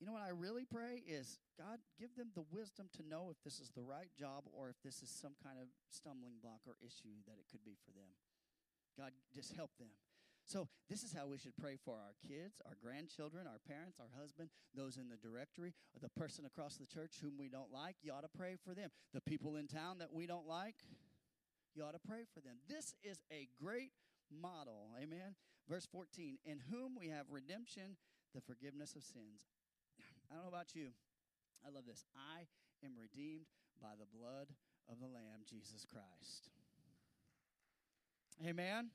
You 0.01 0.07
know 0.07 0.15
what 0.15 0.23
I 0.23 0.31
really 0.31 0.65
pray 0.65 1.03
is 1.03 1.39
God, 1.59 1.83
give 1.99 2.15
them 2.15 2.31
the 2.35 2.47
wisdom 2.55 2.87
to 2.97 3.03
know 3.03 3.35
if 3.35 3.43
this 3.43 3.59
is 3.59 3.75
the 3.75 3.83
right 3.83 4.11
job 4.15 4.47
or 4.55 4.71
if 4.71 4.79
this 4.85 5.03
is 5.03 5.11
some 5.11 5.35
kind 5.43 5.59
of 5.59 5.67
stumbling 5.91 6.39
block 6.41 6.63
or 6.67 6.79
issue 6.81 7.19
that 7.27 7.35
it 7.35 7.51
could 7.51 7.65
be 7.67 7.75
for 7.85 7.91
them. 7.91 8.15
God, 8.97 9.11
just 9.35 9.55
help 9.55 9.71
them. 9.79 9.91
So, 10.47 10.67
this 10.89 11.03
is 11.03 11.13
how 11.13 11.27
we 11.27 11.37
should 11.37 11.55
pray 11.61 11.77
for 11.77 11.97
our 12.01 12.17
kids, 12.27 12.63
our 12.65 12.73
grandchildren, 12.81 13.47
our 13.47 13.61
parents, 13.69 14.01
our 14.01 14.09
husband, 14.19 14.49
those 14.75 14.97
in 14.97 15.11
the 15.11 15.21
directory, 15.21 15.75
the 16.01 16.09
person 16.09 16.47
across 16.47 16.77
the 16.77 16.87
church 16.87 17.21
whom 17.21 17.37
we 17.37 17.51
don't 17.51 17.71
like. 17.71 17.97
You 18.01 18.13
ought 18.13 18.23
to 18.23 18.33
pray 18.33 18.57
for 18.65 18.73
them. 18.73 18.89
The 19.13 19.21
people 19.21 19.57
in 19.57 19.67
town 19.67 19.99
that 19.99 20.09
we 20.11 20.27
don't 20.27 20.49
like, 20.49 20.77
you 21.79 21.85
ought 21.85 21.95
to 21.95 22.09
pray 22.09 22.27
for 22.35 22.41
them. 22.41 22.57
This 22.69 22.93
is 23.05 23.19
a 23.31 23.49
great 23.63 23.93
model. 24.35 24.91
Amen. 25.01 25.37
Verse 25.69 25.87
14, 25.87 26.39
in 26.45 26.59
whom 26.73 26.97
we 26.99 27.07
have 27.07 27.27
redemption, 27.31 27.97
the 28.35 28.41
forgiveness 28.41 28.97
of 28.97 29.05
sins. 29.05 29.47
I 30.29 30.35
don't 30.35 30.43
know 30.43 30.49
about 30.49 30.75
you. 30.75 30.89
I 31.65 31.71
love 31.71 31.85
this. 31.87 32.05
I 32.17 32.47
am 32.85 32.93
redeemed 33.01 33.47
by 33.81 33.95
the 33.99 34.07
blood 34.19 34.49
of 34.91 34.99
the 34.99 35.07
Lamb, 35.07 35.47
Jesus 35.49 35.87
Christ. 35.87 36.51
Amen. 38.45 38.91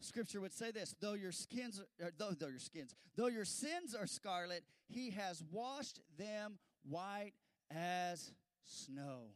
Scripture 0.00 0.42
would 0.42 0.52
say 0.52 0.70
this: 0.70 0.94
though 1.00 1.14
your 1.14 1.32
skins, 1.32 1.80
uh, 2.02 2.10
though, 2.18 2.32
though 2.38 2.48
your 2.48 2.58
skins, 2.58 2.94
though 3.16 3.28
your 3.28 3.44
sins 3.46 3.94
are 3.94 4.06
scarlet, 4.06 4.62
He 4.88 5.10
has 5.10 5.42
washed 5.50 6.00
them 6.18 6.58
white 6.88 7.32
as 7.70 8.32
snow. 8.66 9.30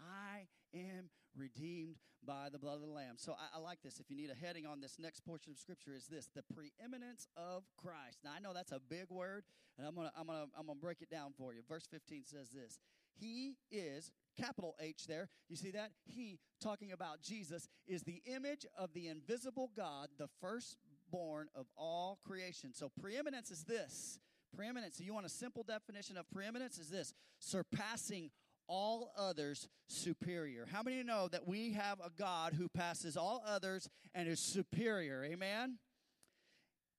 I 0.00 0.46
am 0.74 1.10
redeemed 1.36 1.96
by 2.26 2.48
the 2.50 2.58
blood 2.58 2.74
of 2.74 2.80
the 2.80 2.86
Lamb. 2.86 3.14
So 3.16 3.32
I, 3.32 3.56
I, 3.56 3.60
like 3.60 3.78
this. 3.82 4.00
If 4.00 4.10
you 4.10 4.16
need 4.16 4.30
a 4.30 4.34
heading 4.34 4.66
on 4.66 4.80
this 4.80 4.96
next 4.98 5.24
portion 5.24 5.52
of 5.52 5.58
Scripture, 5.58 5.94
is 5.94 6.06
this 6.06 6.28
the 6.34 6.42
preeminence 6.54 7.28
of 7.36 7.64
Christ. 7.76 8.18
Now 8.24 8.30
I 8.36 8.40
know 8.40 8.52
that's 8.52 8.72
a 8.72 8.80
big 8.88 9.06
word, 9.08 9.44
and 9.78 9.86
I'm 9.86 9.94
gonna 9.94 10.12
I'm 10.18 10.26
gonna 10.26 10.46
I'm 10.58 10.66
gonna 10.66 10.78
break 10.78 11.00
it 11.00 11.10
down 11.10 11.32
for 11.36 11.54
you. 11.54 11.60
Verse 11.68 11.86
15 11.90 12.24
says 12.24 12.50
this: 12.50 12.78
He 13.18 13.56
is 13.70 14.10
capital 14.38 14.76
H 14.80 15.06
there. 15.06 15.28
You 15.48 15.56
see 15.56 15.70
that? 15.72 15.92
He 16.04 16.38
talking 16.60 16.92
about 16.92 17.22
Jesus 17.22 17.68
is 17.86 18.02
the 18.02 18.22
image 18.26 18.66
of 18.76 18.92
the 18.92 19.08
invisible 19.08 19.70
God, 19.76 20.08
the 20.18 20.28
firstborn 20.40 21.48
of 21.54 21.66
all 21.76 22.18
creation. 22.26 22.72
So 22.74 22.90
preeminence 23.00 23.50
is 23.50 23.64
this. 23.64 24.18
Preeminence. 24.54 24.96
So 24.96 25.04
you 25.04 25.12
want 25.14 25.26
a 25.26 25.30
simple 25.30 25.62
definition 25.62 26.16
of 26.16 26.28
preeminence 26.30 26.78
is 26.78 26.88
this: 26.88 27.14
surpassing 27.38 28.30
all 28.68 29.10
others 29.16 29.68
superior. 29.88 30.66
How 30.70 30.82
many 30.82 31.02
know 31.02 31.28
that 31.28 31.48
we 31.48 31.72
have 31.72 31.98
a 32.00 32.10
God 32.10 32.52
who 32.52 32.68
passes 32.68 33.16
all 33.16 33.42
others 33.46 33.88
and 34.14 34.28
is 34.28 34.40
superior? 34.40 35.24
Amen? 35.24 35.78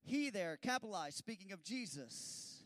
He 0.04 0.30
there, 0.30 0.58
capitalized, 0.62 1.18
speaking 1.18 1.52
of 1.52 1.64
Jesus. 1.64 2.64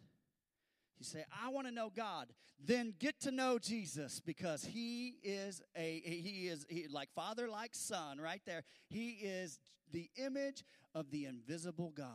You 0.98 1.06
say, 1.06 1.26
I 1.44 1.50
want 1.50 1.68
to 1.68 1.74
know 1.74 1.92
God. 1.94 2.30
Then 2.66 2.94
get 2.98 3.20
to 3.22 3.32
know 3.32 3.60
Jesus 3.60 4.22
because 4.26 4.64
he 4.64 5.16
is 5.22 5.62
a 5.76 6.02
he 6.06 6.48
is 6.48 6.66
he, 6.70 6.88
like 6.90 7.10
father 7.14 7.50
like 7.50 7.76
son 7.76 8.20
right 8.22 8.42
there. 8.46 8.64
He 8.88 9.10
is 9.10 9.60
the 9.92 10.10
image 10.16 10.64
of 10.96 11.12
the 11.12 11.26
invisible 11.26 11.92
God. 11.94 12.08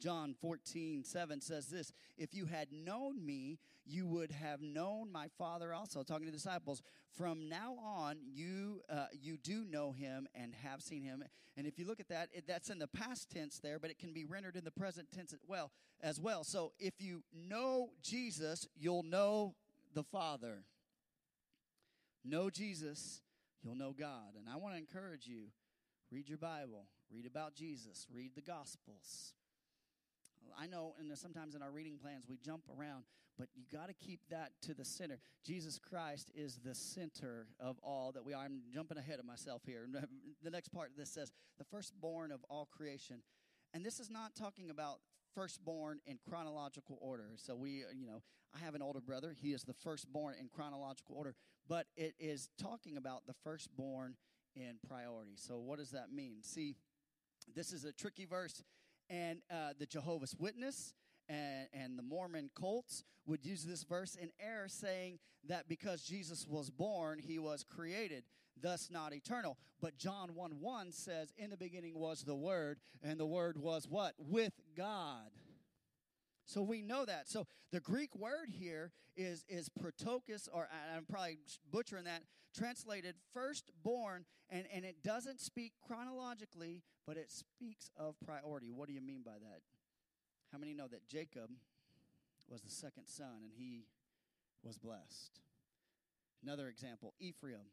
John 0.00 0.34
14, 0.40 1.04
7 1.04 1.40
says 1.40 1.68
this 1.68 1.92
If 2.16 2.34
you 2.34 2.46
had 2.46 2.68
known 2.72 3.24
me, 3.24 3.58
you 3.86 4.06
would 4.06 4.32
have 4.32 4.60
known 4.60 5.12
my 5.12 5.28
Father 5.38 5.72
also. 5.72 6.02
Talking 6.02 6.26
to 6.26 6.32
the 6.32 6.36
disciples, 6.36 6.82
from 7.16 7.48
now 7.48 7.76
on, 7.82 8.16
you, 8.24 8.82
uh, 8.90 9.06
you 9.12 9.36
do 9.36 9.64
know 9.64 9.92
him 9.92 10.26
and 10.34 10.52
have 10.62 10.82
seen 10.82 11.02
him. 11.02 11.24
And 11.56 11.66
if 11.66 11.78
you 11.78 11.86
look 11.86 12.00
at 12.00 12.08
that, 12.08 12.28
it, 12.32 12.44
that's 12.46 12.68
in 12.68 12.78
the 12.78 12.88
past 12.88 13.30
tense 13.30 13.58
there, 13.58 13.78
but 13.78 13.90
it 13.90 13.98
can 13.98 14.12
be 14.12 14.24
rendered 14.24 14.56
in 14.56 14.64
the 14.64 14.70
present 14.70 15.10
tense 15.12 15.32
as 15.32 15.44
well. 15.46 15.70
As 16.02 16.20
well. 16.20 16.44
So 16.44 16.72
if 16.78 16.94
you 17.00 17.22
know 17.32 17.90
Jesus, 18.02 18.66
you'll 18.76 19.02
know 19.04 19.54
the 19.94 20.02
Father. 20.02 20.64
Know 22.24 22.50
Jesus, 22.50 23.22
you'll 23.62 23.76
know 23.76 23.94
God. 23.98 24.34
And 24.36 24.48
I 24.52 24.56
want 24.56 24.74
to 24.74 24.80
encourage 24.80 25.26
you 25.26 25.44
read 26.10 26.28
your 26.28 26.38
Bible, 26.38 26.86
read 27.10 27.26
about 27.26 27.54
Jesus, 27.54 28.06
read 28.12 28.32
the 28.34 28.42
Gospels 28.42 29.32
I 30.58 30.66
know, 30.66 30.94
and 30.98 31.16
sometimes 31.16 31.54
in 31.54 31.62
our 31.62 31.70
reading 31.70 31.98
plans 32.00 32.24
we 32.28 32.36
jump 32.36 32.62
around, 32.78 33.04
but 33.38 33.48
you 33.54 33.64
got 33.72 33.88
to 33.88 33.94
keep 33.94 34.20
that 34.30 34.52
to 34.62 34.74
the 34.74 34.84
center. 34.84 35.18
Jesus 35.44 35.78
Christ 35.78 36.30
is 36.34 36.58
the 36.64 36.74
center 36.74 37.46
of 37.60 37.76
all 37.82 38.12
that 38.12 38.24
we 38.24 38.32
are. 38.32 38.44
I'm 38.44 38.62
jumping 38.72 38.98
ahead 38.98 39.18
of 39.18 39.24
myself 39.24 39.62
here. 39.66 39.86
The 40.42 40.50
next 40.50 40.68
part 40.68 40.90
of 40.90 40.96
this 40.96 41.10
says, 41.10 41.32
the 41.58 41.64
firstborn 41.64 42.30
of 42.30 42.44
all 42.48 42.68
creation. 42.70 43.22
And 43.74 43.84
this 43.84 43.98
is 43.98 44.10
not 44.10 44.36
talking 44.36 44.70
about 44.70 44.98
firstborn 45.34 45.98
in 46.06 46.18
chronological 46.28 46.98
order. 47.00 47.32
So 47.36 47.56
we, 47.56 47.82
uh, 47.82 47.92
you 47.94 48.06
know, 48.06 48.22
I 48.54 48.64
have 48.64 48.74
an 48.74 48.82
older 48.82 49.00
brother. 49.00 49.34
He 49.36 49.52
is 49.52 49.64
the 49.64 49.74
firstborn 49.74 50.34
in 50.38 50.48
chronological 50.48 51.16
order, 51.16 51.34
but 51.68 51.86
it 51.96 52.14
is 52.18 52.48
talking 52.62 52.96
about 52.96 53.26
the 53.26 53.34
firstborn 53.44 54.14
in 54.54 54.76
priority. 54.88 55.34
So 55.36 55.58
what 55.58 55.78
does 55.78 55.90
that 55.90 56.12
mean? 56.12 56.38
See, 56.42 56.76
this 57.54 57.72
is 57.72 57.84
a 57.84 57.92
tricky 57.92 58.24
verse 58.24 58.62
and 59.08 59.40
uh, 59.50 59.72
the 59.78 59.86
Jehovah's 59.86 60.34
Witness 60.38 60.94
and, 61.28 61.68
and 61.72 61.98
the 61.98 62.02
Mormon 62.02 62.50
cults 62.58 63.04
would 63.26 63.44
use 63.44 63.64
this 63.64 63.82
verse 63.82 64.14
in 64.14 64.30
error, 64.40 64.68
saying 64.68 65.18
that 65.48 65.68
because 65.68 66.02
Jesus 66.02 66.46
was 66.48 66.70
born, 66.70 67.18
he 67.18 67.38
was 67.38 67.64
created, 67.64 68.24
thus 68.60 68.88
not 68.90 69.12
eternal. 69.12 69.58
But 69.80 69.98
John 69.98 70.34
1 70.34 70.60
1 70.60 70.92
says, 70.92 71.32
In 71.36 71.50
the 71.50 71.56
beginning 71.56 71.98
was 71.98 72.22
the 72.22 72.34
Word, 72.34 72.78
and 73.02 73.18
the 73.18 73.26
Word 73.26 73.58
was 73.58 73.86
what? 73.88 74.14
With 74.18 74.52
God. 74.76 75.30
So 76.46 76.62
we 76.62 76.80
know 76.80 77.04
that. 77.04 77.28
So 77.28 77.46
the 77.72 77.80
Greek 77.80 78.14
word 78.16 78.48
here 78.50 78.92
is 79.16 79.44
is 79.48 79.68
protokos, 79.68 80.48
or 80.52 80.68
I'm 80.96 81.04
probably 81.04 81.38
butchering 81.70 82.04
that, 82.04 82.22
translated 82.56 83.16
firstborn, 83.34 84.24
and, 84.48 84.64
and 84.72 84.84
it 84.84 85.02
doesn't 85.02 85.40
speak 85.40 85.72
chronologically, 85.86 86.82
but 87.06 87.16
it 87.16 87.30
speaks 87.30 87.90
of 87.96 88.14
priority. 88.24 88.70
What 88.70 88.88
do 88.88 88.94
you 88.94 89.00
mean 89.00 89.22
by 89.24 89.32
that? 89.32 89.60
How 90.52 90.58
many 90.58 90.72
know 90.72 90.86
that 90.88 91.08
Jacob 91.08 91.50
was 92.48 92.62
the 92.62 92.70
second 92.70 93.06
son 93.06 93.42
and 93.42 93.52
he 93.56 93.86
was 94.62 94.78
blessed? 94.78 95.40
Another 96.42 96.68
example, 96.68 97.14
Ephraim 97.18 97.66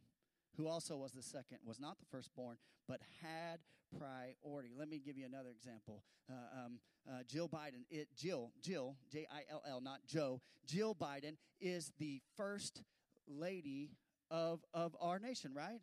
who 0.57 0.67
also 0.67 0.95
was 0.95 1.11
the 1.11 1.21
second, 1.23 1.57
was 1.65 1.79
not 1.79 1.99
the 1.99 2.05
firstborn, 2.05 2.57
but 2.87 3.01
had 3.21 3.59
priority. 3.97 4.73
Let 4.77 4.89
me 4.89 4.99
give 5.03 5.17
you 5.17 5.25
another 5.25 5.49
example. 5.49 6.03
Uh, 6.29 6.65
um, 6.65 6.79
uh, 7.07 7.23
Jill 7.27 7.49
Biden, 7.49 7.85
it, 7.89 8.07
Jill, 8.15 8.51
Jill, 8.61 8.95
J 9.11 9.27
I 9.31 9.43
L 9.51 9.61
L, 9.69 9.81
not 9.81 9.99
Joe. 10.07 10.41
Jill 10.65 10.95
Biden 10.95 11.37
is 11.59 11.91
the 11.99 12.21
first 12.37 12.81
lady 13.27 13.91
of 14.31 14.63
of 14.73 14.95
our 14.99 15.19
nation, 15.19 15.53
right? 15.53 15.81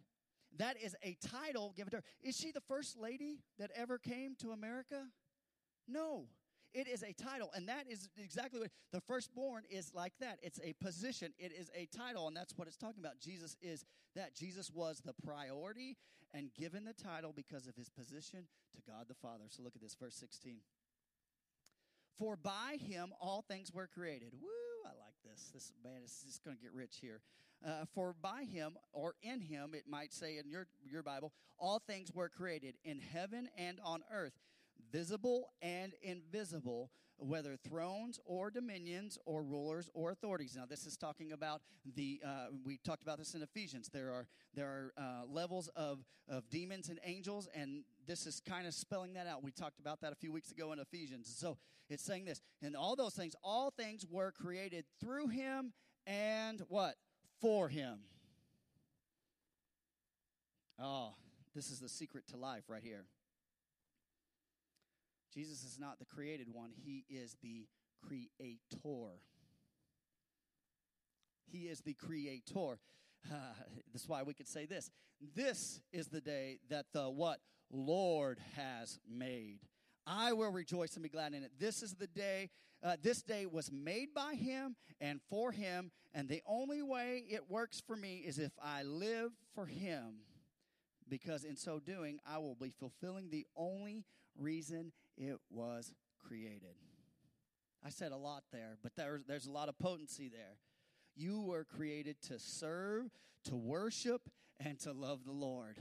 That 0.57 0.77
is 0.83 0.97
a 1.05 1.17
title 1.25 1.73
given 1.77 1.91
to 1.93 1.99
her. 1.99 2.05
Is 2.23 2.37
she 2.37 2.51
the 2.51 2.61
first 2.63 2.99
lady 2.99 3.39
that 3.59 3.71
ever 3.77 3.99
came 3.99 4.35
to 4.41 4.51
America? 4.51 5.07
No. 5.87 6.27
It 6.73 6.87
is 6.87 7.03
a 7.03 7.13
title, 7.13 7.51
and 7.55 7.69
that 7.69 7.87
is 7.89 8.09
exactly 8.17 8.61
what 8.61 8.71
the 8.93 9.01
firstborn 9.01 9.65
is 9.71 9.93
like 9.95 10.13
that. 10.21 10.39
It's 10.43 10.61
a 10.63 10.73
position, 10.75 11.33
it 11.39 11.53
is 11.53 11.71
a 11.75 11.87
title, 11.87 12.29
and 12.29 12.37
that's 12.37 12.57
what 12.57 12.69
it's 12.69 12.77
talking 12.77 13.01
about. 13.01 13.19
Jesus 13.21 13.57
is 13.61 13.85
that. 14.15 14.35
Jesus 14.35 14.71
was 14.71 15.03
the 15.05 15.15
priority 15.25 15.97
and 16.33 16.51
given 16.55 16.85
the 16.85 16.93
title 16.93 17.33
because 17.35 17.67
of 17.67 17.75
his 17.75 17.89
position 17.89 18.47
to 18.75 18.83
God 18.91 19.07
the 19.09 19.15
Father. 19.15 19.45
So 19.49 19.63
look 19.63 19.75
at 19.75 19.83
this, 19.83 19.95
verse 19.95 20.15
16. 20.15 20.59
For 22.19 22.37
by 22.37 22.77
him 22.79 23.13
all 23.21 23.43
things 23.43 23.73
were 23.73 23.89
created. 23.93 24.35
Woo, 24.41 24.49
I 24.85 24.91
like 24.91 25.15
this. 25.25 25.51
This 25.53 25.73
man 25.83 26.03
is 26.05 26.23
just 26.27 26.45
going 26.45 26.57
to 26.57 26.63
get 26.63 26.73
rich 26.73 26.99
here. 27.01 27.21
Uh, 27.67 27.85
for 27.95 28.15
by 28.23 28.45
him, 28.45 28.77
or 28.93 29.15
in 29.23 29.41
him, 29.41 29.75
it 29.75 29.85
might 29.89 30.13
say 30.13 30.39
in 30.39 30.49
your, 30.49 30.67
your 30.83 31.03
Bible, 31.03 31.33
all 31.59 31.79
things 31.79 32.11
were 32.15 32.29
created 32.29 32.75
in 32.85 32.99
heaven 32.99 33.49
and 33.59 33.79
on 33.85 34.03
earth 34.13 34.39
visible 34.93 35.51
and 35.63 35.95
invisible, 36.03 36.91
whether 37.19 37.57
thrones 37.57 38.19
or 38.25 38.51
dominions 38.51 39.19
or 39.27 39.43
rulers 39.43 39.91
or 39.95 40.11
authorities. 40.11 40.57
Now, 40.57 40.67
this 40.67 40.87
is 40.87 40.97
talking 40.97 41.33
about 41.33 41.63
the. 41.95 42.21
Uh, 42.25 42.47
we 42.65 42.79
talked 42.79 43.03
about 43.03 43.19
this 43.19 43.35
in 43.35 43.43
Ephesians. 43.43 43.91
There 43.93 44.11
are 44.11 44.27
there 44.55 44.67
are 44.67 44.93
uh, 44.97 45.27
levels 45.27 45.69
of 45.77 46.05
of 46.29 46.49
demons 46.51 46.89
and 46.89 46.99
angels, 47.05 47.49
and 47.55 47.85
this 48.07 48.27
is 48.27 48.41
kind 48.41 48.67
of 48.67 48.75
spelling 48.75 49.15
that 49.15 49.27
out. 49.27 49.43
We 49.43 49.53
talked 49.53 49.81
about 49.81 50.01
that 50.01 50.13
a 50.13 50.17
few 50.17 50.33
weeks 50.33 50.51
ago 50.51 50.73
in 50.73 50.79
Ephesians. 50.79 51.33
So 51.37 51.59
it's 51.89 52.03
saying 52.03 52.25
this, 52.25 52.41
and 52.63 52.77
all 52.77 52.97
those 52.97 53.15
things, 53.15 53.35
all 53.43 53.71
things 53.71 54.07
were 54.09 54.33
created 54.33 54.85
through 55.01 55.29
Him 55.29 55.73
and 56.07 56.63
what 56.69 56.95
for 57.41 57.69
Him. 57.69 58.01
Oh, 60.79 61.15
this 61.55 61.71
is 61.71 61.81
the 61.81 61.89
secret 61.89 62.27
to 62.29 62.37
life 62.37 62.65
right 62.69 62.83
here. 62.83 63.05
Jesus 65.33 65.65
is 65.65 65.79
not 65.79 65.99
the 65.99 66.05
created 66.05 66.49
one, 66.53 66.71
he 66.85 67.05
is 67.09 67.37
the 67.43 67.67
creator. 68.07 69.13
He 71.47 71.69
is 71.69 71.81
the 71.81 71.95
creator. 71.95 72.79
Uh, 73.31 73.35
that's 73.93 74.09
why 74.09 74.23
we 74.23 74.35
could 74.35 74.49
say 74.49 74.67
this. 74.67 74.91
This 75.35 75.81
is 75.93 76.09
the 76.09 76.21
day 76.21 76.59
that 76.69 76.87
the 76.93 77.11
what? 77.11 77.41
Lord 77.73 78.41
has 78.57 78.99
made. 79.09 79.61
I 80.07 80.33
will 80.33 80.51
rejoice 80.51 80.95
and 80.95 81.03
be 81.03 81.09
glad 81.09 81.35
in 81.35 81.43
it. 81.43 81.53
This 81.59 81.83
is 81.83 81.95
the 81.95 82.07
day, 82.09 82.51
uh, 82.83 82.97
this 83.01 83.23
day 83.23 83.47
was 83.47 83.71
made 83.71 84.13
by 84.15 84.35
him 84.35 84.77
and 85.01 85.21
for 85.29 85.53
him, 85.53 85.93
and 86.13 86.29
the 86.29 86.43
only 86.47 86.83
way 86.83 87.25
it 87.29 87.49
works 87.49 87.81
for 87.87 87.97
me 87.97 88.25
is 88.27 88.39
if 88.39 88.53
I 88.63 88.83
live 88.83 89.31
for 89.55 89.67
him, 89.67 90.23
because 91.09 91.45
in 91.45 91.57
so 91.57 91.79
doing, 91.79 92.19
I 92.27 92.39
will 92.39 92.57
be 92.57 92.71
fulfilling 92.71 93.31
the 93.31 93.47
only 93.57 94.05
reason 94.37 94.93
it 95.17 95.39
was 95.51 95.93
created. 96.19 96.77
I 97.85 97.91
said 97.91 98.13
a 98.13 98.17
lot 98.17 98.45
there, 98.53 98.77
but 98.83 98.93
there's, 98.97 99.25
there's 99.25 99.47
a 99.47 99.51
lot 99.51 99.69
of 99.69 99.79
potency 99.79 100.29
there. 100.29 100.59
You 101.17 101.41
were 101.41 101.65
created 101.65 102.21
to 102.29 102.39
serve, 102.39 103.11
to 103.45 103.57
worship, 103.57 104.29
and 104.65 104.79
to 104.81 104.93
love 104.93 105.25
the 105.25 105.33
Lord. 105.33 105.79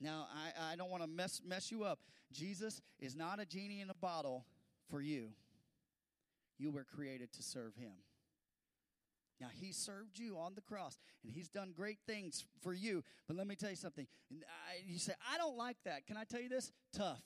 Now, 0.00 0.26
I, 0.32 0.72
I 0.72 0.76
don't 0.76 0.90
want 0.90 1.02
to 1.02 1.08
mess, 1.08 1.40
mess 1.44 1.72
you 1.72 1.84
up. 1.84 2.00
Jesus 2.32 2.80
is 3.00 3.16
not 3.16 3.40
a 3.40 3.46
genie 3.46 3.80
in 3.80 3.90
a 3.90 3.94
bottle 3.94 4.44
for 4.90 5.00
you. 5.00 5.30
You 6.58 6.70
were 6.70 6.84
created 6.84 7.32
to 7.32 7.42
serve 7.42 7.74
him. 7.76 7.92
Now, 9.40 9.48
he 9.52 9.72
served 9.72 10.18
you 10.18 10.36
on 10.36 10.54
the 10.54 10.60
cross, 10.60 10.98
and 11.22 11.32
he's 11.32 11.48
done 11.48 11.72
great 11.74 11.98
things 12.06 12.44
for 12.60 12.74
you. 12.74 13.04
But 13.26 13.36
let 13.36 13.46
me 13.46 13.54
tell 13.54 13.70
you 13.70 13.76
something. 13.76 14.06
I, 14.32 14.82
you 14.84 14.98
say, 14.98 15.12
I 15.32 15.38
don't 15.38 15.56
like 15.56 15.76
that. 15.84 16.06
Can 16.06 16.16
I 16.16 16.24
tell 16.24 16.40
you 16.40 16.48
this? 16.48 16.72
Tough. 16.92 17.22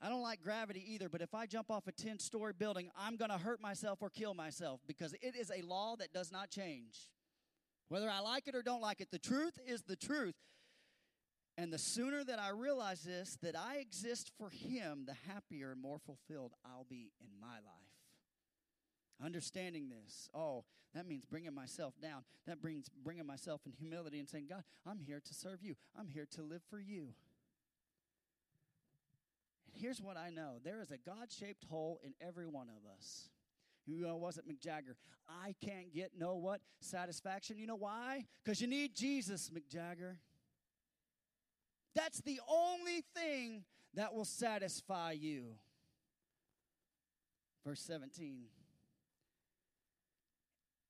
I 0.00 0.08
don't 0.08 0.22
like 0.22 0.42
gravity 0.42 0.84
either, 0.88 1.08
but 1.08 1.22
if 1.22 1.34
I 1.34 1.46
jump 1.46 1.70
off 1.70 1.86
a 1.86 1.92
10 1.92 2.18
story 2.18 2.52
building, 2.56 2.90
I'm 2.98 3.16
going 3.16 3.30
to 3.30 3.38
hurt 3.38 3.60
myself 3.60 4.02
or 4.02 4.10
kill 4.10 4.34
myself 4.34 4.80
because 4.86 5.14
it 5.22 5.34
is 5.34 5.50
a 5.50 5.62
law 5.62 5.96
that 5.96 6.12
does 6.12 6.30
not 6.30 6.50
change. 6.50 7.08
Whether 7.88 8.10
I 8.10 8.20
like 8.20 8.46
it 8.46 8.54
or 8.54 8.62
don't 8.62 8.82
like 8.82 9.00
it, 9.00 9.10
the 9.10 9.18
truth 9.18 9.58
is 9.66 9.82
the 9.82 9.96
truth. 9.96 10.34
And 11.58 11.72
the 11.72 11.78
sooner 11.78 12.22
that 12.24 12.38
I 12.38 12.50
realize 12.50 13.02
this, 13.02 13.38
that 13.42 13.56
I 13.56 13.76
exist 13.76 14.30
for 14.36 14.50
Him, 14.50 15.04
the 15.06 15.16
happier 15.32 15.72
and 15.72 15.80
more 15.80 15.98
fulfilled 15.98 16.52
I'll 16.66 16.86
be 16.88 17.12
in 17.20 17.40
my 17.40 17.54
life. 17.54 19.24
Understanding 19.24 19.88
this, 19.88 20.28
oh, 20.34 20.64
that 20.94 21.06
means 21.06 21.24
bringing 21.24 21.54
myself 21.54 21.94
down. 22.02 22.24
That 22.46 22.60
brings 22.60 22.90
bringing 23.02 23.26
myself 23.26 23.62
in 23.64 23.72
humility 23.72 24.18
and 24.18 24.28
saying, 24.28 24.46
God, 24.50 24.64
I'm 24.86 24.98
here 24.98 25.20
to 25.24 25.34
serve 25.34 25.62
you. 25.62 25.74
I'm 25.98 26.08
here 26.08 26.26
to 26.32 26.42
live 26.42 26.62
for 26.68 26.78
you. 26.78 27.14
Here's 29.78 30.00
what 30.00 30.16
I 30.16 30.30
know 30.30 30.58
there 30.64 30.80
is 30.80 30.90
a 30.90 30.98
God 30.98 31.30
shaped 31.30 31.64
hole 31.68 32.00
in 32.02 32.14
every 32.20 32.46
one 32.46 32.68
of 32.68 32.90
us. 32.96 33.28
You 33.86 34.02
know, 34.02 34.16
wasn't 34.16 34.48
Mick 34.48 34.60
Jagger. 34.60 34.96
I 35.28 35.54
can't 35.64 35.94
get 35.94 36.12
no 36.18 36.36
what? 36.36 36.60
Satisfaction. 36.80 37.58
You 37.58 37.66
know 37.66 37.76
why? 37.76 38.24
Because 38.44 38.60
you 38.60 38.66
need 38.66 38.96
Jesus, 38.96 39.50
Mick 39.54 39.68
Jagger. 39.68 40.18
That's 41.94 42.20
the 42.22 42.40
only 42.48 43.04
thing 43.14 43.64
that 43.94 44.12
will 44.12 44.24
satisfy 44.24 45.12
you. 45.12 45.54
Verse 47.64 47.80
17. 47.82 48.46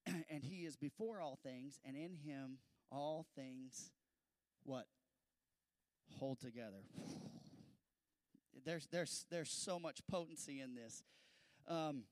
and 0.30 0.43
he 0.43 0.64
is 0.64 0.76
before 0.76 1.20
all 1.20 1.39
things, 1.43 1.78
and 1.84 1.97
in 1.97 2.14
him 2.14 2.59
all 2.91 3.26
things 3.34 3.91
what? 4.64 4.87
Hold 6.18 6.41
together. 6.41 6.82
There's, 8.66 8.86
there's, 8.92 9.24
there's 9.30 9.50
so 9.50 9.78
much 9.78 10.00
potency 10.10 10.60
in 10.60 10.74
this. 10.74 11.04
Um, 11.68 12.02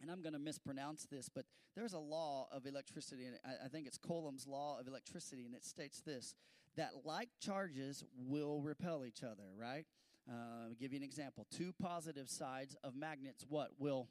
and 0.00 0.10
I'm 0.10 0.22
going 0.22 0.32
to 0.32 0.38
mispronounce 0.40 1.06
this, 1.06 1.28
but 1.28 1.44
there's 1.76 1.92
a 1.92 1.98
law 1.98 2.48
of 2.50 2.66
electricity, 2.66 3.26
and 3.26 3.36
I, 3.44 3.66
I 3.66 3.68
think 3.68 3.86
it's 3.86 3.98
Coulomb's 3.98 4.46
law 4.46 4.80
of 4.80 4.88
electricity, 4.88 5.44
and 5.44 5.54
it 5.54 5.64
states 5.64 6.00
this 6.00 6.34
that 6.76 6.90
like 7.04 7.28
charges 7.38 8.02
will 8.16 8.62
repel 8.62 9.04
each 9.04 9.22
other, 9.22 9.44
right? 9.56 9.84
Uh, 10.28 10.70
give 10.80 10.92
you 10.92 10.96
an 10.96 11.02
example. 11.02 11.46
Two 11.50 11.72
positive 11.80 12.30
sides 12.30 12.76
of 12.82 12.96
magnets, 12.96 13.44
what? 13.48 13.70
Will 13.78 14.08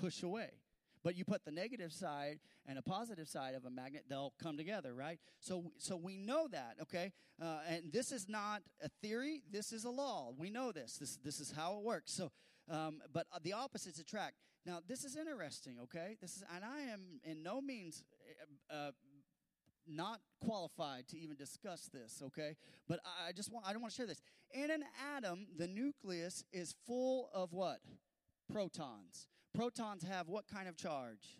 push 0.00 0.22
away. 0.22 0.50
But 1.08 1.16
you 1.16 1.24
put 1.24 1.46
the 1.46 1.50
negative 1.50 1.90
side 1.90 2.38
and 2.66 2.78
a 2.78 2.82
positive 2.82 3.28
side 3.28 3.54
of 3.54 3.64
a 3.64 3.70
magnet, 3.70 4.04
they'll 4.10 4.34
come 4.42 4.58
together, 4.58 4.92
right? 4.92 5.18
So, 5.40 5.72
so 5.78 5.96
we 5.96 6.18
know 6.18 6.48
that, 6.48 6.76
okay? 6.82 7.12
Uh, 7.40 7.60
and 7.66 7.90
this 7.90 8.12
is 8.12 8.28
not 8.28 8.60
a 8.84 8.90
theory. 9.00 9.40
This 9.50 9.72
is 9.72 9.84
a 9.84 9.90
law. 9.90 10.34
We 10.36 10.50
know 10.50 10.70
this. 10.70 10.98
This, 10.98 11.16
this 11.24 11.40
is 11.40 11.50
how 11.50 11.78
it 11.78 11.82
works. 11.82 12.12
So, 12.12 12.30
um, 12.70 13.00
but 13.10 13.26
uh, 13.32 13.38
the 13.42 13.54
opposites 13.54 13.98
attract. 13.98 14.34
Now, 14.66 14.80
this 14.86 15.02
is 15.02 15.16
interesting, 15.16 15.76
okay? 15.84 16.18
This 16.20 16.36
is, 16.36 16.44
and 16.54 16.62
I 16.62 16.92
am 16.92 17.20
in 17.24 17.42
no 17.42 17.62
means 17.62 18.04
uh, 18.70 18.74
uh 18.74 18.90
not 19.90 20.20
qualified 20.44 21.08
to 21.08 21.18
even 21.18 21.36
discuss 21.36 21.88
this, 21.90 22.22
okay? 22.22 22.54
But 22.86 23.00
I 23.26 23.32
just 23.32 23.50
want 23.50 23.66
I 23.66 23.72
don't 23.72 23.80
want 23.80 23.94
to 23.94 23.96
share 23.96 24.06
this. 24.06 24.20
In 24.52 24.70
an 24.70 24.84
atom, 25.16 25.46
the 25.56 25.68
nucleus 25.68 26.44
is 26.52 26.74
full 26.86 27.30
of 27.32 27.54
what? 27.54 27.78
Protons. 28.52 29.28
Protons 29.58 30.04
have 30.04 30.28
what 30.28 30.46
kind 30.46 30.68
of 30.68 30.76
charge? 30.76 31.36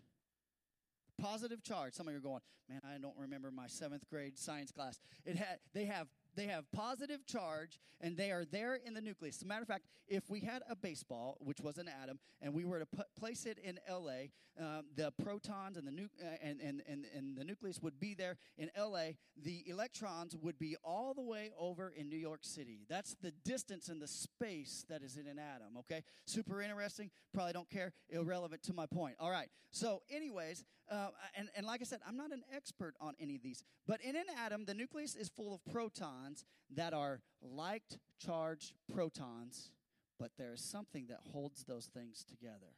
Positive 1.21 1.63
charge. 1.63 1.95
Some 1.95 2.09
of 2.09 2.13
you 2.13 2.19
are 2.19 2.21
going, 2.21 2.41
man, 2.69 2.81
I 2.85 2.99
don't 2.99 3.17
remember 3.17 3.53
my 3.53 3.69
seventh 3.69 4.11
grade 4.11 4.37
science 4.37 4.73
class. 4.73 4.99
It 5.25 5.37
had 5.37 5.61
they 5.73 5.85
have 5.85 6.09
they 6.39 6.47
have 6.47 6.71
positive 6.73 7.27
charge 7.27 7.81
and 8.01 8.17
they 8.17 8.31
are 8.31 8.45
there 8.45 8.77
in 8.77 8.95
the 8.95 9.01
nucleus. 9.01 9.37
As 9.37 9.43
a 9.43 9.47
matter 9.47 9.63
of 9.63 9.69
fact, 9.69 9.85
if 10.07 10.31
we 10.31 10.41
had 10.41 10.63
a 10.71 10.77
baseball, 10.77 11.37
which 11.41 11.61
was 11.61 11.79
an 11.79 11.89
atom, 12.03 12.19
and 12.41 12.55
we 12.55 12.65
were 12.65 12.79
to 12.79 12.87
put, 12.87 13.07
place 13.19 13.45
it 13.45 13.59
in 13.59 13.79
LA, 13.91 14.29
um, 14.59 14.85
the 14.97 15.13
protons 15.23 15.77
and 15.77 15.87
the, 15.87 15.91
nu- 15.91 16.09
uh, 16.23 16.37
and, 16.41 16.61
and, 16.61 16.83
and, 16.89 17.07
and 17.15 17.37
the 17.37 17.45
nucleus 17.45 17.81
would 17.83 17.99
be 17.99 18.15
there 18.15 18.37
in 18.57 18.71
LA. 18.79 19.11
The 19.43 19.65
electrons 19.69 20.37
would 20.41 20.59
be 20.59 20.77
all 20.85 21.13
the 21.13 21.23
way 21.23 21.51
over 21.59 21.93
in 21.97 22.09
New 22.09 22.17
York 22.17 22.41
City. 22.43 22.81
That's 22.89 23.17
the 23.21 23.33
distance 23.45 23.89
and 23.89 24.01
the 24.01 24.09
space 24.09 24.85
that 24.89 25.03
is 25.03 25.17
in 25.17 25.27
an 25.27 25.39
atom, 25.39 25.77
okay? 25.79 26.03
Super 26.25 26.63
interesting. 26.63 27.11
Probably 27.35 27.53
don't 27.53 27.71
care. 27.71 27.93
Irrelevant 28.11 28.63
to 28.65 28.73
my 28.73 28.87
point. 28.87 29.17
All 29.19 29.31
right. 29.31 29.49
So, 29.71 30.03
anyways, 30.11 30.65
uh, 30.91 31.09
and, 31.37 31.49
and 31.57 31.67
like 31.67 31.81
I 31.81 31.85
said, 31.85 32.01
I'm 32.07 32.17
not 32.17 32.33
an 32.33 32.43
expert 32.55 32.95
on 33.01 33.15
any 33.21 33.37
of 33.37 33.43
these, 33.43 33.63
but 33.87 34.01
in 34.01 34.17
an 34.17 34.25
atom, 34.45 34.65
the 34.65 34.75
nucleus 34.75 35.15
is 35.15 35.29
full 35.29 35.55
of 35.55 35.65
protons 35.73 36.45
that 36.75 36.93
are 36.93 37.21
like 37.43 37.83
charged 38.25 38.73
protons, 38.93 39.71
but 40.19 40.31
there 40.39 40.53
is 40.53 40.63
something 40.63 41.07
that 41.09 41.21
holds 41.33 41.65
those 41.65 41.87
things 41.87 42.25
together. 42.25 42.75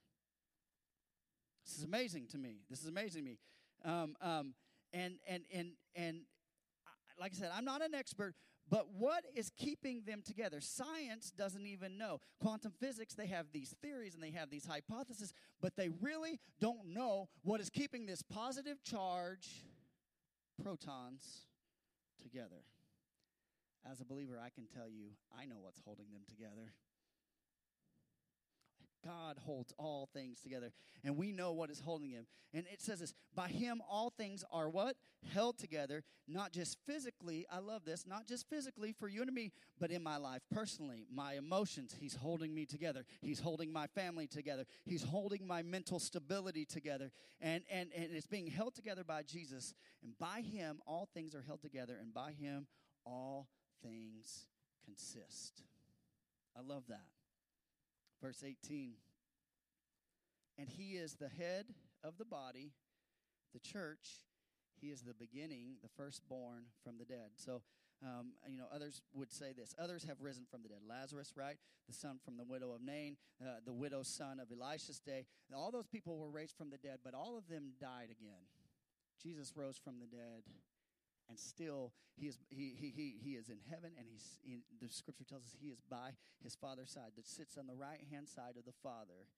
This 1.65 1.79
is 1.79 1.85
amazing 1.85 2.27
to 2.29 2.39
me. 2.39 2.63
This 2.69 2.81
is 2.81 2.89
amazing 2.89 3.25
to 3.25 3.31
me. 3.31 3.39
Um, 3.85 4.17
um, 4.21 4.55
and, 4.93 5.15
and, 5.29 5.45
and, 5.55 5.73
and 5.95 6.21
like 7.19 7.33
I 7.35 7.39
said, 7.39 7.51
I'm 7.55 7.65
not 7.65 7.83
an 7.83 7.95
expert, 7.95 8.35
but 8.71 8.87
what 8.97 9.25
is 9.35 9.51
keeping 9.57 10.03
them 10.07 10.23
together? 10.25 10.61
Science 10.61 11.33
doesn't 11.37 11.67
even 11.67 11.99
know. 11.99 12.21
Quantum 12.41 12.73
physics, 12.79 13.15
they 13.15 13.27
have 13.27 13.47
these 13.53 13.75
theories 13.83 14.15
and 14.15 14.23
they 14.23 14.31
have 14.31 14.49
these 14.49 14.65
hypotheses, 14.65 15.33
but 15.61 15.77
they 15.77 15.91
really 16.01 16.39
don't 16.61 16.87
know 16.87 17.29
what 17.43 17.61
is 17.61 17.69
keeping 17.69 18.07
this 18.07 18.23
positive 18.23 18.83
charge 18.85 19.65
protons 20.63 21.47
together. 22.23 22.63
As 23.91 24.01
a 24.01 24.05
believer, 24.05 24.39
I 24.43 24.51
can 24.51 24.67
tell 24.67 24.89
you, 24.89 25.11
I 25.37 25.47
know 25.47 25.57
what's 25.61 25.81
holding 25.85 26.07
them 26.13 26.23
together. 26.29 26.73
God 29.05 29.39
holds 29.39 29.73
all 29.79 30.09
things 30.13 30.41
together, 30.41 30.73
and 31.05 31.17
we 31.17 31.33
know 31.33 31.53
what 31.53 31.71
is 31.71 31.81
holding 31.81 32.11
him. 32.11 32.27
And 32.53 32.65
it 32.73 32.83
says 32.83 33.01
this 33.01 33.15
by 33.35 33.49
him, 33.49 33.81
all 33.89 34.11
things 34.11 34.45
are 34.53 34.69
what? 34.69 34.97
Held 35.33 35.59
together, 35.59 36.03
not 36.27 36.53
just 36.53 36.79
physically. 36.87 37.47
I 37.51 37.59
love 37.59 37.85
this, 37.85 38.07
not 38.07 38.27
just 38.27 38.49
physically 38.49 38.93
for 38.93 39.09
you 39.09 39.23
and 39.23 39.33
me, 39.33 39.53
but 39.79 39.91
in 39.91 40.03
my 40.03 40.17
life 40.17 40.43
personally. 40.53 41.07
My 41.13 41.35
emotions, 41.35 41.95
he's 41.99 42.15
holding 42.15 42.55
me 42.55 42.67
together. 42.67 43.05
He's 43.21 43.41
holding 43.41 43.73
my 43.73 43.87
family 43.87 44.27
together. 44.27 44.65
He's 44.85 45.03
holding 45.03 45.47
my 45.47 45.63
mental 45.63 45.99
stability 45.99 46.65
together. 46.65 47.11
And, 47.41 47.63
and, 47.71 47.91
and 47.95 48.09
it's 48.13 48.27
being 48.27 48.47
held 48.47 48.75
together 48.75 49.05
by 49.05 49.23
Jesus. 49.23 49.75
And 50.03 50.19
by 50.19 50.41
him, 50.41 50.81
all 50.87 51.09
things 51.13 51.35
are 51.35 51.43
held 51.47 51.61
together, 51.61 51.97
and 52.01 52.13
by 52.13 52.33
him, 52.33 52.67
all 53.05 53.49
things 53.83 54.47
consist. 54.85 55.63
I 56.57 56.63
love 56.63 56.85
that. 56.89 57.20
Verse 58.23 58.43
18. 58.47 58.93
And 60.59 60.69
he 60.69 60.93
is 60.93 61.15
the 61.15 61.29
head 61.29 61.67
of 62.05 62.19
the 62.19 62.25
body, 62.25 62.73
the 63.53 63.61
church. 63.61 64.27
He 64.81 64.89
is 64.89 65.03
the 65.03 65.15
beginning, 65.15 65.77
the 65.83 65.89
firstborn 65.89 66.65
from 66.83 66.99
the 66.99 67.05
dead. 67.05 67.31
So, 67.37 67.63
um, 68.03 68.33
you 68.49 68.59
know, 68.59 68.65
others 68.75 69.03
would 69.15 69.33
say 69.33 69.53
this. 69.57 69.75
Others 69.79 70.05
have 70.05 70.21
risen 70.21 70.45
from 70.51 70.63
the 70.63 70.69
dead. 70.69 70.81
Lazarus, 70.89 71.33
right? 71.37 71.57
The 71.89 71.95
son 71.95 72.19
from 72.25 72.37
the 72.37 72.45
widow 72.45 72.73
of 72.73 72.83
Nain, 72.83 73.17
uh, 73.43 73.61
the 73.65 73.73
widow's 73.73 74.09
son 74.09 74.41
of 74.41 74.49
Elisha's 74.51 75.01
day. 75.01 75.27
All 75.55 75.71
those 75.71 75.87
people 75.87 76.19
were 76.19 76.31
raised 76.31 76.57
from 76.57 76.71
the 76.71 76.79
dead, 76.79 76.99
but 77.05 77.15
all 77.15 77.37
of 77.37 77.49
them 77.49 77.73
died 77.81 78.09
again. 78.11 78.45
Jesus 79.23 79.53
rose 79.55 79.77
from 79.77 79.99
the 79.99 80.07
dead 80.07 80.45
and 81.31 81.39
still 81.39 81.93
he 82.17 82.27
is 82.27 82.39
he 82.51 82.75
he 82.79 82.91
he, 82.91 83.15
he 83.23 83.31
is 83.31 83.49
in 83.49 83.59
heaven 83.71 83.93
and 83.97 84.07
he's 84.11 84.37
he, 84.43 84.59
the 84.85 84.93
scripture 84.93 85.25
tells 85.25 85.45
us 85.45 85.57
he 85.59 85.69
is 85.69 85.81
by 85.89 86.11
his 86.43 86.55
father's 86.55 86.91
side 86.91 87.13
that 87.17 87.27
sits 87.27 87.57
on 87.57 87.67
the 87.67 87.75
right 87.75 88.01
hand 88.13 88.29
side 88.29 88.57
of 88.59 88.65
the 88.67 88.75
father. 88.83 89.29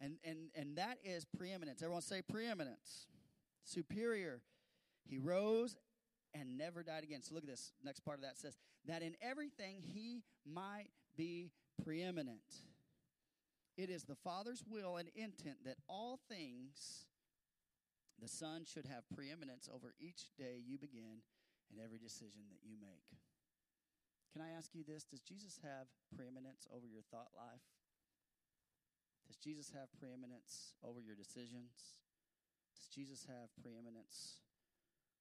And 0.00 0.14
and 0.24 0.48
and 0.54 0.78
that 0.78 0.98
is 1.04 1.26
preeminence. 1.36 1.82
Everyone 1.82 2.02
say 2.02 2.22
preeminence. 2.22 3.08
Superior. 3.64 4.40
He 5.04 5.18
rose 5.18 5.76
and 6.32 6.56
never 6.56 6.82
died 6.82 7.02
again. 7.02 7.20
So 7.22 7.34
look 7.34 7.44
at 7.44 7.50
this. 7.50 7.72
Next 7.84 8.00
part 8.00 8.18
of 8.18 8.22
that 8.22 8.38
says 8.38 8.56
that 8.86 9.02
in 9.02 9.16
everything 9.20 9.82
he 9.82 10.22
might 10.46 10.88
be 11.16 11.50
preeminent. 11.84 12.40
It 13.76 13.90
is 13.90 14.04
the 14.04 14.14
father's 14.14 14.62
will 14.68 14.96
and 14.96 15.08
intent 15.14 15.64
that 15.64 15.76
all 15.88 16.20
things 16.28 17.06
the 18.20 18.28
Son 18.28 18.64
should 18.64 18.86
have 18.86 19.04
preeminence 19.14 19.68
over 19.72 19.94
each 19.98 20.26
day 20.38 20.60
you 20.66 20.76
begin 20.78 21.22
and 21.70 21.78
every 21.78 21.98
decision 21.98 22.50
that 22.50 22.62
you 22.66 22.74
make. 22.76 23.06
Can 24.34 24.42
I 24.42 24.54
ask 24.54 24.74
you 24.74 24.86
this? 24.86 25.02
Does 25.06 25.22
Jesus 25.22 25.58
have 25.62 25.90
preeminence 26.14 26.66
over 26.70 26.86
your 26.86 27.02
thought 27.10 27.34
life? 27.34 27.66
Does 29.26 29.38
Jesus 29.38 29.70
have 29.74 29.90
preeminence 29.94 30.74
over 30.82 30.98
your 31.02 31.14
decisions? 31.14 32.02
Does 32.74 32.86
Jesus 32.90 33.26
have 33.26 33.50
preeminence 33.58 34.42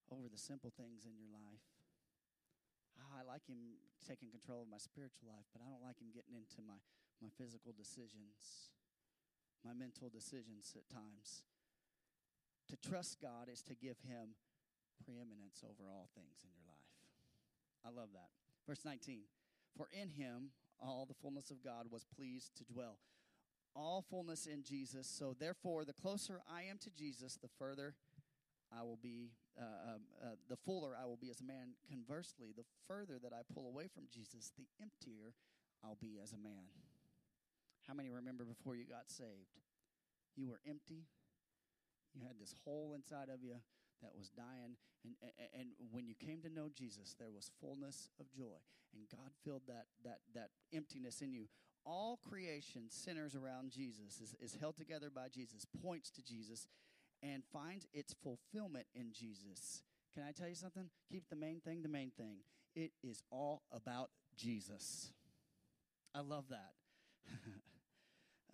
over 0.09 0.29
the 0.29 0.37
simple 0.37 0.73
things 0.73 1.05
in 1.05 1.13
your 1.17 1.29
life? 1.29 1.65
Oh, 3.01 3.13
I 3.17 3.25
like 3.25 3.45
him 3.45 3.81
taking 4.01 4.29
control 4.29 4.65
of 4.65 4.69
my 4.69 4.81
spiritual 4.81 5.29
life, 5.29 5.45
but 5.53 5.61
I 5.61 5.69
don't 5.69 5.85
like 5.85 5.97
him 6.01 6.09
getting 6.13 6.35
into 6.37 6.61
my, 6.65 6.77
my 7.21 7.29
physical 7.33 7.73
decisions, 7.73 8.73
my 9.65 9.73
mental 9.73 10.09
decisions 10.09 10.73
at 10.77 10.89
times. 10.89 11.45
To 12.69 12.77
trust 12.77 13.17
God 13.17 13.49
is 13.49 13.65
to 13.65 13.73
give 13.73 13.97
him 14.05 14.37
preeminence 15.03 15.63
over 15.63 15.89
all 15.89 16.09
things 16.15 16.43
in 16.43 16.51
your 16.51 16.67
life. 16.67 16.89
I 17.85 17.89
love 17.89 18.09
that. 18.13 18.29
Verse 18.67 18.85
19 18.85 19.23
For 19.75 19.87
in 19.91 20.09
him 20.09 20.51
all 20.81 21.05
the 21.07 21.13
fullness 21.13 21.51
of 21.51 21.63
God 21.63 21.87
was 21.91 22.05
pleased 22.05 22.55
to 22.57 22.63
dwell. 22.63 22.97
All 23.75 24.03
fullness 24.09 24.45
in 24.45 24.63
Jesus. 24.63 25.07
So, 25.07 25.35
therefore, 25.37 25.85
the 25.85 25.93
closer 25.93 26.41
I 26.49 26.63
am 26.63 26.77
to 26.79 26.89
Jesus, 26.89 27.37
the 27.41 27.49
further 27.59 27.95
I 28.71 28.83
will 28.83 28.99
be, 29.01 29.31
uh, 29.59 29.93
um, 29.93 30.01
uh, 30.21 30.35
the 30.47 30.57
fuller 30.57 30.95
I 30.99 31.05
will 31.05 31.17
be 31.17 31.29
as 31.29 31.41
a 31.41 31.43
man. 31.43 31.75
Conversely, 31.87 32.53
the 32.55 32.65
further 32.87 33.19
that 33.21 33.33
I 33.33 33.41
pull 33.53 33.67
away 33.67 33.87
from 33.87 34.03
Jesus, 34.11 34.51
the 34.57 34.67
emptier 34.81 35.33
I'll 35.83 35.97
be 36.01 36.19
as 36.21 36.33
a 36.33 36.37
man. 36.37 36.69
How 37.87 37.93
many 37.93 38.09
remember 38.09 38.43
before 38.43 38.75
you 38.75 38.85
got 38.85 39.09
saved? 39.09 39.57
You 40.35 40.47
were 40.47 40.59
empty. 40.67 41.05
You 42.13 42.21
had 42.25 42.39
this 42.39 42.53
hole 42.65 42.93
inside 42.95 43.29
of 43.29 43.43
you 43.43 43.55
that 44.01 44.15
was 44.17 44.29
dying. 44.29 44.77
And, 45.03 45.15
and, 45.53 45.69
when 45.91 46.05
you 46.07 46.15
came 46.15 46.41
to 46.41 46.49
know 46.49 46.69
Jesus, 46.73 47.15
there 47.17 47.31
was 47.31 47.51
fullness 47.61 48.09
of 48.19 48.31
joy. 48.31 48.59
And 48.93 49.07
God 49.09 49.31
filled 49.43 49.63
that, 49.67 49.85
that, 50.03 50.19
that 50.33 50.49
emptiness 50.73 51.21
in 51.21 51.31
you. 51.31 51.45
All 51.85 52.19
creation 52.29 52.83
centers 52.89 53.35
around 53.35 53.71
Jesus, 53.71 54.19
is, 54.19 54.35
is 54.41 54.57
held 54.59 54.75
together 54.77 55.09
by 55.13 55.27
Jesus, 55.29 55.65
points 55.81 56.09
to 56.11 56.23
Jesus, 56.23 56.67
and 57.23 57.43
finds 57.51 57.87
its 57.93 58.13
fulfillment 58.21 58.87
in 58.93 59.11
Jesus. 59.13 59.83
Can 60.13 60.23
I 60.23 60.31
tell 60.31 60.49
you 60.49 60.55
something? 60.55 60.89
Keep 61.11 61.29
the 61.29 61.35
main 61.35 61.61
thing 61.61 61.81
the 61.81 61.89
main 61.89 62.11
thing. 62.11 62.37
It 62.75 62.91
is 63.03 63.23
all 63.31 63.63
about 63.71 64.09
Jesus. 64.35 65.11
I 66.13 66.21
love 66.21 66.45
that. 66.49 66.73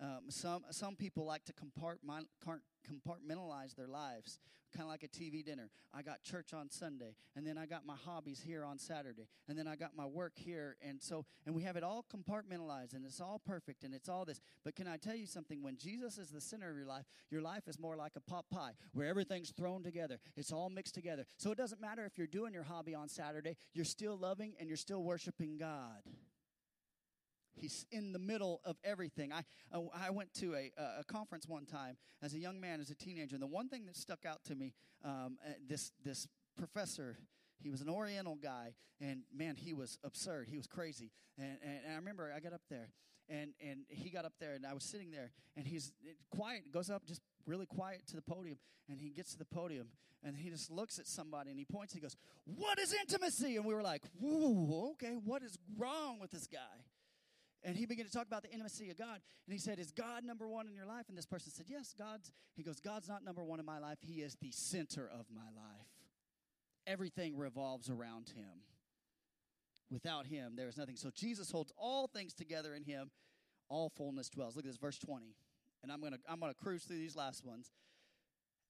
um, 0.00 0.24
some 0.28 0.64
some 0.70 0.96
people 0.96 1.24
like 1.24 1.44
to 1.46 1.52
compartment, 1.52 2.28
compartmentalize 2.86 3.74
their 3.74 3.88
lives, 3.88 4.38
kind 4.72 4.82
of 4.82 4.88
like 4.88 5.02
a 5.02 5.08
TV 5.08 5.44
dinner. 5.44 5.70
I 5.94 6.02
got 6.02 6.22
church 6.22 6.52
on 6.52 6.70
Sunday, 6.70 7.14
and 7.34 7.46
then 7.46 7.58
I 7.58 7.66
got 7.66 7.86
my 7.86 7.96
hobbies 7.96 8.42
here 8.44 8.64
on 8.64 8.78
Saturday, 8.78 9.28
and 9.48 9.58
then 9.58 9.66
I 9.66 9.76
got 9.76 9.96
my 9.96 10.06
work 10.06 10.32
here, 10.36 10.76
and 10.82 11.00
so 11.00 11.24
and 11.46 11.54
we 11.54 11.62
have 11.62 11.76
it 11.76 11.82
all 11.82 12.04
compartmentalized, 12.04 12.94
and 12.94 13.04
it's 13.04 13.20
all 13.20 13.40
perfect, 13.44 13.84
and 13.84 13.94
it's 13.94 14.08
all 14.08 14.24
this. 14.24 14.40
But 14.64 14.76
can 14.76 14.86
I 14.86 14.96
tell 14.96 15.14
you 15.14 15.26
something? 15.26 15.62
When 15.62 15.76
Jesus 15.76 16.18
is 16.18 16.30
the 16.30 16.40
center 16.40 16.70
of 16.70 16.76
your 16.76 16.86
life, 16.86 17.06
your 17.30 17.42
life 17.42 17.68
is 17.68 17.78
more 17.78 17.96
like 17.96 18.12
a 18.16 18.20
pot 18.20 18.44
pie, 18.50 18.72
where 18.92 19.06
everything's 19.06 19.50
thrown 19.50 19.82
together. 19.82 20.18
It's 20.36 20.52
all 20.52 20.70
mixed 20.70 20.94
together. 20.94 21.24
So 21.36 21.50
it 21.50 21.58
doesn't 21.58 21.80
matter 21.80 22.04
if 22.04 22.18
you're 22.18 22.26
doing 22.26 22.52
your 22.52 22.64
hobby 22.64 22.94
on 22.94 23.08
Saturday, 23.08 23.56
you're 23.72 23.84
still 23.84 24.16
loving 24.16 24.54
and 24.58 24.68
you're 24.68 24.76
still 24.76 25.02
worshiping 25.02 25.58
God. 25.58 26.02
He's 27.56 27.86
in 27.90 28.12
the 28.12 28.18
middle 28.18 28.60
of 28.64 28.76
everything. 28.84 29.32
I, 29.32 29.42
I 29.72 30.10
went 30.10 30.34
to 30.34 30.54
a, 30.54 30.70
a 31.00 31.04
conference 31.04 31.48
one 31.48 31.66
time 31.66 31.96
as 32.22 32.34
a 32.34 32.38
young 32.38 32.60
man, 32.60 32.80
as 32.80 32.90
a 32.90 32.94
teenager, 32.94 33.34
and 33.34 33.42
the 33.42 33.46
one 33.46 33.68
thing 33.68 33.86
that 33.86 33.96
stuck 33.96 34.26
out 34.26 34.44
to 34.44 34.54
me, 34.54 34.74
um, 35.04 35.38
uh, 35.44 35.52
this, 35.66 35.92
this 36.04 36.28
professor, 36.56 37.18
he 37.58 37.70
was 37.70 37.80
an 37.80 37.88
Oriental 37.88 38.36
guy, 38.36 38.74
and 39.00 39.22
man, 39.34 39.56
he 39.56 39.72
was 39.72 39.98
absurd. 40.04 40.48
He 40.50 40.56
was 40.56 40.66
crazy. 40.66 41.10
And, 41.38 41.58
and, 41.62 41.80
and 41.84 41.92
I 41.92 41.96
remember 41.96 42.32
I 42.34 42.40
got 42.40 42.52
up 42.52 42.62
there, 42.68 42.90
and, 43.28 43.52
and 43.66 43.80
he 43.88 44.10
got 44.10 44.24
up 44.24 44.34
there, 44.38 44.54
and 44.54 44.66
I 44.66 44.74
was 44.74 44.84
sitting 44.84 45.10
there, 45.10 45.32
and 45.56 45.66
he's 45.66 45.92
quiet, 46.30 46.72
goes 46.72 46.90
up 46.90 47.06
just 47.06 47.22
really 47.46 47.66
quiet 47.66 48.06
to 48.08 48.16
the 48.16 48.22
podium, 48.22 48.58
and 48.88 49.00
he 49.00 49.10
gets 49.10 49.32
to 49.32 49.38
the 49.38 49.44
podium, 49.44 49.88
and 50.22 50.36
he 50.36 50.50
just 50.50 50.70
looks 50.70 50.98
at 50.98 51.06
somebody, 51.06 51.50
and 51.50 51.58
he 51.58 51.64
points, 51.64 51.92
and 51.92 52.00
he 52.00 52.02
goes, 52.02 52.16
What 52.44 52.78
is 52.78 52.94
intimacy? 52.94 53.56
And 53.56 53.64
we 53.64 53.74
were 53.74 53.82
like, 53.82 54.02
Whoa, 54.20 54.90
okay, 54.92 55.14
what 55.24 55.42
is 55.42 55.58
wrong 55.76 56.18
with 56.20 56.30
this 56.30 56.46
guy? 56.46 56.84
And 57.64 57.76
he 57.76 57.86
began 57.86 58.06
to 58.06 58.12
talk 58.12 58.26
about 58.26 58.42
the 58.42 58.50
intimacy 58.50 58.90
of 58.90 58.98
God. 58.98 59.20
And 59.46 59.52
he 59.52 59.58
said, 59.58 59.78
Is 59.78 59.90
God 59.90 60.24
number 60.24 60.46
one 60.46 60.68
in 60.68 60.74
your 60.74 60.86
life? 60.86 61.06
And 61.08 61.18
this 61.18 61.26
person 61.26 61.52
said, 61.52 61.66
Yes, 61.68 61.94
God's. 61.98 62.30
He 62.54 62.62
goes, 62.62 62.80
God's 62.80 63.08
not 63.08 63.24
number 63.24 63.42
one 63.42 63.60
in 63.60 63.66
my 63.66 63.78
life. 63.78 63.98
He 64.00 64.22
is 64.22 64.36
the 64.40 64.50
center 64.52 65.10
of 65.12 65.26
my 65.34 65.46
life. 65.56 65.88
Everything 66.86 67.36
revolves 67.36 67.90
around 67.90 68.30
him. 68.36 68.62
Without 69.90 70.26
him, 70.26 70.54
there 70.56 70.68
is 70.68 70.76
nothing. 70.76 70.96
So 70.96 71.10
Jesus 71.14 71.50
holds 71.50 71.72
all 71.76 72.06
things 72.06 72.34
together 72.34 72.74
in 72.74 72.82
him. 72.82 73.10
All 73.68 73.88
fullness 73.88 74.28
dwells. 74.28 74.56
Look 74.56 74.64
at 74.64 74.70
this, 74.70 74.78
verse 74.78 74.98
20. 74.98 75.34
And 75.82 75.92
I'm 75.92 76.00
going 76.00 76.12
to 76.12 76.18
I'm 76.28 76.40
going 76.40 76.52
to 76.52 76.58
cruise 76.58 76.84
through 76.84 76.98
these 76.98 77.16
last 77.16 77.44
ones. 77.44 77.72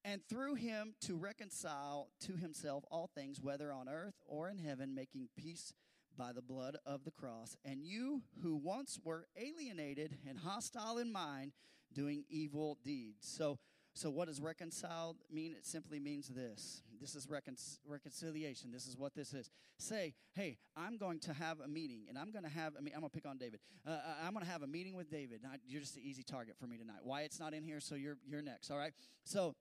And 0.04 0.22
through 0.28 0.54
him 0.54 0.94
to 1.02 1.16
reconcile 1.16 2.10
to 2.20 2.36
himself 2.36 2.84
all 2.90 3.10
things, 3.12 3.40
whether 3.42 3.72
on 3.72 3.88
earth 3.88 4.14
or 4.24 4.48
in 4.48 4.58
heaven, 4.58 4.94
making 4.94 5.28
peace 5.36 5.72
by 6.16 6.32
the 6.32 6.42
blood 6.42 6.76
of 6.86 7.04
the 7.04 7.10
cross, 7.10 7.56
and 7.64 7.84
you 7.84 8.22
who 8.42 8.56
once 8.56 8.98
were 9.04 9.26
alienated 9.36 10.16
and 10.28 10.38
hostile 10.38 10.98
in 10.98 11.12
mind, 11.12 11.52
doing 11.92 12.24
evil 12.28 12.78
deeds. 12.84 13.26
So, 13.26 13.58
so 13.94 14.10
what 14.10 14.28
does 14.28 14.40
reconciled 14.40 15.16
mean? 15.30 15.52
It 15.52 15.66
simply 15.66 15.98
means 15.98 16.28
this. 16.28 16.82
This 17.00 17.14
is 17.14 17.28
recon- 17.28 17.56
reconciliation. 17.86 18.70
This 18.72 18.86
is 18.86 18.96
what 18.96 19.14
this 19.14 19.32
is. 19.32 19.50
Say, 19.78 20.14
hey, 20.34 20.58
I'm 20.76 20.96
going 20.96 21.20
to 21.20 21.32
have 21.32 21.60
a 21.60 21.68
meeting, 21.68 22.06
and 22.08 22.18
I'm 22.18 22.30
going 22.30 22.44
to 22.44 22.50
have. 22.50 22.74
I 22.76 22.80
mean, 22.80 22.92
I'm 22.94 23.00
going 23.00 23.10
to 23.10 23.14
pick 23.14 23.26
on 23.26 23.38
David. 23.38 23.60
Uh, 23.86 23.90
uh 23.90 23.98
I'm 24.24 24.32
going 24.32 24.44
to 24.44 24.50
have 24.50 24.62
a 24.62 24.66
meeting 24.66 24.94
with 24.94 25.10
David. 25.10 25.40
you're 25.66 25.80
just 25.80 25.96
an 25.96 26.02
easy 26.04 26.22
target 26.22 26.56
for 26.58 26.66
me 26.66 26.76
tonight. 26.76 27.00
Why 27.02 27.22
it's 27.22 27.40
not 27.40 27.54
in 27.54 27.62
here? 27.62 27.80
So 27.80 27.94
you're 27.94 28.18
you're 28.26 28.42
next. 28.42 28.70
All 28.70 28.78
right. 28.78 28.92
So 29.24 29.54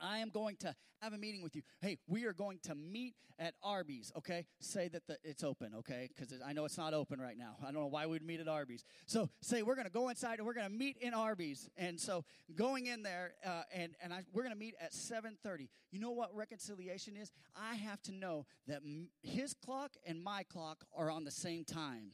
I 0.00 0.18
am 0.18 0.30
going 0.30 0.56
to 0.56 0.74
have 1.00 1.12
a 1.12 1.18
meeting 1.18 1.42
with 1.42 1.54
you. 1.54 1.62
Hey, 1.80 1.98
we 2.06 2.24
are 2.24 2.32
going 2.32 2.58
to 2.64 2.74
meet 2.74 3.14
at 3.38 3.54
Arby's, 3.62 4.12
okay? 4.16 4.46
Say 4.60 4.88
that 4.88 5.06
the, 5.06 5.16
it's 5.22 5.44
open, 5.44 5.72
okay? 5.76 6.08
Because 6.08 6.34
I 6.44 6.52
know 6.52 6.64
it's 6.64 6.76
not 6.76 6.92
open 6.92 7.20
right 7.20 7.38
now. 7.38 7.56
I 7.62 7.66
don't 7.66 7.80
know 7.80 7.86
why 7.86 8.06
we'd 8.06 8.22
meet 8.22 8.40
at 8.40 8.48
Arby's. 8.48 8.84
So 9.06 9.30
say 9.42 9.62
we're 9.62 9.76
going 9.76 9.86
to 9.86 9.92
go 9.92 10.08
inside 10.08 10.38
and 10.38 10.46
we're 10.46 10.54
going 10.54 10.66
to 10.66 10.72
meet 10.72 10.96
in 10.98 11.14
Arby's. 11.14 11.68
And 11.76 12.00
so 12.00 12.24
going 12.56 12.86
in 12.86 13.02
there, 13.02 13.34
uh, 13.46 13.62
and, 13.72 13.94
and 14.02 14.12
I, 14.12 14.24
we're 14.32 14.42
going 14.42 14.54
to 14.54 14.58
meet 14.58 14.74
at 14.80 14.92
7.30. 14.92 15.68
You 15.92 16.00
know 16.00 16.10
what 16.10 16.34
reconciliation 16.34 17.16
is? 17.16 17.30
I 17.56 17.76
have 17.76 18.02
to 18.02 18.12
know 18.12 18.46
that 18.66 18.80
his 19.22 19.54
clock 19.54 19.92
and 20.06 20.22
my 20.22 20.42
clock 20.42 20.84
are 20.96 21.10
on 21.10 21.24
the 21.24 21.30
same 21.30 21.64
time. 21.64 22.10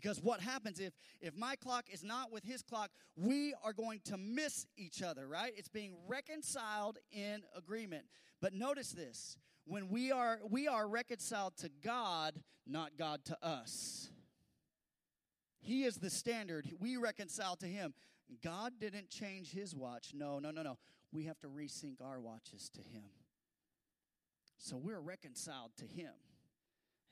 Because 0.00 0.22
what 0.22 0.40
happens 0.40 0.78
if 0.78 0.92
if 1.20 1.36
my 1.36 1.56
clock 1.56 1.86
is 1.92 2.04
not 2.04 2.30
with 2.30 2.44
his 2.44 2.62
clock, 2.62 2.92
we 3.16 3.52
are 3.64 3.72
going 3.72 4.00
to 4.04 4.16
miss 4.16 4.64
each 4.76 5.02
other, 5.02 5.26
right? 5.26 5.52
It's 5.56 5.68
being 5.68 5.96
reconciled 6.06 6.98
in 7.10 7.42
agreement. 7.56 8.04
But 8.40 8.54
notice 8.54 8.92
this, 8.92 9.36
when 9.64 9.88
we 9.88 10.12
are 10.12 10.38
we 10.48 10.68
are 10.68 10.86
reconciled 10.86 11.56
to 11.58 11.70
God, 11.82 12.40
not 12.64 12.96
God 12.96 13.24
to 13.24 13.36
us. 13.44 14.10
He 15.58 15.82
is 15.82 15.96
the 15.96 16.10
standard. 16.10 16.70
We 16.78 16.96
reconcile 16.96 17.56
to 17.56 17.66
him. 17.66 17.92
God 18.40 18.74
didn't 18.78 19.10
change 19.10 19.50
his 19.50 19.74
watch. 19.74 20.12
No, 20.14 20.38
no, 20.38 20.52
no, 20.52 20.62
no. 20.62 20.78
We 21.10 21.24
have 21.24 21.40
to 21.40 21.48
resync 21.48 22.00
our 22.00 22.20
watches 22.20 22.70
to 22.74 22.82
him. 22.82 23.10
So 24.58 24.76
we're 24.76 25.00
reconciled 25.00 25.72
to 25.78 25.86
him. 25.86 26.12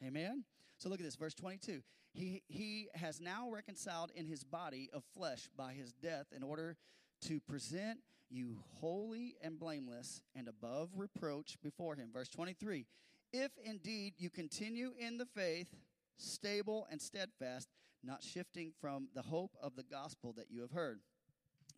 Amen. 0.06 0.44
So 0.78 0.88
look 0.88 1.00
at 1.00 1.04
this, 1.04 1.16
verse 1.16 1.34
22. 1.34 1.82
He, 2.16 2.42
he 2.48 2.88
has 2.94 3.20
now 3.20 3.50
reconciled 3.50 4.10
in 4.14 4.24
his 4.24 4.42
body 4.42 4.88
of 4.94 5.04
flesh 5.14 5.50
by 5.54 5.74
his 5.74 5.92
death 5.92 6.26
in 6.34 6.42
order 6.42 6.78
to 7.26 7.40
present 7.40 7.98
you 8.30 8.56
holy 8.80 9.36
and 9.42 9.58
blameless 9.58 10.22
and 10.34 10.48
above 10.48 10.88
reproach 10.96 11.58
before 11.62 11.94
him. 11.94 12.08
Verse 12.10 12.30
23 12.30 12.86
If 13.34 13.52
indeed 13.62 14.14
you 14.16 14.30
continue 14.30 14.92
in 14.98 15.18
the 15.18 15.26
faith, 15.26 15.68
stable 16.16 16.86
and 16.90 17.02
steadfast, 17.02 17.68
not 18.02 18.22
shifting 18.22 18.72
from 18.80 19.08
the 19.14 19.22
hope 19.22 19.54
of 19.62 19.76
the 19.76 19.84
gospel 19.84 20.32
that 20.38 20.50
you 20.50 20.62
have 20.62 20.70
heard. 20.72 21.00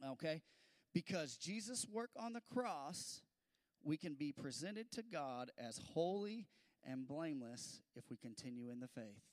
Okay? 0.07 0.43
Because 0.95 1.37
Jesus' 1.37 1.85
work 1.93 2.11
on 2.17 2.33
the 2.33 2.43
cross, 2.55 3.23
we 3.83 3.97
can 3.97 4.15
be 4.15 4.31
presented 4.31 4.93
to 4.93 5.03
God 5.03 5.51
as 5.59 5.81
holy 5.95 6.47
and 6.85 7.09
blameless 7.09 7.83
if 7.97 8.05
we 8.09 8.17
continue 8.17 8.71
in 8.71 8.79
the 8.79 8.87
faith. 8.87 9.25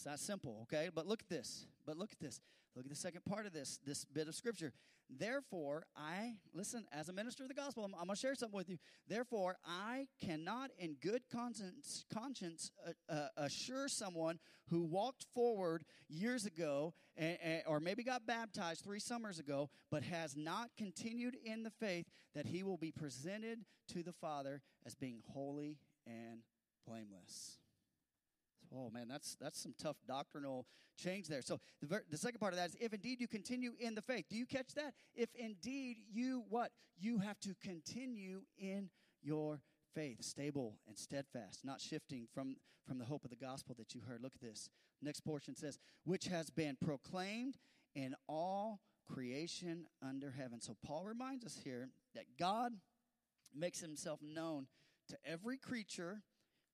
It's 0.00 0.06
not 0.06 0.18
simple, 0.18 0.60
okay? 0.62 0.88
But 0.94 1.06
look 1.06 1.20
at 1.20 1.28
this. 1.28 1.66
But 1.84 1.98
look 1.98 2.10
at 2.10 2.18
this. 2.18 2.40
Look 2.74 2.86
at 2.86 2.90
the 2.90 2.96
second 2.96 3.22
part 3.26 3.44
of 3.44 3.52
this 3.52 3.78
this 3.84 4.06
bit 4.06 4.28
of 4.28 4.34
scripture. 4.34 4.72
Therefore, 5.10 5.84
I 5.94 6.36
listen 6.54 6.86
as 6.90 7.10
a 7.10 7.12
minister 7.12 7.42
of 7.42 7.50
the 7.50 7.54
gospel. 7.54 7.84
I'm, 7.84 7.92
I'm 7.94 8.06
going 8.06 8.14
to 8.14 8.16
share 8.16 8.34
something 8.34 8.56
with 8.56 8.70
you. 8.70 8.78
Therefore, 9.06 9.58
I 9.62 10.06
cannot, 10.24 10.70
in 10.78 10.94
good 11.02 11.24
conscience, 11.30 12.06
conscience 12.10 12.70
uh, 12.86 13.12
uh, 13.12 13.26
assure 13.36 13.88
someone 13.88 14.38
who 14.70 14.84
walked 14.84 15.26
forward 15.34 15.84
years 16.08 16.46
ago, 16.46 16.94
and, 17.18 17.36
and, 17.42 17.62
or 17.66 17.78
maybe 17.78 18.02
got 18.02 18.24
baptized 18.26 18.82
three 18.82 19.00
summers 19.00 19.38
ago, 19.38 19.68
but 19.90 20.02
has 20.04 20.34
not 20.34 20.70
continued 20.78 21.36
in 21.44 21.62
the 21.62 21.70
faith, 21.70 22.06
that 22.34 22.46
he 22.46 22.62
will 22.62 22.78
be 22.78 22.90
presented 22.90 23.66
to 23.88 24.02
the 24.02 24.14
Father 24.14 24.62
as 24.86 24.94
being 24.94 25.20
holy 25.34 25.76
and 26.06 26.40
blameless. 26.86 27.59
Oh 28.74 28.90
man, 28.90 29.08
that's 29.08 29.36
that's 29.40 29.60
some 29.60 29.74
tough 29.80 29.96
doctrinal 30.06 30.66
change 30.96 31.28
there. 31.28 31.42
So 31.42 31.60
the 31.80 31.86
ver- 31.86 32.04
the 32.10 32.18
second 32.18 32.38
part 32.38 32.52
of 32.52 32.58
that 32.58 32.70
is 32.70 32.76
if 32.80 32.92
indeed 32.92 33.20
you 33.20 33.28
continue 33.28 33.72
in 33.78 33.94
the 33.94 34.02
faith. 34.02 34.26
Do 34.30 34.36
you 34.36 34.46
catch 34.46 34.74
that? 34.74 34.94
If 35.14 35.28
indeed 35.34 35.98
you 36.10 36.44
what? 36.48 36.70
You 36.98 37.18
have 37.18 37.40
to 37.40 37.54
continue 37.62 38.42
in 38.58 38.90
your 39.22 39.60
faith, 39.94 40.22
stable 40.22 40.76
and 40.86 40.96
steadfast, 40.96 41.64
not 41.64 41.80
shifting 41.80 42.28
from 42.32 42.56
from 42.86 42.98
the 42.98 43.04
hope 43.04 43.24
of 43.24 43.30
the 43.30 43.36
gospel 43.36 43.74
that 43.78 43.94
you 43.94 44.00
heard. 44.06 44.22
Look 44.22 44.34
at 44.34 44.40
this. 44.40 44.68
Next 45.02 45.20
portion 45.20 45.54
says, 45.54 45.78
which 46.04 46.26
has 46.26 46.50
been 46.50 46.76
proclaimed 46.82 47.56
in 47.94 48.14
all 48.28 48.80
creation 49.08 49.86
under 50.02 50.30
heaven. 50.30 50.60
So 50.60 50.76
Paul 50.84 51.04
reminds 51.04 51.44
us 51.44 51.60
here 51.64 51.88
that 52.14 52.24
God 52.38 52.72
makes 53.54 53.80
himself 53.80 54.20
known 54.22 54.66
to 55.08 55.16
every 55.24 55.56
creature, 55.56 56.22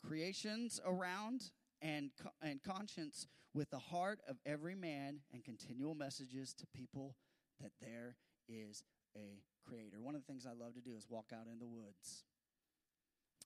creations 0.04 0.80
around 0.84 1.50
and, 1.82 2.10
and 2.42 2.62
conscience 2.62 3.26
with 3.54 3.70
the 3.70 3.78
heart 3.78 4.20
of 4.28 4.36
every 4.44 4.74
man 4.74 5.20
and 5.32 5.44
continual 5.44 5.94
messages 5.94 6.52
to 6.54 6.66
people 6.74 7.16
that 7.60 7.72
there 7.80 8.16
is 8.48 8.84
a 9.16 9.40
creator. 9.68 10.00
One 10.00 10.14
of 10.14 10.20
the 10.20 10.26
things 10.26 10.46
I 10.46 10.52
love 10.52 10.74
to 10.74 10.80
do 10.80 10.96
is 10.96 11.06
walk 11.08 11.26
out 11.32 11.46
in 11.50 11.58
the 11.58 11.66
woods. 11.66 12.24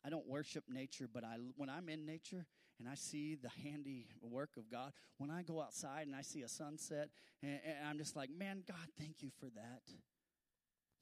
I 0.04 0.10
don't 0.10 0.26
worship 0.26 0.64
nature, 0.68 1.08
but 1.12 1.24
I, 1.24 1.36
when 1.56 1.68
I'm 1.68 1.88
in 1.88 2.06
nature 2.06 2.46
and 2.78 2.88
I 2.88 2.94
see 2.94 3.36
the 3.36 3.50
handy 3.62 4.06
work 4.22 4.50
of 4.56 4.70
God, 4.70 4.92
when 5.18 5.30
I 5.30 5.42
go 5.42 5.60
outside 5.60 6.06
and 6.06 6.16
I 6.16 6.22
see 6.22 6.42
a 6.42 6.48
sunset, 6.48 7.10
and, 7.42 7.60
and 7.64 7.88
I'm 7.88 7.98
just 7.98 8.16
like, 8.16 8.30
man, 8.30 8.62
God, 8.66 8.88
thank 8.98 9.22
you 9.22 9.30
for 9.38 9.46
that. 9.54 9.82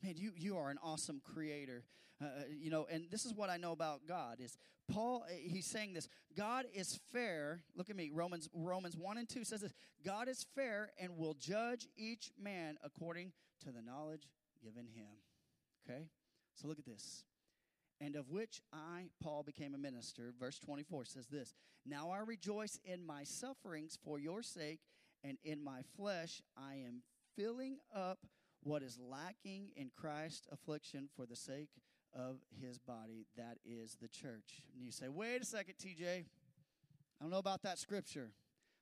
Man, 0.02 0.14
you, 0.16 0.32
you 0.36 0.56
are 0.56 0.70
an 0.70 0.78
awesome 0.82 1.20
creator. 1.24 1.84
Uh, 2.20 2.24
uh, 2.24 2.28
you 2.60 2.70
know, 2.70 2.86
and 2.90 3.04
this 3.10 3.24
is 3.24 3.34
what 3.34 3.50
I 3.50 3.56
know 3.56 3.72
about 3.72 4.06
God 4.06 4.40
is 4.40 4.56
Paul, 4.90 5.24
uh, 5.26 5.32
he's 5.38 5.66
saying 5.66 5.92
this. 5.92 6.08
God 6.36 6.64
is 6.72 6.98
fair. 7.12 7.60
Look 7.76 7.90
at 7.90 7.96
me. 7.96 8.10
Romans, 8.12 8.48
Romans 8.54 8.96
1 8.96 9.18
and 9.18 9.28
2 9.28 9.44
says 9.44 9.60
this. 9.60 9.72
God 10.04 10.28
is 10.28 10.46
fair 10.54 10.90
and 10.98 11.16
will 11.16 11.34
judge 11.34 11.88
each 11.96 12.30
man 12.40 12.78
according 12.82 13.32
to 13.64 13.70
the 13.70 13.82
knowledge 13.82 14.22
given 14.62 14.86
him. 14.86 15.08
Okay? 15.88 16.06
So 16.54 16.68
look 16.68 16.78
at 16.78 16.86
this. 16.86 17.24
And 18.00 18.16
of 18.16 18.30
which 18.30 18.62
I, 18.72 19.06
Paul, 19.22 19.42
became 19.42 19.74
a 19.74 19.78
minister. 19.78 20.32
Verse 20.38 20.58
24 20.58 21.04
says 21.04 21.26
this 21.26 21.52
Now 21.84 22.10
I 22.10 22.18
rejoice 22.18 22.78
in 22.84 23.04
my 23.04 23.24
sufferings 23.24 23.98
for 24.02 24.18
your 24.18 24.42
sake, 24.42 24.80
and 25.24 25.36
in 25.44 25.62
my 25.62 25.80
flesh 25.96 26.40
I 26.56 26.76
am 26.86 27.02
filling 27.36 27.78
up 27.94 28.18
what 28.62 28.82
is 28.82 28.98
lacking 28.98 29.70
in 29.76 29.90
Christ's 29.96 30.46
affliction 30.50 31.08
for 31.14 31.26
the 31.26 31.36
sake 31.36 31.70
of 32.14 32.36
his 32.60 32.78
body, 32.78 33.26
that 33.36 33.58
is 33.64 33.96
the 34.00 34.08
church. 34.08 34.62
And 34.74 34.84
you 34.84 34.90
say, 34.90 35.08
wait 35.08 35.42
a 35.42 35.44
second, 35.44 35.74
TJ. 35.74 36.24
I 36.24 36.24
don't 37.20 37.30
know 37.30 37.38
about 37.38 37.62
that 37.62 37.78
scripture. 37.78 38.30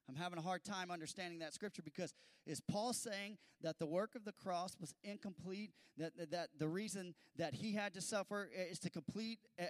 I'm 0.09 0.15
having 0.15 0.39
a 0.39 0.43
hard 0.43 0.65
time 0.65 0.91
understanding 0.91 1.41
that 1.41 1.55
scripture 1.55 1.83
because 1.83 2.15
is 2.47 2.61
Paul 2.61 2.93
saying 2.93 3.39
that 3.63 3.79
the 3.79 3.87
work 3.87 4.15
of 4.15 4.25
the 4.25 4.33
cross 4.33 4.77
was 4.81 4.95
incomplete? 5.03 5.73
That, 5.99 6.17
that, 6.19 6.31
that 6.31 6.49
the 6.59 6.69
reason 6.69 7.15
that 7.39 7.55
he 7.55 7.73
had 7.73 7.95
to 7.95 8.03
suffer 8.03 8.51
is 8.55 8.79
to 8.81 8.91
complete 8.91 9.39
uh, 9.59 9.65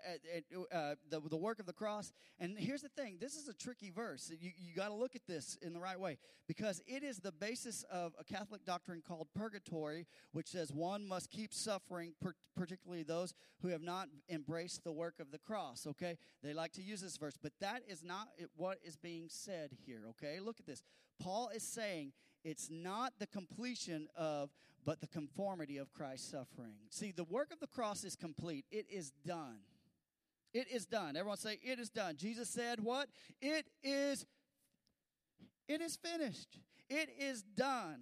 uh, 0.74 0.95
the, 1.09 1.20
the 1.20 1.37
work 1.37 1.61
of 1.61 1.66
the 1.66 1.72
cross? 1.72 2.12
And 2.39 2.59
here's 2.59 2.82
the 2.82 2.89
thing 2.89 3.16
this 3.20 3.37
is 3.37 3.49
a 3.49 3.55
tricky 3.55 3.91
verse. 3.91 4.32
You, 4.41 4.51
you 4.59 4.74
got 4.74 4.89
to 4.89 4.95
look 4.95 5.14
at 5.14 5.26
this 5.26 5.57
in 5.62 5.72
the 5.72 5.78
right 5.78 5.99
way 5.99 6.18
because 6.49 6.82
it 6.87 7.03
is 7.03 7.18
the 7.18 7.32
basis 7.32 7.84
of 7.91 8.12
a 8.18 8.24
Catholic 8.24 8.64
doctrine 8.64 9.03
called 9.07 9.28
purgatory, 9.34 10.07
which 10.32 10.49
says 10.49 10.72
one 10.72 11.07
must 11.07 11.30
keep 11.30 11.55
suffering, 11.55 12.12
particularly 12.57 13.05
those 13.05 13.32
who 13.62 13.68
have 13.68 13.82
not 13.82 14.09
embraced 14.28 14.84
the 14.84 14.93
work 14.93 15.14
of 15.20 15.30
the 15.30 15.39
cross. 15.39 15.87
Okay? 15.87 16.18
They 16.43 16.53
like 16.53 16.72
to 16.72 16.82
use 16.82 17.01
this 17.01 17.16
verse, 17.16 17.39
but 17.41 17.53
that 17.61 17.82
is 17.89 18.03
not 18.03 18.28
what 18.57 18.78
is 18.84 18.97
being 18.97 19.26
said 19.28 19.70
here. 19.87 20.03
Okay? 20.11 20.25
Look 20.42 20.58
at 20.60 20.66
this. 20.66 20.82
Paul 21.20 21.50
is 21.54 21.62
saying 21.62 22.12
it's 22.44 22.68
not 22.70 23.14
the 23.18 23.26
completion 23.26 24.08
of, 24.16 24.50
but 24.84 25.00
the 25.00 25.06
conformity 25.06 25.78
of 25.78 25.92
Christ's 25.92 26.30
suffering. 26.30 26.76
See, 26.90 27.12
the 27.12 27.24
work 27.24 27.52
of 27.52 27.60
the 27.60 27.66
cross 27.66 28.04
is 28.04 28.16
complete, 28.16 28.64
it 28.70 28.86
is 28.90 29.12
done. 29.26 29.58
It 30.52 30.68
is 30.72 30.86
done. 30.86 31.16
Everyone 31.16 31.36
say, 31.36 31.58
It 31.62 31.78
is 31.78 31.90
done. 31.90 32.16
Jesus 32.16 32.48
said, 32.48 32.80
What? 32.80 33.08
It 33.40 33.66
is. 33.82 34.24
It 35.68 35.80
is 35.80 35.96
finished. 35.96 36.58
It 36.88 37.10
is 37.18 37.42
done. 37.42 37.98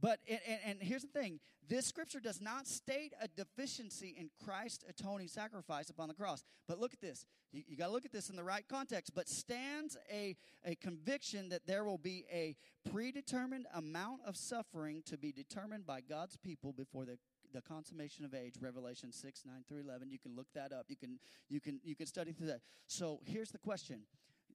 But, 0.00 0.18
and, 0.28 0.40
and, 0.64 0.78
here's 0.80 1.02
the 1.02 1.08
thing. 1.08 1.40
This 1.68 1.86
scripture 1.86 2.20
does 2.20 2.40
not 2.40 2.66
state 2.66 3.12
a 3.20 3.28
deficiency 3.28 4.14
in 4.18 4.30
Christ's 4.44 4.84
atoning 4.88 5.28
sacrifice 5.28 5.90
upon 5.90 6.08
the 6.08 6.14
cross. 6.14 6.42
But 6.66 6.78
look 6.78 6.94
at 6.94 7.00
this. 7.00 7.26
You, 7.52 7.62
you 7.66 7.76
got 7.76 7.86
to 7.86 7.92
look 7.92 8.04
at 8.04 8.12
this 8.12 8.30
in 8.30 8.36
the 8.36 8.44
right 8.44 8.64
context. 8.68 9.12
But 9.14 9.28
stands 9.28 9.96
a, 10.10 10.36
a 10.64 10.74
conviction 10.76 11.50
that 11.50 11.66
there 11.66 11.84
will 11.84 11.98
be 11.98 12.24
a 12.32 12.56
predetermined 12.90 13.66
amount 13.74 14.20
of 14.26 14.36
suffering 14.36 15.02
to 15.06 15.18
be 15.18 15.32
determined 15.32 15.86
by 15.86 16.00
God's 16.00 16.36
people 16.36 16.72
before 16.72 17.04
the 17.04 17.18
the 17.52 17.60
consummation 17.60 18.24
of 18.24 18.32
age 18.32 18.54
revelation 18.60 19.10
6 19.10 19.42
9 19.44 19.64
through 19.68 19.80
11 19.80 20.08
you 20.08 20.20
can 20.20 20.36
look 20.36 20.46
that 20.54 20.72
up. 20.72 20.86
You 20.88 20.96
can 20.96 21.18
you 21.48 21.60
can 21.60 21.80
you 21.82 21.96
can 21.96 22.06
study 22.06 22.32
through 22.32 22.46
that. 22.46 22.60
So 22.86 23.20
here's 23.24 23.50
the 23.50 23.58
question. 23.58 24.02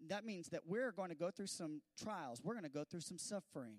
That 0.07 0.25
means 0.25 0.47
that 0.49 0.61
we're 0.65 0.91
going 0.91 1.09
to 1.09 1.15
go 1.15 1.31
through 1.31 1.47
some 1.47 1.81
trials. 2.01 2.41
We're 2.43 2.53
going 2.53 2.63
to 2.63 2.69
go 2.69 2.83
through 2.83 3.01
some 3.01 3.17
suffering 3.17 3.77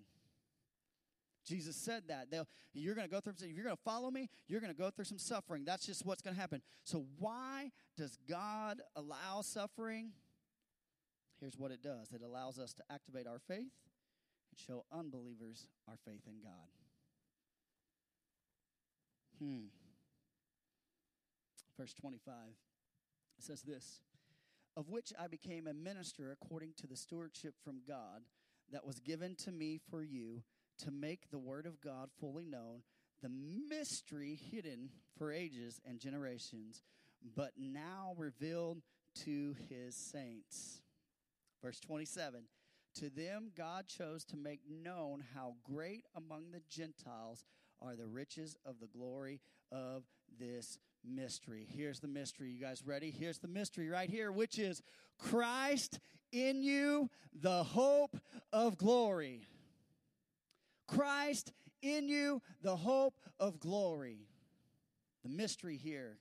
Jesus 1.47 1.77
said 1.77 2.05
that. 2.09 2.31
They'll, 2.31 2.49
you're 2.75 2.95
going 2.95 3.07
to 3.07 3.11
go 3.11 3.21
through, 3.21 3.35
if 3.39 3.55
you're 3.55 3.65
going 3.65 3.77
to 3.77 3.83
follow 3.83 4.11
me, 4.11 4.29
you're 4.49 4.61
going 4.61 4.73
to 4.73 4.79
go 4.79 4.91
through 4.91 5.05
some 5.05 5.19
suffering. 5.19 5.65
That's 5.65 5.87
just 5.87 6.05
what's 6.05 6.23
going 6.23 6.35
to 6.35 6.41
happen. 6.41 6.61
So, 6.85 7.07
why 7.19 7.71
does 7.97 8.19
God 8.29 8.81
allow 8.97 9.43
suffering? 9.43 10.11
Here's 11.41 11.57
what 11.57 11.71
it 11.71 11.83
does 11.83 12.13
it 12.13 12.23
allows 12.23 12.59
us 12.59 12.73
to 12.75 12.83
activate 12.91 13.27
our 13.27 13.39
faith 13.39 13.59
and 13.59 14.59
show 14.67 14.85
unbelievers 14.93 15.69
our 15.89 15.97
faith 16.05 16.23
in 16.27 16.41
God. 16.43 16.69
Hmm. 19.39 19.67
Verse 21.77 21.93
25 21.93 22.33
it 23.39 23.45
says 23.45 23.63
this 23.63 24.01
Of 24.77 24.89
which 24.89 25.13
I 25.19 25.27
became 25.27 25.67
a 25.67 25.75
minister 25.75 26.33
according 26.33 26.73
to 26.79 26.87
the 26.87 26.97
stewardship 26.97 27.55
from 27.63 27.81
God 27.87 28.23
that 28.73 28.87
was 28.87 28.99
given 28.99 29.37
to 29.37 29.53
me 29.53 29.79
for 29.91 30.03
you 30.03 30.43
to 30.79 30.91
make 30.91 31.31
the 31.31 31.39
word 31.39 31.67
of 31.67 31.81
God 31.81 32.11
fully 32.21 32.45
known, 32.45 32.83
the 33.23 33.29
mystery 33.29 34.39
hidden 34.51 34.91
for 35.17 35.33
ages 35.33 35.81
and 35.85 35.99
generations, 35.99 36.83
but 37.35 37.53
now 37.57 38.15
revealed 38.17 38.83
to 39.25 39.55
his 39.69 39.95
saints. 39.95 40.83
Verse 41.63 41.81
27 41.81 42.43
To 42.97 43.11
them 43.11 43.51
God 43.57 43.87
chose 43.87 44.25
to 44.27 44.37
make 44.37 44.61
known 44.69 45.25
how 45.35 45.55
great 45.65 46.05
among 46.15 46.53
the 46.53 46.63
Gentiles 46.69 47.45
are 47.81 47.97
the 47.97 48.07
riches 48.07 48.57
of 48.65 48.81
the 48.81 48.87
glory 48.87 49.41
of 49.73 50.05
this 50.39 50.79
mystery. 51.05 51.67
Here's 51.69 52.01
the 52.01 52.09
mystery. 52.09 52.51
You 52.51 52.61
guys 52.61 52.83
ready? 52.85 53.11
Here's 53.11 53.39
the 53.39 53.49
mystery 53.49 53.89
right 53.89 54.09
here, 54.09 54.33
which 54.33 54.59
is 54.59 54.83
Christ 55.19 55.99
in 56.33 56.63
you, 56.63 57.11
the 57.35 57.65
hope 57.65 58.17
of 58.53 58.77
glory. 58.77 59.43
Christ 60.87 61.53
in 61.83 62.09
you, 62.09 62.43
the 62.63 62.77
hope 62.77 63.15
of 63.39 63.61
glory. 63.61 64.29
The 65.23 65.29
mystery 65.29 65.77
here. 65.77 66.19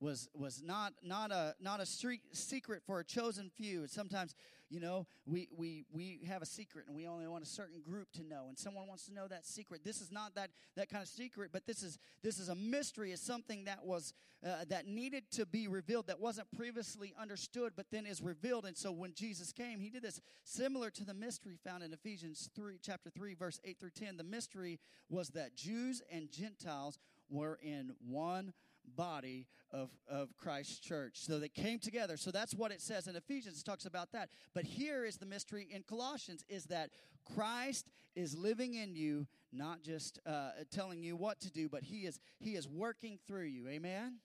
was 0.00 0.28
was 0.34 0.62
not 0.62 0.92
not 1.02 1.30
a 1.30 1.54
not 1.60 1.80
a 1.80 1.86
secret 1.86 2.82
for 2.84 3.00
a 3.00 3.04
chosen 3.04 3.50
few. 3.56 3.86
Sometimes, 3.86 4.34
you 4.74 4.80
know, 4.80 5.06
we 5.24 5.48
we 5.56 5.84
we 5.92 6.18
have 6.26 6.42
a 6.42 6.46
secret 6.46 6.86
and 6.88 6.96
we 6.96 7.06
only 7.06 7.28
want 7.28 7.44
a 7.44 7.46
certain 7.46 7.80
group 7.80 8.08
to 8.14 8.24
know, 8.24 8.46
and 8.48 8.58
someone 8.58 8.88
wants 8.88 9.06
to 9.06 9.14
know 9.14 9.28
that 9.28 9.46
secret. 9.46 9.84
This 9.84 10.00
is 10.00 10.10
not 10.10 10.34
that 10.34 10.50
that 10.74 10.88
kind 10.88 11.00
of 11.00 11.08
secret, 11.08 11.50
but 11.52 11.64
this 11.64 11.84
is 11.84 11.96
this 12.24 12.40
is 12.40 12.48
a 12.48 12.56
mystery. 12.56 13.12
It's 13.12 13.22
something 13.22 13.66
that 13.66 13.84
was 13.84 14.14
uh, 14.44 14.64
that 14.68 14.88
needed 14.88 15.30
to 15.30 15.46
be 15.46 15.68
revealed 15.68 16.08
that 16.08 16.18
wasn't 16.18 16.48
previously 16.56 17.14
understood, 17.16 17.74
but 17.76 17.86
then 17.92 18.04
is 18.04 18.20
revealed. 18.20 18.64
And 18.64 18.76
so 18.76 18.90
when 18.90 19.14
Jesus 19.14 19.52
came, 19.52 19.78
he 19.78 19.90
did 19.90 20.02
this 20.02 20.20
similar 20.42 20.90
to 20.90 21.04
the 21.04 21.14
mystery 21.14 21.56
found 21.64 21.84
in 21.84 21.92
Ephesians 21.92 22.50
three, 22.56 22.78
chapter 22.82 23.10
three, 23.10 23.34
verse 23.34 23.60
eight 23.64 23.78
through 23.78 23.90
ten. 23.90 24.16
The 24.16 24.24
mystery 24.24 24.80
was 25.08 25.28
that 25.30 25.54
Jews 25.54 26.02
and 26.10 26.32
Gentiles 26.32 26.98
were 27.30 27.60
in 27.62 27.94
one 28.04 28.52
body 28.96 29.46
of, 29.70 29.90
of 30.08 30.36
Christ's 30.36 30.78
church. 30.78 31.12
So 31.16 31.38
they 31.38 31.48
came 31.48 31.78
together. 31.78 32.16
So 32.16 32.30
that's 32.30 32.54
what 32.54 32.70
it 32.70 32.80
says 32.80 33.06
in 33.06 33.16
Ephesians. 33.16 33.60
It 33.60 33.64
talks 33.64 33.86
about 33.86 34.12
that. 34.12 34.30
But 34.54 34.64
here 34.64 35.04
is 35.04 35.16
the 35.16 35.26
mystery 35.26 35.66
in 35.70 35.82
Colossians 35.82 36.44
is 36.48 36.66
that 36.66 36.90
Christ 37.34 37.90
is 38.14 38.36
living 38.36 38.74
in 38.74 38.94
you, 38.94 39.26
not 39.52 39.82
just 39.82 40.18
uh, 40.26 40.50
telling 40.70 41.02
you 41.02 41.16
what 41.16 41.40
to 41.40 41.50
do, 41.50 41.68
but 41.68 41.82
he 41.82 42.06
is 42.06 42.20
he 42.38 42.54
is 42.54 42.68
working 42.68 43.18
through 43.26 43.46
you. 43.46 43.68
Amen. 43.68 44.18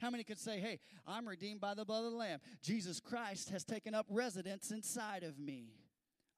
How 0.00 0.10
many 0.10 0.24
could 0.24 0.38
say, 0.38 0.60
"Hey, 0.60 0.80
I'm 1.06 1.28
redeemed 1.28 1.60
by 1.60 1.74
the 1.74 1.84
blood 1.84 2.04
of 2.04 2.12
the 2.12 2.16
Lamb. 2.16 2.40
Jesus 2.62 3.00
Christ 3.00 3.50
has 3.50 3.64
taken 3.64 3.94
up 3.94 4.06
residence 4.08 4.70
inside 4.70 5.22
of 5.22 5.38
me." 5.38 5.74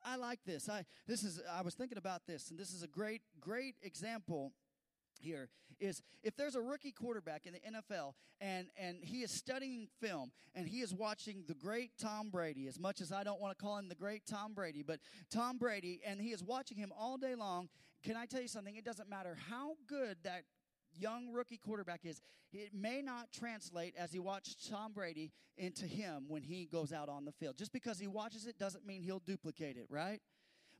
I 0.04 0.16
like 0.16 0.40
this. 0.44 0.68
I 0.68 0.84
this 1.06 1.22
is 1.22 1.40
I 1.50 1.62
was 1.62 1.74
thinking 1.74 1.98
about 1.98 2.26
this, 2.26 2.50
and 2.50 2.58
this 2.58 2.72
is 2.72 2.82
a 2.82 2.88
great 2.88 3.22
great 3.40 3.74
example 3.82 4.52
here 5.20 5.48
is 5.80 6.02
if 6.22 6.36
there's 6.36 6.54
a 6.54 6.60
rookie 6.60 6.92
quarterback 6.92 7.46
in 7.46 7.52
the 7.52 7.60
NFL 7.60 8.14
and 8.40 8.68
and 8.78 8.98
he 9.02 9.22
is 9.22 9.30
studying 9.30 9.88
film 10.00 10.30
and 10.54 10.66
he 10.66 10.80
is 10.80 10.94
watching 10.94 11.44
the 11.46 11.54
great 11.54 11.90
Tom 11.98 12.30
Brady 12.30 12.66
as 12.66 12.78
much 12.78 13.00
as 13.00 13.12
I 13.12 13.24
don't 13.24 13.40
want 13.40 13.56
to 13.56 13.62
call 13.62 13.76
him 13.78 13.88
the 13.88 13.94
great 13.94 14.22
Tom 14.26 14.54
Brady 14.54 14.82
but 14.82 15.00
Tom 15.30 15.58
Brady 15.58 16.00
and 16.06 16.20
he 16.20 16.30
is 16.30 16.42
watching 16.42 16.78
him 16.78 16.92
all 16.98 17.16
day 17.16 17.34
long 17.34 17.68
can 18.04 18.16
I 18.16 18.26
tell 18.26 18.40
you 18.40 18.48
something? 18.48 18.76
It 18.76 18.84
doesn't 18.84 19.08
matter 19.08 19.36
how 19.48 19.72
good 19.88 20.18
that 20.22 20.42
young 20.98 21.32
rookie 21.32 21.58
quarterback 21.58 22.00
is 22.04 22.20
it 22.52 22.72
may 22.72 23.02
not 23.02 23.32
translate 23.32 23.94
as 23.98 24.12
he 24.12 24.18
watched 24.18 24.70
Tom 24.70 24.92
Brady 24.92 25.32
into 25.58 25.84
him 25.84 26.26
when 26.28 26.42
he 26.42 26.66
goes 26.66 26.92
out 26.92 27.08
on 27.08 27.24
the 27.24 27.32
field. 27.32 27.56
Just 27.58 27.72
because 27.72 27.98
he 27.98 28.06
watches 28.06 28.46
it 28.46 28.58
doesn't 28.58 28.86
mean 28.86 29.02
he'll 29.02 29.18
duplicate 29.18 29.76
it 29.76 29.86
right? 29.90 30.20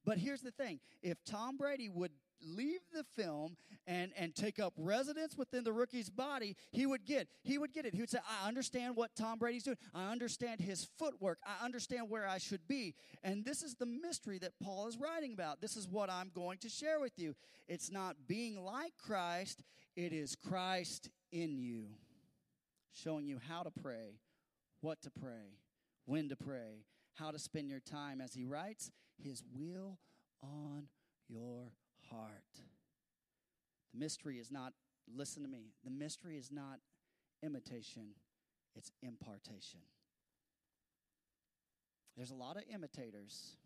But 0.05 0.19
here's 0.19 0.41
the 0.41 0.53
thing. 0.53 0.79
If 1.03 1.23
Tom 1.25 1.57
Brady 1.57 1.89
would 1.89 2.13
leave 2.43 2.81
the 2.93 3.05
film 3.21 3.57
and, 3.87 4.13
and 4.17 4.35
take 4.35 4.59
up 4.59 4.75
residence 4.77 5.37
within 5.37 5.65
the 5.65 5.73
rookie's 5.73 6.11
body, 6.11 6.57
he 6.73 6.87
would 6.87 7.05
get 7.05 7.29
he 7.43 7.59
would 7.59 7.73
get 7.73 7.87
it. 7.87 7.95
He 7.95 8.01
would 8.01 8.11
say, 8.11 8.19
I 8.29 8.49
understand 8.49 8.97
what 8.97 9.15
Tom 9.17 9.39
Brady's 9.39 9.63
doing. 9.63 9.77
I 9.95 10.11
understand 10.11 10.61
his 10.61 10.89
footwork. 10.99 11.39
I 11.45 11.65
understand 11.65 12.11
where 12.11 12.27
I 12.27 12.39
should 12.39 12.67
be. 12.67 12.95
And 13.23 13.45
this 13.45 13.63
is 13.63 13.75
the 13.75 13.87
mystery 13.87 14.39
that 14.39 14.53
Paul 14.63 14.89
is 14.89 14.99
writing 14.99 15.33
about. 15.33 15.61
This 15.61 15.77
is 15.77 15.89
what 15.89 16.11
I'm 16.11 16.31
going 16.35 16.59
to 16.59 16.69
share 16.69 17.01
with 17.01 17.19
you. 17.19 17.35
It's 17.69 17.91
not 17.91 18.17
being 18.27 18.65
like 18.65 18.93
Christ, 18.99 19.63
it 19.95 20.13
is 20.13 20.37
Christ 20.37 21.11
in 21.33 21.59
you, 21.59 21.87
showing 22.93 23.27
you 23.27 23.39
how 23.49 23.63
to 23.63 23.71
pray, 23.71 24.19
what 24.81 25.03
to 25.03 25.11
pray, 25.11 25.59
when 26.05 26.29
to 26.29 26.37
pray, 26.37 26.85
how 27.15 27.31
to 27.31 27.39
spend 27.39 27.69
your 27.69 27.81
time 27.81 28.21
as 28.21 28.35
he 28.35 28.45
writes 28.45 28.91
his 29.23 29.43
will 29.55 29.99
on 30.43 30.89
your 31.29 31.73
heart. 32.11 32.45
The 33.93 33.99
mystery 33.99 34.39
is 34.39 34.51
not, 34.51 34.73
listen 35.13 35.43
to 35.43 35.49
me, 35.49 35.73
the 35.85 35.91
mystery 35.91 36.37
is 36.37 36.51
not 36.51 36.81
imitation, 37.43 38.15
it's 38.75 38.91
impartation. 39.03 39.81
There's 42.17 42.31
a 42.31 42.35
lot 42.35 42.57
of 42.57 42.63
imitators, 42.73 43.57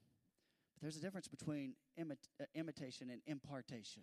but 0.75 0.83
there's 0.83 0.97
a 0.97 1.01
difference 1.01 1.29
between 1.29 1.75
imit- 1.99 2.29
uh, 2.41 2.45
imitation 2.55 3.11
and 3.11 3.21
impartation. 3.27 4.03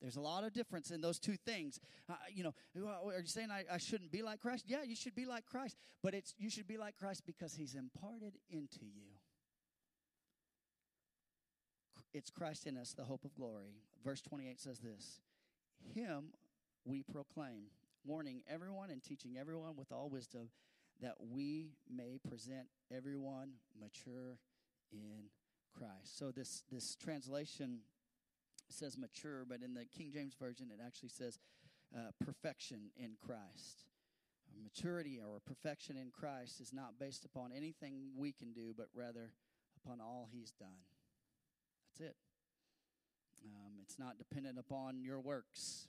There's 0.00 0.16
a 0.16 0.20
lot 0.20 0.44
of 0.44 0.52
difference 0.52 0.90
in 0.90 1.00
those 1.00 1.18
two 1.18 1.36
things. 1.36 1.80
Uh, 2.08 2.14
you 2.32 2.44
know, 2.44 2.54
are 2.76 3.20
you 3.20 3.26
saying 3.26 3.50
I, 3.50 3.64
I 3.72 3.78
shouldn't 3.78 4.12
be 4.12 4.22
like 4.22 4.40
Christ? 4.40 4.64
Yeah, 4.66 4.82
you 4.82 4.94
should 4.94 5.14
be 5.14 5.24
like 5.24 5.46
Christ, 5.46 5.76
but 6.02 6.14
it's 6.14 6.34
you 6.38 6.50
should 6.50 6.68
be 6.68 6.76
like 6.76 6.96
Christ 6.96 7.22
because 7.26 7.54
He's 7.54 7.74
imparted 7.74 8.34
into 8.50 8.84
you. 8.84 9.15
It's 12.16 12.30
Christ 12.30 12.66
in 12.66 12.78
us, 12.78 12.94
the 12.94 13.04
hope 13.04 13.26
of 13.26 13.34
glory. 13.34 13.74
Verse 14.02 14.22
28 14.22 14.58
says 14.58 14.78
this 14.78 15.20
Him 15.94 16.28
we 16.86 17.02
proclaim, 17.02 17.64
warning 18.06 18.40
everyone 18.48 18.88
and 18.88 19.02
teaching 19.02 19.36
everyone 19.38 19.76
with 19.76 19.92
all 19.92 20.08
wisdom, 20.08 20.48
that 21.02 21.16
we 21.20 21.72
may 21.94 22.18
present 22.26 22.68
everyone 22.90 23.50
mature 23.78 24.38
in 24.90 25.28
Christ. 25.76 26.18
So 26.18 26.30
this 26.30 26.62
this 26.72 26.96
translation 26.96 27.80
says 28.70 28.96
mature, 28.96 29.44
but 29.46 29.60
in 29.60 29.74
the 29.74 29.84
King 29.84 30.10
James 30.10 30.32
version 30.40 30.68
it 30.72 30.80
actually 30.82 31.10
says 31.10 31.38
uh, 31.94 32.12
perfection 32.24 32.92
in 32.96 33.10
Christ. 33.20 33.84
Maturity 34.62 35.20
or 35.20 35.38
perfection 35.46 35.98
in 35.98 36.10
Christ 36.10 36.62
is 36.62 36.72
not 36.72 36.98
based 36.98 37.26
upon 37.26 37.52
anything 37.52 38.12
we 38.16 38.32
can 38.32 38.54
do, 38.54 38.72
but 38.74 38.86
rather 38.94 39.32
upon 39.84 40.00
all 40.00 40.30
He's 40.32 40.52
done. 40.52 40.78
That's 41.96 42.10
it. 42.10 42.16
Um, 43.44 43.74
it's 43.82 43.98
not 43.98 44.18
dependent 44.18 44.58
upon 44.58 45.00
your 45.00 45.20
works. 45.20 45.88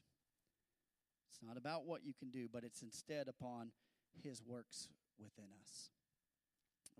It's 1.29 1.39
not 1.45 1.57
about 1.57 1.85
what 1.85 2.05
you 2.05 2.13
can 2.17 2.29
do, 2.29 2.47
but 2.51 2.63
it's 2.63 2.81
instead 2.81 3.27
upon 3.27 3.71
His 4.23 4.41
works 4.45 4.89
within 5.19 5.49
us. 5.61 5.89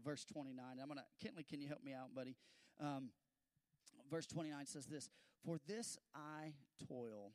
Verse 0.04 0.26
29. 0.26 0.64
I'm 0.82 0.88
gonna 0.88 1.04
Kentley, 1.24 1.48
can 1.48 1.62
you 1.62 1.68
help 1.68 1.84
me 1.84 1.94
out, 1.94 2.14
buddy? 2.16 2.36
Um, 2.82 3.10
verse 4.12 4.28
29 4.28 4.66
says 4.66 4.86
this: 4.86 5.10
"For 5.46 5.58
this 5.68 5.98
I 6.14 6.54
toil, 6.88 7.32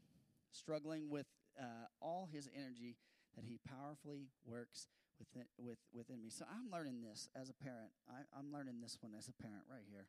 struggling 0.52 1.08
with 1.08 1.26
uh, 1.58 1.86
all 2.00 2.28
His 2.30 2.48
energy 2.54 2.96
that 3.34 3.44
He 3.44 3.58
powerfully 3.68 4.28
works." 4.44 4.88
Within, 5.18 5.46
with, 5.56 5.78
within 5.94 6.20
me. 6.20 6.30
So 6.30 6.44
I'm 6.50 6.68
learning 6.72 7.02
this 7.02 7.28
as 7.40 7.48
a 7.48 7.52
parent. 7.52 7.92
I, 8.10 8.26
I'm 8.36 8.52
learning 8.52 8.80
this 8.82 8.98
one 9.00 9.12
as 9.16 9.28
a 9.28 9.32
parent 9.40 9.62
right 9.70 9.84
here. 9.88 10.06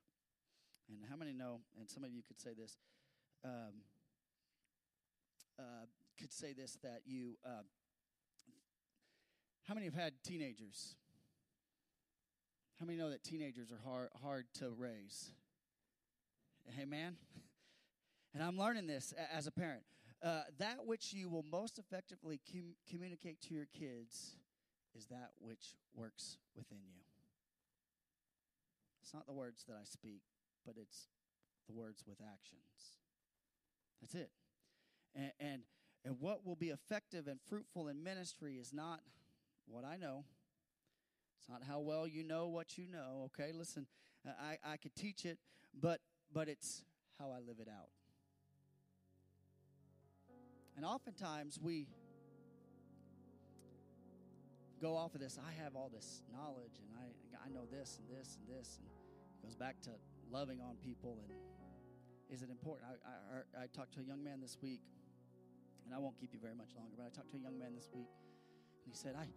And 0.89 0.99
how 1.09 1.15
many 1.15 1.34
know, 1.34 1.61
and 1.79 1.89
some 1.89 2.03
of 2.03 2.11
you 2.11 2.21
could 2.27 2.39
say 2.39 2.51
this, 2.57 2.77
um, 3.43 3.81
uh, 5.59 5.86
could 6.19 6.31
say 6.31 6.53
this 6.53 6.77
that 6.84 7.01
you, 7.05 7.38
uh, 7.45 7.63
how 9.67 9.73
many 9.73 9.86
have 9.86 9.95
had 9.95 10.13
teenagers? 10.23 10.95
How 12.79 12.86
many 12.86 12.97
know 12.97 13.09
that 13.09 13.23
teenagers 13.23 13.71
are 13.71 13.79
hard, 13.89 14.09
hard 14.21 14.45
to 14.59 14.69
raise? 14.69 15.31
Hey, 16.75 16.86
man. 16.86 17.17
And 18.36 18.41
I'm 18.41 18.57
learning 18.57 18.88
this 18.88 19.13
as 19.31 19.45
a 19.45 19.51
parent. 19.51 19.84
Uh, 20.23 20.41
that 20.57 20.88
which 20.88 21.13
you 21.13 21.29
will 21.29 21.45
most 21.51 21.77
effectively 21.77 22.41
com- 22.51 22.73
communicate 22.89 23.39
to 23.41 23.53
your 23.53 23.67
kids 23.77 24.38
is 24.95 25.05
that 25.07 25.29
which 25.39 25.75
works 25.93 26.38
within 26.55 26.79
you. 26.84 27.01
It's 29.03 29.13
not 29.13 29.27
the 29.27 29.34
words 29.34 29.65
that 29.67 29.75
I 29.79 29.84
speak, 29.84 30.23
but 30.66 30.76
it's 30.78 31.07
the 31.68 31.74
words 31.74 32.03
with 32.07 32.18
actions. 32.22 32.97
That's 34.01 34.16
it. 34.16 34.32
And, 35.16 35.32
and, 35.39 35.61
and 36.05 36.16
what 36.20 36.45
will 36.45 36.55
be 36.55 36.70
effective 36.70 37.28
and 37.28 37.39
fruitful 37.47 37.88
in 37.88 38.03
ministry 38.03 38.55
is 38.55 38.74
not 38.74 38.99
what 39.68 39.86
I 39.86 39.95
know. 39.97 40.26
It's 41.39 41.49
not 41.49 41.64
how 41.68 41.80
well 41.80 42.07
you 42.07 42.24
know 42.24 42.47
what 42.47 42.78
you 42.78 42.88
know. 42.88 43.30
Okay, 43.38 43.51
listen, 43.53 43.86
I, 44.26 44.57
I 44.66 44.78
could 44.78 44.95
teach 44.95 45.26
it, 45.26 45.38
but 45.80 45.99
but 46.34 46.47
it's 46.47 46.84
how 47.20 47.32
I 47.32 47.39
live 47.39 47.57
it 47.59 47.68
out. 47.68 47.89
And 50.76 50.86
oftentimes 50.86 51.59
we 51.61 51.88
go 54.82 54.95
off 54.95 55.14
of 55.16 55.22
this. 55.22 55.38
I 55.38 55.51
have 55.64 55.76
all 55.76 55.91
this 55.93 56.22
knowledge, 56.32 56.80
and 56.80 56.89
I 56.97 57.45
I 57.45 57.49
know 57.49 57.66
this 57.70 57.99
and 57.99 58.18
this 58.18 58.38
and 58.39 58.57
this, 58.57 58.80
and 58.80 58.88
it 58.88 59.45
goes 59.45 59.55
back 59.55 59.82
to 59.82 59.91
loving 60.34 60.59
on 60.59 60.75
people 60.81 61.21
and 61.21 61.31
is 62.34 62.41
it 62.41 62.49
important? 62.49 62.89
I, 62.89 63.61
I, 63.61 63.63
I 63.63 63.67
talked 63.67 63.93
to 63.93 63.99
a 64.01 64.03
young 64.03 64.23
man 64.23 64.41
this 64.41 64.57
week, 64.59 64.81
and 65.86 65.93
I 65.93 65.99
won't 65.99 66.17
keep 66.17 66.34
you 66.34 66.39
very 66.41 66.55
much 66.55 66.73
longer, 66.75 66.97
but 66.97 67.05
I 67.05 67.13
talked 67.13 67.29
to 67.31 67.38
a 67.38 67.39
young 67.39 67.59
man 67.59 67.75
this 67.75 67.89
week, 67.93 68.09
and 68.84 68.89
he 68.89 68.97
said, 68.97 69.13
I, 69.13 69.29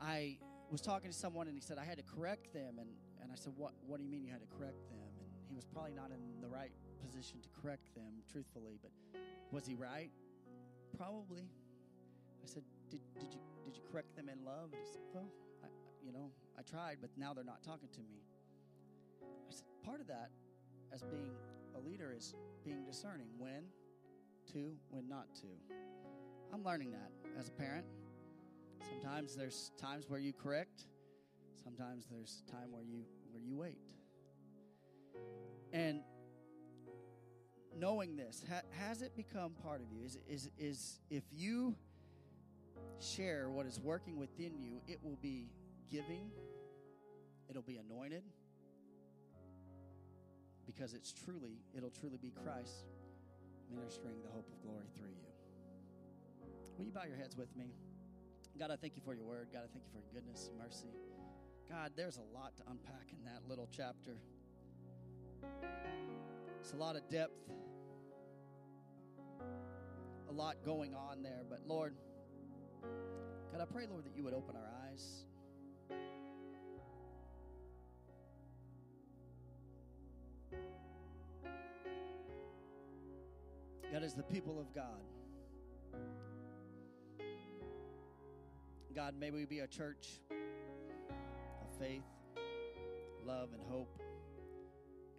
I 0.00 0.38
was 0.70 0.80
talking 0.80 1.10
to 1.10 1.16
someone, 1.16 1.48
and 1.48 1.56
he 1.56 1.60
said, 1.60 1.76
I 1.76 1.84
had 1.84 1.98
to 1.98 2.02
correct 2.08 2.54
them. 2.54 2.80
And, 2.80 2.88
and 3.20 3.30
I 3.30 3.36
said, 3.36 3.52
what, 3.56 3.74
what 3.86 3.98
do 3.98 4.04
you 4.04 4.10
mean 4.10 4.24
you 4.24 4.32
had 4.32 4.40
to 4.40 4.48
correct 4.56 4.88
them? 4.88 5.12
And 5.20 5.28
he 5.48 5.54
was 5.54 5.66
probably 5.66 5.92
not 5.92 6.08
in 6.10 6.40
the 6.40 6.48
right 6.48 6.72
position 7.04 7.44
to 7.44 7.48
correct 7.60 7.94
them, 7.94 8.24
truthfully, 8.32 8.80
but 8.80 8.90
was 9.50 9.66
he 9.66 9.74
right? 9.74 10.10
Probably. 10.96 11.44
I 12.42 12.46
said, 12.48 12.62
did, 12.88 13.00
did, 13.20 13.34
you, 13.34 13.40
did 13.64 13.76
you 13.76 13.82
correct 13.92 14.16
them 14.16 14.30
in 14.32 14.42
love? 14.44 14.72
And 14.72 14.80
he 14.80 14.88
said, 14.90 15.02
Well, 15.12 15.28
I, 15.62 15.68
you 16.04 16.12
know, 16.12 16.32
I 16.58 16.62
tried, 16.62 16.98
but 17.00 17.10
now 17.16 17.32
they're 17.32 17.44
not 17.44 17.62
talking 17.62 17.88
to 17.92 18.00
me. 18.00 18.24
I 19.48 19.52
said, 19.52 19.66
Part 19.84 20.00
of 20.00 20.06
that 20.08 20.30
as 20.92 21.02
being 21.02 21.30
a 21.74 21.80
leader 21.80 22.14
is 22.16 22.34
being 22.64 22.84
discerning 22.84 23.28
when 23.38 23.64
to, 24.52 24.72
when 24.90 25.08
not 25.08 25.34
to. 25.36 25.46
I'm 26.52 26.62
learning 26.62 26.92
that 26.92 27.10
as 27.38 27.48
a 27.48 27.52
parent. 27.52 27.86
Sometimes 28.88 29.34
there's 29.34 29.70
times 29.80 30.04
where 30.08 30.20
you 30.20 30.32
correct. 30.32 30.82
Sometimes 31.62 32.06
there's 32.10 32.42
time 32.50 32.70
where 32.70 32.82
you 32.82 33.04
where 33.30 33.42
you 33.42 33.56
wait. 33.56 33.78
And 35.72 36.00
knowing 37.78 38.16
this, 38.16 38.44
ha, 38.48 38.60
has 38.78 39.02
it 39.02 39.16
become 39.16 39.52
part 39.62 39.80
of 39.80 39.86
you? 39.92 40.04
Is 40.04 40.18
is 40.28 40.50
is 40.58 41.00
if 41.10 41.22
you 41.32 41.74
share 43.00 43.48
what 43.50 43.66
is 43.66 43.80
working 43.80 44.18
within 44.18 44.58
you, 44.58 44.80
it 44.86 44.98
will 45.02 45.18
be 45.22 45.48
giving. 45.90 46.30
It'll 47.48 47.62
be 47.62 47.76
anointed 47.76 48.22
because 50.74 50.94
it's 50.94 51.12
truly 51.12 51.60
it'll 51.76 51.90
truly 51.90 52.18
be 52.18 52.32
Christ 52.44 52.84
ministering 53.74 54.16
the 54.22 54.30
hope 54.30 54.48
of 54.48 54.62
glory 54.62 54.86
through 54.96 55.10
you. 55.10 55.32
Will 56.78 56.84
you 56.84 56.92
bow 56.92 57.04
your 57.04 57.16
heads 57.16 57.36
with 57.36 57.54
me? 57.56 57.72
God, 58.58 58.70
I 58.70 58.76
thank 58.76 58.96
you 58.96 59.02
for 59.04 59.14
your 59.14 59.24
word. 59.24 59.48
God, 59.52 59.62
I 59.64 59.68
thank 59.72 59.84
you 59.84 59.90
for 59.92 59.98
your 59.98 60.12
goodness 60.12 60.48
and 60.48 60.58
mercy. 60.58 60.92
God, 61.68 61.92
there's 61.96 62.18
a 62.18 62.36
lot 62.36 62.56
to 62.58 62.62
unpack 62.70 63.12
in 63.12 63.24
that 63.24 63.48
little 63.48 63.68
chapter. 63.74 64.16
It's 66.60 66.72
a 66.72 66.76
lot 66.76 66.96
of 66.96 67.08
depth, 67.08 67.32
a 70.28 70.32
lot 70.32 70.56
going 70.64 70.94
on 70.94 71.22
there. 71.22 71.42
But 71.48 71.60
Lord, 71.66 71.94
God, 73.52 73.60
I 73.60 73.64
pray, 73.64 73.86
Lord, 73.88 74.04
that 74.04 74.14
you 74.16 74.22
would 74.24 74.34
open 74.34 74.54
our 74.56 74.70
eyes. 74.88 75.24
God, 83.92 84.04
as 84.04 84.14
the 84.14 84.22
people 84.22 84.58
of 84.58 84.74
God, 84.74 85.02
God, 88.94 89.14
may 89.20 89.30
we 89.30 89.44
be 89.44 89.58
a 89.58 89.66
church 89.66 90.22
of 90.30 91.78
faith, 91.78 92.00
love, 93.26 93.50
and 93.52 93.62
hope. 93.68 94.00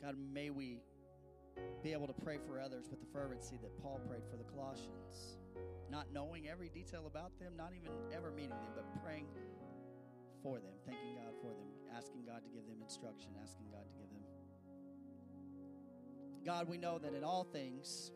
God, 0.01 0.15
may 0.34 0.49
we 0.49 0.80
be 1.84 1.93
able 1.93 2.07
to 2.07 2.13
pray 2.13 2.39
for 2.47 2.59
others 2.59 2.86
with 2.89 2.99
the 2.99 3.05
fervency 3.13 3.59
that 3.61 3.80
Paul 3.80 3.99
prayed 4.09 4.24
for 4.32 4.38
the 4.38 4.43
Colossians, 4.43 5.38
not 5.91 6.07
knowing 6.11 6.49
every 6.49 6.69
detail 6.69 7.05
about 7.05 7.38
them, 7.39 7.53
not 7.55 7.74
even 7.76 7.91
ever 8.11 8.32
meeting 8.32 8.49
them, 8.49 8.74
but 8.74 9.03
praying 9.03 9.28
for 10.41 10.57
them, 10.57 10.74
thanking 10.88 11.13
God 11.13 11.36
for 11.41 11.49
them, 11.49 11.67
asking 11.95 12.26
God 12.26 12.41
to 12.43 12.49
give 12.49 12.65
them 12.65 12.78
instruction, 12.82 13.30
asking 13.39 13.67
God 13.71 13.86
to 13.86 13.93
give 13.99 14.09
them. 14.09 14.24
God, 16.43 16.67
we 16.67 16.80
know 16.80 16.97
that 16.97 17.13
in 17.13 17.24
all 17.24 17.43
things, 17.43 18.11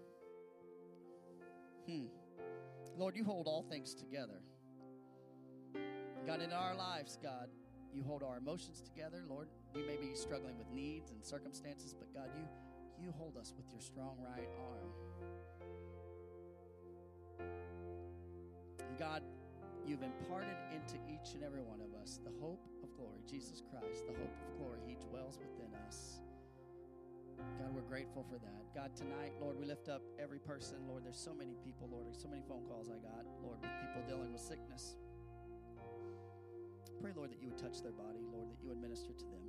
hmm, 1.88 2.06
Lord, 2.98 3.16
you 3.16 3.24
hold 3.24 3.48
all 3.48 3.64
things 3.64 3.96
together. 3.96 4.42
God, 6.26 6.42
in 6.42 6.52
our 6.52 6.76
lives, 6.76 7.18
God, 7.22 7.50
you 7.94 8.04
hold 8.04 8.22
our 8.22 8.38
emotions 8.38 8.82
together. 8.82 9.24
Lord, 9.28 9.48
we 9.74 9.84
may 9.84 9.96
be 9.96 10.14
struggling 10.14 10.58
with 10.58 10.70
needs 10.72 11.12
and 11.12 11.24
circumstances, 11.24 11.96
but 11.98 12.14
God, 12.14 12.30
you 12.36 12.44
you 13.00 13.14
hold 13.18 13.38
us 13.38 13.54
with 13.56 13.72
your 13.72 13.80
strong 13.82 14.18
right 14.20 14.50
arm. 14.60 14.90
God, 18.98 19.22
you've 19.86 20.02
imparted 20.02 20.58
into 20.74 20.96
each 21.08 21.36
and 21.36 21.44
every 21.44 21.62
one 21.62 21.80
of 21.80 21.94
us 22.02 22.20
the 22.24 22.32
hope 22.42 22.66
of 22.84 22.92
glory, 22.96 23.22
Jesus 23.30 23.62
Christ, 23.70 24.08
the 24.08 24.14
hope 24.14 24.34
of 24.34 24.58
glory. 24.58 24.80
He 24.88 24.96
dwells 25.10 25.38
within 25.38 25.74
us. 25.88 26.22
God, 27.38 27.74
we're 27.74 27.82
grateful 27.82 28.26
for 28.30 28.38
that. 28.40 28.74
God, 28.74 28.96
tonight, 28.96 29.34
Lord, 29.42 29.60
we 29.60 29.66
lift 29.66 29.90
up 29.90 30.02
every 30.20 30.40
person. 30.40 30.78
Lord, 30.88 31.06
there's 31.06 31.20
so 31.20 31.34
many 31.34 31.56
people, 31.64 31.88
Lord, 31.92 32.06
there's 32.06 32.22
so 32.22 32.28
many 32.28 32.42
phone 32.48 32.64
calls 32.68 32.90
I 32.90 32.98
got, 32.98 33.26
Lord, 33.44 33.58
with 33.62 33.72
people 33.82 34.02
dealing 34.08 34.34
with 34.34 34.42
sickness. 34.42 34.96
Pray, 37.02 37.12
Lord, 37.16 37.32
that 37.32 37.42
you 37.42 37.50
would 37.50 37.58
touch 37.58 37.82
their 37.82 37.92
body, 37.92 38.26
Lord, 38.34 38.50
that 38.50 38.58
you 38.62 38.70
would 38.70 38.82
minister 38.82 39.14
to 39.14 39.26
them. 39.26 39.46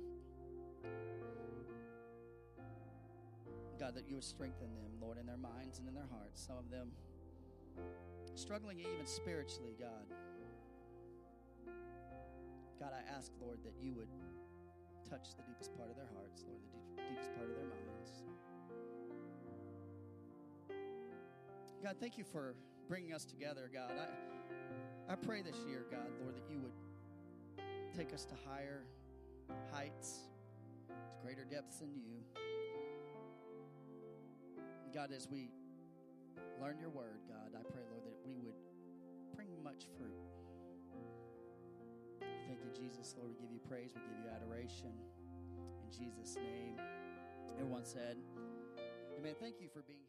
God, 3.79 3.95
that 3.95 4.07
you 4.07 4.15
would 4.15 4.23
strengthen 4.23 4.67
them, 4.75 4.91
Lord, 5.01 5.17
in 5.17 5.25
their 5.25 5.37
minds 5.37 5.79
and 5.79 5.87
in 5.87 5.95
their 5.95 6.09
hearts. 6.11 6.45
Some 6.45 6.57
of 6.57 6.69
them 6.69 6.91
struggling 8.35 8.79
even 8.79 9.05
spiritually, 9.05 9.75
God. 9.79 10.05
God, 12.79 12.91
I 12.93 13.17
ask, 13.17 13.31
Lord, 13.41 13.59
that 13.63 13.73
you 13.81 13.93
would 13.93 14.07
touch 15.07 15.35
the 15.35 15.43
deepest 15.43 15.75
part 15.77 15.89
of 15.89 15.95
their 15.95 16.09
hearts, 16.15 16.43
Lord, 16.47 16.59
the 16.65 17.01
deep, 17.01 17.09
deepest 17.09 17.33
part 17.35 17.49
of 17.49 17.55
their 17.55 17.65
minds. 17.65 18.23
God, 21.83 21.95
thank 21.99 22.17
you 22.17 22.23
for 22.23 22.55
bringing 22.87 23.13
us 23.13 23.25
together, 23.25 23.69
God. 23.71 23.91
I, 23.91 25.13
I 25.13 25.15
pray 25.15 25.41
this 25.41 25.55
year, 25.67 25.85
God, 25.89 26.09
Lord, 26.21 26.35
that 26.35 26.43
you 26.51 26.59
would 26.59 26.73
take 27.95 28.13
us 28.13 28.25
to 28.25 28.35
higher 28.47 28.83
heights, 29.71 30.29
to 30.87 30.93
greater 31.23 31.45
depths 31.45 31.81
in 31.81 31.95
you. 31.95 32.19
God, 34.93 35.11
as 35.15 35.27
we 35.29 35.49
learn 36.61 36.79
your 36.79 36.89
word, 36.89 37.19
God, 37.27 37.57
I 37.57 37.63
pray, 37.71 37.83
Lord, 37.91 38.05
that 38.05 38.17
we 38.25 38.35
would 38.37 38.55
bring 39.35 39.47
much 39.63 39.85
fruit. 39.97 40.28
Thank 42.49 42.65
you, 42.65 42.73
Jesus. 42.73 43.13
Lord, 43.15 43.29
we 43.29 43.35
give 43.37 43.53
you 43.53 43.61
praise, 43.69 43.91
we 43.93 44.01
give 44.01 44.25
you 44.25 44.29
adoration. 44.33 44.89
In 45.85 45.89
Jesus' 45.93 46.35
name. 46.35 46.81
Everyone 47.53 47.85
said, 47.85 48.17
Amen. 49.19 49.35
Thank 49.39 49.61
you 49.61 49.67
for 49.71 49.83
being 49.83 49.99